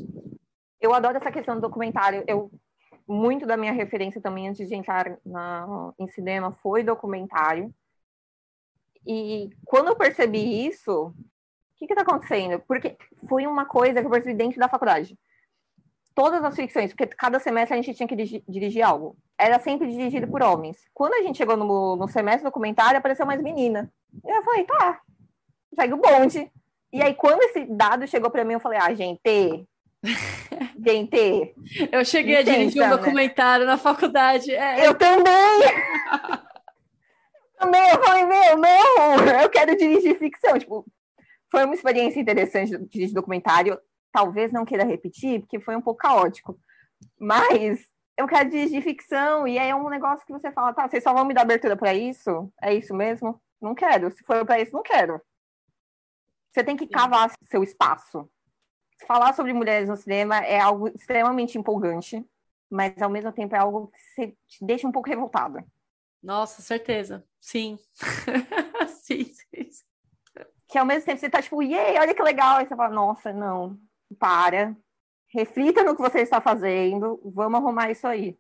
Eu 0.79 0.93
adoro 0.93 1.17
essa 1.17 1.33
questão 1.33 1.55
do 1.55 1.63
documentário. 1.63 2.23
Eu 2.27 2.51
muito 3.09 3.47
da 3.47 3.57
minha 3.57 3.73
referência 3.73 4.21
também 4.21 4.51
antes 4.51 4.69
de 4.69 4.75
entrar 4.75 5.17
na, 5.25 5.95
em 5.99 6.07
cinema 6.09 6.53
foi 6.63 6.83
documentário. 6.83 7.75
E 9.07 9.49
quando 9.65 9.89
eu 9.89 9.97
percebi 9.97 10.67
isso, 10.67 11.07
o 11.07 11.15
que 11.79 11.87
está 11.87 12.03
acontecendo? 12.03 12.63
Porque 12.69 12.99
foi 13.27 13.47
uma 13.47 13.65
coisa 13.65 14.01
que 14.03 14.07
eu 14.07 14.11
percebi 14.11 14.37
dentro 14.37 14.61
da 14.61 14.69
faculdade 14.69 15.19
todas 16.19 16.43
as 16.43 16.57
ficções, 16.57 16.93
porque 16.93 17.07
cada 17.07 17.39
semestre 17.39 17.79
a 17.79 17.81
gente 17.81 17.95
tinha 17.95 18.09
que 18.09 18.17
dirigir, 18.17 18.43
dirigir 18.49 18.83
algo. 18.85 19.17
Era 19.39 19.61
sempre 19.61 19.87
dirigido 19.87 20.27
por 20.27 20.43
homens. 20.43 20.77
Quando 20.93 21.15
a 21.15 21.23
gente 21.23 21.37
chegou 21.37 21.57
no, 21.57 21.95
no 21.95 22.09
semestre 22.09 22.43
documentário, 22.43 22.99
apareceu 22.99 23.25
mais 23.25 23.41
menina. 23.41 23.89
E 24.27 24.29
eu 24.29 24.43
falei, 24.43 24.65
tá, 24.65 25.01
segue 25.77 25.95
o 25.95 25.97
bonde. 25.97 26.51
E 26.93 27.01
aí, 27.01 27.15
quando 27.15 27.41
esse 27.45 27.65
dado 27.67 28.05
chegou 28.09 28.33
para 28.33 28.45
mim, 28.45 28.55
eu 28.55 28.59
falei, 28.61 28.81
ah, 28.83 28.93
gente, 28.93 29.65
gente. 30.85 31.55
Eu 31.93 32.05
cheguei 32.05 32.39
licença, 32.39 32.51
a 32.51 32.57
dirigir 32.57 32.83
um 32.83 32.89
né? 32.89 32.97
documentário 32.97 33.65
né? 33.65 33.71
na 33.71 33.79
faculdade. 33.79 34.53
É. 34.53 34.89
Eu 34.89 34.95
também! 34.97 35.61
também, 37.57 37.91
eu 37.91 38.03
falei, 38.03 38.25
meu, 38.25 38.57
não, 38.57 39.41
eu 39.41 39.49
quero 39.49 39.77
dirigir 39.77 40.19
ficção. 40.19 40.59
Tipo, 40.59 40.85
foi 41.49 41.65
uma 41.65 41.75
experiência 41.75 42.19
interessante 42.19 42.77
dirigir 42.89 43.15
documentário 43.15 43.79
talvez 44.19 44.51
não 44.51 44.65
queira 44.65 44.85
repetir, 44.85 45.41
porque 45.41 45.61
foi 45.61 45.77
um 45.77 45.81
pouco 45.81 46.01
caótico. 46.01 46.59
Mas 47.21 47.87
eu 48.17 48.27
quero 48.27 48.51
dirigir 48.51 48.83
ficção, 48.83 49.47
e 49.47 49.57
aí 49.57 49.71
é 49.71 49.75
um 49.75 49.89
negócio 49.89 50.27
que 50.27 50.33
você 50.33 50.51
fala, 50.51 50.75
tá, 50.75 50.89
vocês 50.89 51.05
só 51.05 51.15
vão 51.15 51.25
me 51.25 51.33
dar 51.33 51.43
abertura 51.43 51.77
para 51.77 51.95
isso? 51.95 52.53
É 52.61 52.75
isso 52.75 52.93
mesmo? 52.93 53.41
Não 53.61 53.77
quero. 53.77 54.11
Se 54.11 54.25
for 54.25 54.45
para 54.45 54.61
isso, 54.61 54.73
não 54.73 54.83
quero. 54.83 55.21
Você 56.51 56.65
tem 56.65 56.77
que 56.77 56.89
cavar 56.89 57.31
seu 57.45 57.63
espaço. 57.63 58.29
Falar 59.07 59.33
sobre 59.35 59.53
mulheres 59.53 59.89
no 59.89 59.97
cinema 59.97 60.39
é 60.39 60.59
algo 60.59 60.89
extremamente 60.89 61.57
empolgante, 61.57 62.27
mas 62.69 63.01
ao 63.01 63.09
mesmo 63.09 63.31
tempo 63.31 63.55
é 63.55 63.59
algo 63.59 63.93
que 64.17 64.37
te 64.49 64.65
deixa 64.65 64.89
um 64.89 64.93
pouco 64.93 65.09
revoltada. 65.09 65.65
Nossa, 66.21 66.61
certeza. 66.61 67.25
Sim. 67.41 67.79
sim, 69.01 69.25
sim. 69.25 69.71
Que 70.67 70.77
ao 70.77 70.85
mesmo 70.85 71.07
tempo 71.07 71.21
você 71.21 71.31
tá 71.31 71.41
tipo, 71.41 71.63
yay, 71.63 71.97
olha 71.99 72.13
que 72.13 72.23
legal. 72.23 72.57
Aí 72.57 72.67
você 72.67 72.75
fala, 72.75 72.93
nossa, 72.93 73.33
não, 73.33 73.79
para, 74.17 74.77
reflita 75.29 75.83
no 75.85 75.95
que 75.95 76.03
você 76.03 76.21
está 76.21 76.41
fazendo, 76.41 77.21
vamos 77.25 77.61
arrumar 77.61 77.91
isso 77.91 78.07
aí. 78.07 78.39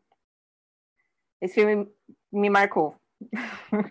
Esse 1.41 1.55
filme 1.55 1.91
me 2.33 2.51
marcou. 2.51 2.97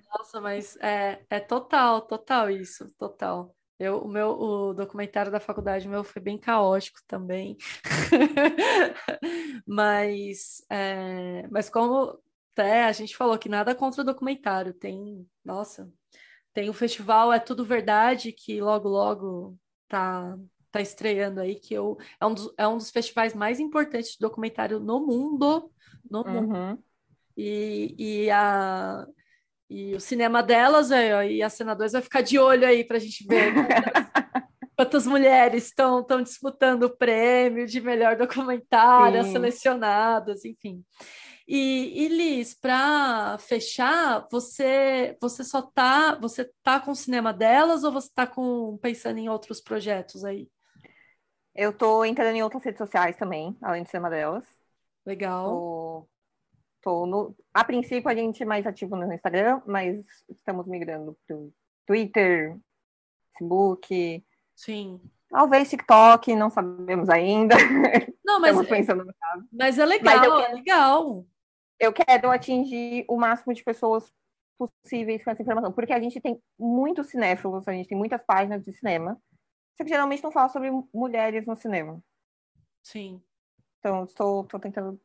Nossa, 0.10 0.40
mas 0.42 0.78
é, 0.78 1.24
é 1.30 1.40
total, 1.40 2.02
total 2.02 2.50
isso, 2.50 2.94
total. 2.98 3.56
Eu, 3.80 4.00
o 4.00 4.08
meu 4.08 4.30
o 4.30 4.74
documentário 4.74 5.32
da 5.32 5.40
faculdade 5.40 5.88
meu 5.88 6.04
foi 6.04 6.22
bem 6.22 6.38
caótico 6.38 7.00
também. 7.08 7.58
mas, 9.68 10.66
é, 10.70 11.48
mas 11.50 11.70
como 11.70 12.20
até 12.54 12.86
a 12.86 12.92
gente 12.92 13.16
falou 13.16 13.38
que 13.38 13.48
nada 13.48 13.76
contra 13.76 14.02
o 14.02 14.06
documentário, 14.06 14.74
tem, 14.74 15.28
nossa, 15.46 15.92
tem 16.54 16.70
o 16.70 16.74
festival 16.74 17.32
É 17.32 17.40
Tudo 17.40 17.64
Verdade, 17.64 18.32
que 18.32 18.60
logo, 18.60 18.90
logo 18.90 19.58
tá 19.88 20.36
tá 20.78 20.82
estreando 20.82 21.42
aí, 21.42 21.56
que 21.56 21.74
eu, 21.74 21.98
é, 22.20 22.26
um 22.26 22.34
dos, 22.34 22.54
é 22.58 22.68
um 22.68 22.78
dos 22.78 22.90
festivais 22.90 23.34
mais 23.34 23.60
importantes 23.60 24.12
de 24.12 24.20
documentário 24.20 24.80
no 24.80 25.00
mundo. 25.00 25.72
No 26.10 26.22
uhum. 26.22 26.42
mundo. 26.42 26.84
E, 27.36 27.96
e, 27.98 28.32
a, 28.32 29.06
E 29.70 29.96
o 29.96 30.00
cinema 30.00 30.42
delas, 30.42 30.92
é, 30.92 31.32
e 31.32 31.44
a 31.44 31.50
cena 31.50 31.76
2 31.76 31.94
vai 31.94 32.02
ficar 32.02 32.22
de 32.22 32.40
olho 32.40 32.68
aí 32.68 32.84
para 32.84 32.98
a 32.98 33.00
gente 33.00 33.26
ver 33.28 33.54
quantas 34.78 35.08
mulheres 35.08 35.66
estão 35.66 36.06
disputando 36.24 36.84
o 36.84 36.98
prêmio 36.98 37.66
de 37.66 37.82
melhor 37.82 38.16
documentária, 38.16 39.24
Sim. 39.24 39.32
selecionadas, 39.34 40.46
enfim. 40.46 40.84
E, 41.48 42.04
e 42.04 42.08
Liz, 42.10 42.54
para 42.54 43.38
fechar, 43.40 44.28
você 44.30 45.18
você 45.22 45.44
só 45.46 45.62
tá 45.62 46.16
você 46.16 46.52
tá 46.62 46.80
com 46.80 46.92
o 46.92 46.96
cinema 46.96 47.32
delas 47.34 47.86
ou 47.86 47.92
você 47.92 48.10
tá 48.14 48.28
com 48.28 48.78
pensando 48.82 49.18
em 49.18 49.30
outros 49.30 49.62
projetos 49.62 50.26
aí? 50.26 50.50
Eu 51.58 51.74
tô 51.74 52.06
entrando 52.06 52.36
em 52.36 52.44
outras 52.44 52.64
redes 52.64 52.78
sociais 52.78 53.18
também, 53.18 53.58
além 53.62 53.84
do 53.84 53.90
cinema 53.90 54.10
delas. 54.10 54.46
Legal. 55.06 55.50
Tô, 55.50 56.08
tô 56.82 57.06
no, 57.06 57.36
a 57.54 57.64
princípio 57.64 58.10
a 58.10 58.16
gente 58.16 58.44
é 58.44 58.46
mais 58.46 58.66
ativo 58.66 58.96
no 58.96 59.12
Instagram, 59.12 59.62
mas 59.66 60.06
estamos 60.30 60.68
migrando 60.68 61.18
pro 61.28 61.52
Twitter, 61.86 62.58
Facebook. 63.32 64.24
Sim. 64.56 65.02
Talvez 65.30 65.70
TikTok, 65.70 66.36
não 66.36 66.50
sabemos 66.50 67.10
ainda. 67.10 67.56
Não, 68.24 68.40
mas, 68.40 68.52
Estamos 68.52 68.72
é 68.72 68.76
pensando 68.78 69.04
no 69.04 69.14
caso. 69.14 69.48
Mas 69.52 69.78
é 69.78 69.86
legal, 69.86 70.16
mas 70.16 70.26
eu, 70.26 70.40
é 70.40 70.54
legal 70.54 71.26
eu 71.80 71.94
quero 71.94 72.32
atingir 72.32 73.06
o 73.08 73.18
máximo 73.18 73.54
de 73.54 73.64
pessoas 73.64 74.12
possíveis 74.58 75.24
com 75.24 75.30
essa 75.30 75.42
informação, 75.42 75.72
porque 75.72 75.94
a 75.94 76.00
gente 76.00 76.20
tem 76.20 76.42
muitos 76.58 77.08
cinéfilos, 77.08 77.68
a 77.68 77.74
gente 77.74 77.88
tem 77.88 77.98
muitas 77.98 78.24
páginas 78.24 78.64
de 78.64 78.74
cinema, 78.74 79.20
só 79.78 79.84
que 79.84 79.90
geralmente 79.90 80.24
não 80.24 80.32
fala 80.32 80.50
sobre 80.50 80.72
mulheres 80.92 81.46
no 81.46 81.56
cinema. 81.56 82.04
Sim. 82.82 83.22
Então, 83.80 84.06
estou, 84.06 84.44
estou 84.44 84.60
tentando 84.60 85.00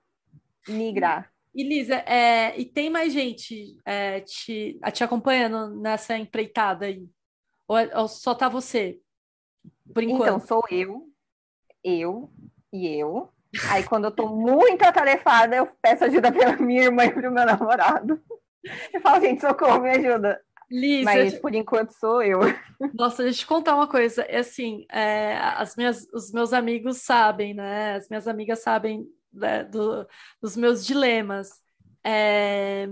migrar. 0.66 1.30
E 1.54 1.62
Lisa, 1.62 1.96
é, 1.96 2.58
e 2.58 2.64
tem 2.64 2.88
mais 2.88 3.12
gente 3.12 3.76
é, 3.84 4.20
te, 4.20 4.80
te 4.92 5.04
acompanhando 5.04 5.68
nessa 5.78 6.16
empreitada 6.16 6.86
aí? 6.86 7.06
Ou, 7.68 7.76
é, 7.76 7.98
ou, 7.98 8.08
só 8.08 8.34
tá 8.34 8.48
você? 8.48 8.98
Por 9.92 10.02
enquanto? 10.02 10.22
Então, 10.22 10.40
sou 10.40 10.62
eu, 10.70 11.12
eu 11.84 12.32
e 12.72 12.86
eu. 12.86 13.30
Aí, 13.70 13.84
quando 13.84 14.04
eu 14.04 14.10
tô 14.10 14.34
muito 14.34 14.82
atarefada, 14.82 15.54
eu 15.54 15.66
peço 15.82 16.04
ajuda 16.04 16.32
pela 16.32 16.56
minha 16.56 16.84
irmã 16.84 17.04
e 17.04 17.12
pro 17.12 17.30
meu 17.30 17.44
namorado. 17.44 18.22
Eu 18.90 19.00
falo, 19.02 19.20
gente, 19.20 19.42
socorro, 19.42 19.82
me 19.82 19.90
ajuda. 19.90 20.42
Liz, 20.72 21.04
Mas, 21.04 21.38
por 21.38 21.54
enquanto, 21.54 21.92
sou 21.92 22.22
eu. 22.22 22.40
Nossa, 22.94 23.22
deixa 23.22 23.36
eu 23.36 23.40
te 23.40 23.46
contar 23.46 23.74
uma 23.74 23.86
coisa. 23.86 24.22
É 24.22 24.38
assim, 24.38 24.86
é, 24.90 25.36
as 25.36 25.76
minhas, 25.76 26.08
os 26.14 26.32
meus 26.32 26.54
amigos 26.54 26.98
sabem, 26.98 27.52
né? 27.52 27.96
As 27.96 28.08
minhas 28.08 28.26
amigas 28.26 28.62
sabem 28.62 29.06
né, 29.30 29.64
do, 29.64 30.06
dos 30.40 30.56
meus 30.56 30.84
dilemas. 30.84 31.60
É, 32.02 32.88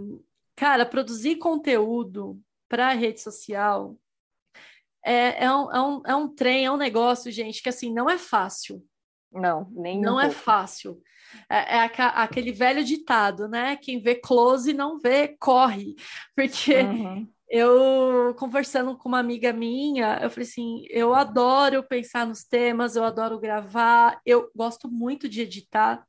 cara, 0.55 0.85
produzir 0.85 1.37
conteúdo 1.37 2.39
para 2.69 2.93
rede 2.93 3.21
social 3.21 3.97
é, 5.03 5.45
é, 5.45 5.53
um, 5.53 5.73
é, 5.73 5.81
um, 5.81 6.03
é 6.07 6.15
um 6.15 6.29
trem, 6.29 6.67
é 6.67 6.71
um 6.71 6.77
negócio, 6.77 7.33
gente, 7.33 7.63
que 7.63 7.69
assim, 7.69 7.93
não 7.93 8.09
é 8.09 8.19
fácil. 8.19 8.85
Não, 9.33 9.71
nem 9.71 10.01
Não 10.01 10.17
um 10.17 10.21
é 10.21 10.27
pouco. 10.27 10.41
fácil. 10.41 11.01
É, 11.49 11.77
é, 11.77 11.91
aquele 12.15 12.53
velho 12.53 12.85
ditado, 12.85 13.49
né? 13.49 13.77
Quem 13.77 14.01
vê 14.01 14.17
close 14.17 14.73
não 14.73 14.99
vê, 14.99 15.37
corre. 15.39 15.95
Porque 16.35 16.81
uhum. 16.81 17.29
Eu, 17.51 18.35
conversando 18.39 18.97
com 18.97 19.09
uma 19.09 19.19
amiga 19.19 19.53
minha, 19.53 20.21
eu 20.23 20.31
falei 20.31 20.49
assim: 20.49 20.85
eu 20.89 21.15
adoro 21.15 21.83
pensar 21.83 22.27
nos 22.27 22.45
temas, 22.45 22.95
eu 22.95 23.05
adoro 23.05 23.41
gravar, 23.41 24.21
eu 24.25 24.51
gosto 24.55 24.89
muito 24.89 25.29
de 25.29 25.43
editar. 25.43 26.07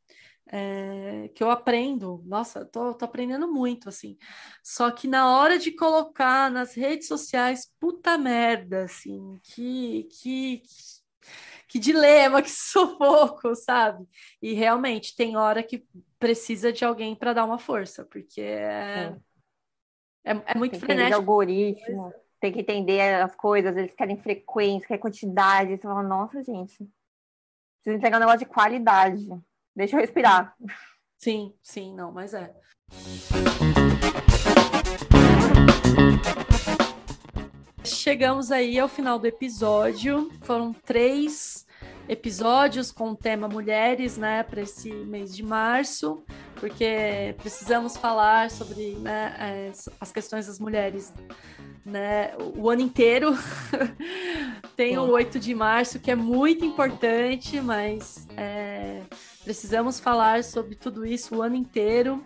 É, 0.54 1.30
que 1.34 1.42
eu 1.42 1.50
aprendo, 1.50 2.22
nossa, 2.26 2.66
tô, 2.66 2.94
tô 2.94 3.06
aprendendo 3.06 3.50
muito, 3.50 3.88
assim. 3.88 4.18
Só 4.62 4.92
que 4.92 5.08
na 5.08 5.38
hora 5.38 5.58
de 5.58 5.72
colocar 5.72 6.52
nas 6.52 6.74
redes 6.76 7.08
sociais, 7.08 7.72
puta 7.80 8.18
merda, 8.18 8.84
assim, 8.84 9.40
que, 9.44 10.10
que, 10.12 10.58
que 10.60 11.02
que 11.72 11.80
dilema, 11.80 12.42
que 12.44 12.50
sufoco, 12.50 13.56
sabe? 13.56 14.06
E 14.42 14.54
realmente 14.54 15.16
tem 15.16 15.38
hora 15.38 15.64
que 15.64 15.86
precisa 16.20 16.74
de 16.74 16.84
alguém 16.84 17.16
para 17.16 17.32
dar 17.32 17.46
uma 17.46 17.58
força, 17.58 18.04
porque 18.04 18.42
é, 18.42 19.14
é, 19.14 19.16
é, 20.24 20.56
muito 20.56 20.72
tem 20.72 20.80
frenético. 20.80 21.16
algoritmo, 21.16 22.14
tem 22.40 22.52
que 22.52 22.62
entender 22.62 23.22
as 23.22 23.36
coisas, 23.36 23.76
eles 23.76 23.94
querem 23.94 24.18
frequência, 24.18 24.88
querem 24.88 25.02
quantidade. 25.02 25.72
Você 25.72 25.82
fala, 25.82 26.04
nossa, 26.04 26.44
gente, 26.44 26.78
precisa 27.82 27.98
entregar 27.98 28.18
um 28.18 28.20
negócio 28.20 28.40
de 28.40 28.46
qualidade. 28.46 29.28
Deixa 29.76 29.96
eu 29.96 30.02
respirar. 30.02 30.56
Sim, 31.18 31.54
sim, 31.62 31.94
não, 31.94 32.12
mas 32.12 32.34
é. 32.34 32.54
Chegamos 37.84 38.52
aí 38.52 38.80
ao 38.80 38.88
final 38.88 39.20
do 39.20 39.28
episódio. 39.28 40.32
Foram 40.42 40.74
três 40.74 41.66
episódios 42.08 42.92
com 42.92 43.12
o 43.12 43.16
tema 43.16 43.48
mulheres, 43.48 44.18
né, 44.18 44.44
para 44.44 44.62
esse 44.62 44.92
mês 44.92 45.36
de 45.36 45.44
março, 45.44 46.24
porque 46.56 47.36
precisamos 47.38 47.98
falar 47.98 48.50
sobre 48.50 48.96
né, 48.96 49.72
as 50.00 50.12
questões 50.12 50.48
das 50.48 50.60
mulheres 50.60 51.14
né, 51.86 52.34
o 52.56 52.70
ano 52.70 52.82
inteiro. 52.82 53.38
Tem 54.76 54.98
o 54.98 55.10
8 55.10 55.40
de 55.40 55.54
março, 55.54 56.00
que 56.00 56.12
é 56.12 56.16
muito 56.16 56.64
importante, 56.66 57.60
mas 57.60 58.28
é, 58.38 59.02
precisamos 59.44 60.00
falar 60.00 60.44
sobre 60.44 60.76
tudo 60.76 61.06
isso 61.06 61.38
o 61.38 61.42
ano 61.42 61.56
inteiro. 61.56 62.24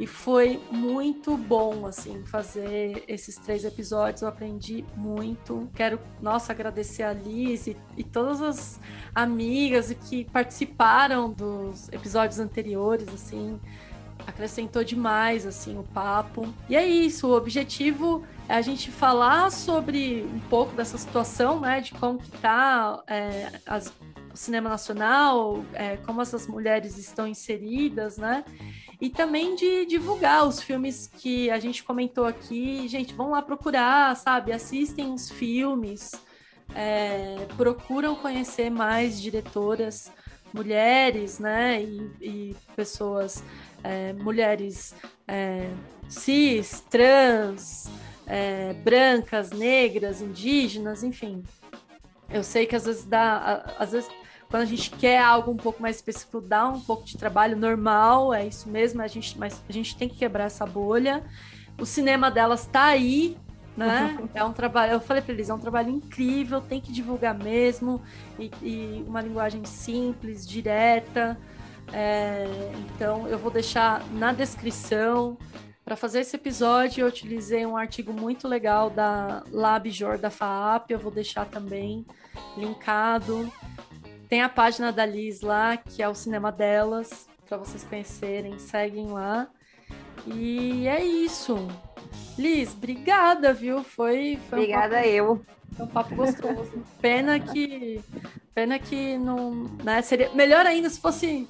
E 0.00 0.06
foi 0.06 0.58
muito 0.70 1.36
bom, 1.36 1.86
assim, 1.86 2.24
fazer 2.24 3.04
esses 3.06 3.36
três 3.36 3.66
episódios. 3.66 4.22
Eu 4.22 4.28
aprendi 4.28 4.82
muito. 4.96 5.68
Quero, 5.74 6.00
nossa, 6.22 6.52
agradecer 6.52 7.02
a 7.02 7.12
Liz 7.12 7.66
e, 7.66 7.76
e 7.98 8.02
todas 8.02 8.40
as 8.40 8.80
amigas 9.14 9.94
que 10.08 10.24
participaram 10.24 11.30
dos 11.30 11.90
episódios 11.90 12.38
anteriores, 12.38 13.06
assim. 13.08 13.60
Acrescentou 14.26 14.82
demais, 14.82 15.44
assim, 15.44 15.78
o 15.78 15.82
papo. 15.82 16.48
E 16.66 16.74
é 16.74 16.86
isso, 16.86 17.28
o 17.28 17.36
objetivo 17.36 18.24
é 18.48 18.54
a 18.54 18.62
gente 18.62 18.90
falar 18.90 19.50
sobre 19.50 20.22
um 20.22 20.40
pouco 20.48 20.74
dessa 20.74 20.96
situação, 20.96 21.60
né, 21.60 21.82
de 21.82 21.92
como 21.92 22.18
que 22.18 22.30
tá 22.38 23.02
é, 23.06 23.52
as, 23.66 23.92
o 24.32 24.36
cinema 24.36 24.70
nacional, 24.70 25.62
é, 25.74 25.98
como 25.98 26.20
essas 26.22 26.46
mulheres 26.46 26.96
estão 26.96 27.26
inseridas, 27.26 28.18
né, 28.18 28.44
e 29.00 29.08
também 29.08 29.54
de 29.54 29.86
divulgar 29.86 30.46
os 30.46 30.60
filmes 30.62 31.06
que 31.06 31.50
a 31.50 31.58
gente 31.58 31.82
comentou 31.82 32.26
aqui. 32.26 32.86
Gente, 32.86 33.14
vão 33.14 33.30
lá 33.30 33.40
procurar, 33.40 34.14
sabe? 34.16 34.52
Assistem 34.52 35.12
os 35.12 35.30
filmes, 35.30 36.12
é, 36.74 37.46
procuram 37.56 38.14
conhecer 38.14 38.70
mais 38.70 39.20
diretoras 39.20 40.12
mulheres, 40.52 41.38
né? 41.38 41.82
E, 41.82 42.10
e 42.20 42.56
pessoas, 42.76 43.42
é, 43.82 44.12
mulheres 44.12 44.94
é, 45.26 45.70
cis, 46.08 46.84
trans, 46.90 47.88
é, 48.26 48.74
brancas, 48.74 49.50
negras, 49.50 50.20
indígenas, 50.20 51.02
enfim. 51.02 51.42
Eu 52.28 52.44
sei 52.44 52.66
que 52.66 52.76
às 52.76 52.84
vezes 52.84 53.04
dá, 53.04 53.74
às 53.78 53.92
vezes 53.92 54.10
quando 54.50 54.64
a 54.64 54.66
gente 54.66 54.90
quer 54.90 55.22
algo 55.22 55.52
um 55.52 55.56
pouco 55.56 55.80
mais 55.80 55.96
específico, 55.96 56.40
dá 56.40 56.68
um 56.68 56.80
pouco 56.80 57.04
de 57.04 57.16
trabalho 57.16 57.56
normal, 57.56 58.34
é 58.34 58.46
isso 58.46 58.68
mesmo, 58.68 59.00
a 59.00 59.06
gente, 59.06 59.38
mas 59.38 59.62
a 59.68 59.72
gente 59.72 59.96
tem 59.96 60.08
que 60.08 60.16
quebrar 60.16 60.44
essa 60.44 60.66
bolha. 60.66 61.22
O 61.78 61.86
cinema 61.86 62.32
delas 62.32 62.62
está 62.62 62.86
aí, 62.86 63.38
né? 63.76 64.18
É 64.34 64.42
um 64.42 64.52
trabalho, 64.52 64.94
eu 64.94 65.00
falei 65.00 65.22
para 65.22 65.32
eles, 65.32 65.48
é 65.48 65.54
um 65.54 65.58
trabalho 65.58 65.90
incrível, 65.90 66.60
tem 66.60 66.80
que 66.80 66.92
divulgar 66.92 67.32
mesmo, 67.32 68.02
e, 68.40 68.50
e 68.60 69.04
uma 69.06 69.20
linguagem 69.20 69.64
simples, 69.64 70.44
direta. 70.44 71.38
É, 71.92 72.46
então 72.94 73.28
eu 73.28 73.38
vou 73.38 73.52
deixar 73.52 74.04
na 74.12 74.32
descrição. 74.32 75.38
Para 75.84 75.96
fazer 75.96 76.20
esse 76.20 76.36
episódio, 76.36 77.02
eu 77.02 77.08
utilizei 77.08 77.64
um 77.64 77.76
artigo 77.76 78.12
muito 78.12 78.46
legal 78.46 78.90
da 78.90 79.44
LabJor 79.50 80.18
da 80.18 80.30
FAAP, 80.30 80.90
eu 80.90 80.98
vou 80.98 81.10
deixar 81.10 81.46
também 81.46 82.04
linkado. 82.56 83.50
Tem 84.30 84.42
a 84.42 84.48
página 84.48 84.92
da 84.92 85.04
Liz 85.04 85.40
lá, 85.40 85.76
que 85.76 86.00
é 86.00 86.08
o 86.08 86.14
cinema 86.14 86.52
delas, 86.52 87.28
para 87.48 87.58
vocês 87.58 87.82
conhecerem, 87.82 88.60
seguem 88.60 89.08
lá. 89.08 89.48
E 90.24 90.86
é 90.86 91.04
isso. 91.04 91.66
Liz, 92.38 92.72
obrigada, 92.72 93.52
viu? 93.52 93.82
Foi, 93.82 94.38
foi 94.48 94.60
obrigada 94.60 94.98
um 94.98 95.00
papo, 95.00 95.08
eu. 95.08 95.44
Foi 95.76 95.84
um 95.84 95.88
papo 95.88 96.14
gostoso. 96.14 96.84
pena 97.02 97.40
que 97.40 98.00
pena 98.54 98.78
que 98.78 99.18
não, 99.18 99.64
né? 99.82 100.00
Seria 100.00 100.30
melhor 100.32 100.64
ainda 100.64 100.88
se 100.88 101.00
fosse 101.00 101.48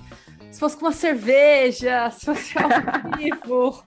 se 0.50 0.58
fosse 0.58 0.76
com 0.76 0.86
uma 0.86 0.92
cerveja, 0.92 2.10
se 2.10 2.24
fosse 2.24 2.54
ao 2.58 2.68
vivo. 3.18 3.84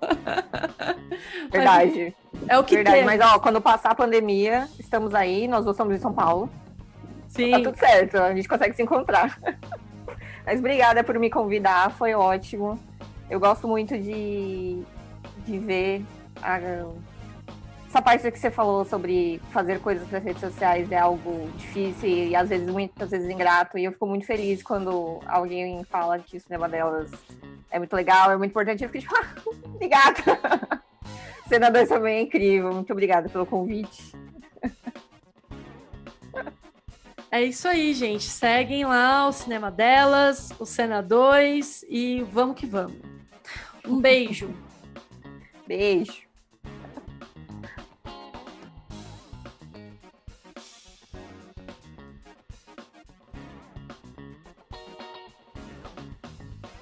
Verdade. 1.51 2.15
Mas, 2.31 2.43
é 2.47 2.59
o 2.59 2.63
que 2.63 2.75
Verdade, 2.75 2.97
tem. 2.97 3.05
mas 3.05 3.19
ó, 3.21 3.39
quando 3.39 3.59
passar 3.59 3.89
a 3.89 3.95
pandemia, 3.95 4.69
estamos 4.79 5.15
aí, 5.15 5.47
nós 5.47 5.65
dois 5.65 5.75
somos 5.75 5.95
em 5.95 5.99
São 5.99 6.13
Paulo. 6.13 6.47
Sim. 7.33 7.51
Tá 7.51 7.59
tudo 7.61 7.77
certo, 7.77 8.17
a 8.17 8.33
gente 8.33 8.47
consegue 8.47 8.75
se 8.75 8.83
encontrar. 8.83 9.39
Mas 10.45 10.59
obrigada 10.59 11.03
por 11.03 11.17
me 11.17 11.29
convidar, 11.29 11.89
foi 11.91 12.13
ótimo. 12.13 12.79
Eu 13.29 13.39
gosto 13.39 13.67
muito 13.67 13.97
de, 13.97 14.83
de 15.45 15.57
ver 15.57 16.05
a, 16.41 16.59
essa 17.93 18.01
parte 18.01 18.29
que 18.31 18.39
você 18.39 18.51
falou 18.51 18.83
sobre 18.85 19.39
fazer 19.51 19.79
coisas 19.79 20.07
para 20.07 20.17
as 20.17 20.23
redes 20.23 20.41
sociais 20.41 20.91
é 20.91 20.97
algo 20.97 21.47
difícil 21.55 22.09
e 22.09 22.35
às 22.35 22.49
vezes 22.49 22.67
muitas 22.67 23.11
vezes 23.11 23.29
ingrato. 23.29 23.77
E 23.77 23.85
eu 23.85 23.91
fico 23.91 24.05
muito 24.05 24.25
feliz 24.25 24.61
quando 24.61 25.19
alguém 25.25 25.83
fala 25.85 26.19
que 26.19 26.37
o 26.37 26.39
cinema 26.39 26.67
delas 26.67 27.11
é 27.71 27.79
muito 27.79 27.93
legal, 27.95 28.31
é 28.31 28.37
muito 28.37 28.49
importante. 28.49 28.83
Eu 28.83 28.89
fico 28.89 29.03
tipo, 29.03 29.15
ah, 29.17 29.69
obrigada. 29.75 30.83
2 31.71 31.89
também 31.89 32.17
é 32.17 32.21
incrível. 32.21 32.73
Muito 32.73 32.91
obrigada 32.91 33.29
pelo 33.29 33.45
convite. 33.45 34.11
É 37.33 37.41
isso 37.41 37.67
aí, 37.67 37.95
gente. 37.95 38.25
Seguem 38.25 38.85
lá 38.85 39.27
o 39.27 39.31
cinema 39.31 39.71
delas, 39.71 40.51
o 40.59 40.67
Cena 40.67 41.01
2 41.01 41.83
e 41.89 42.21
vamos 42.21 42.55
que 42.55 42.67
vamos. 42.67 42.97
Um 43.83 43.99
beijo. 43.99 44.53
Beijo. 45.65 46.21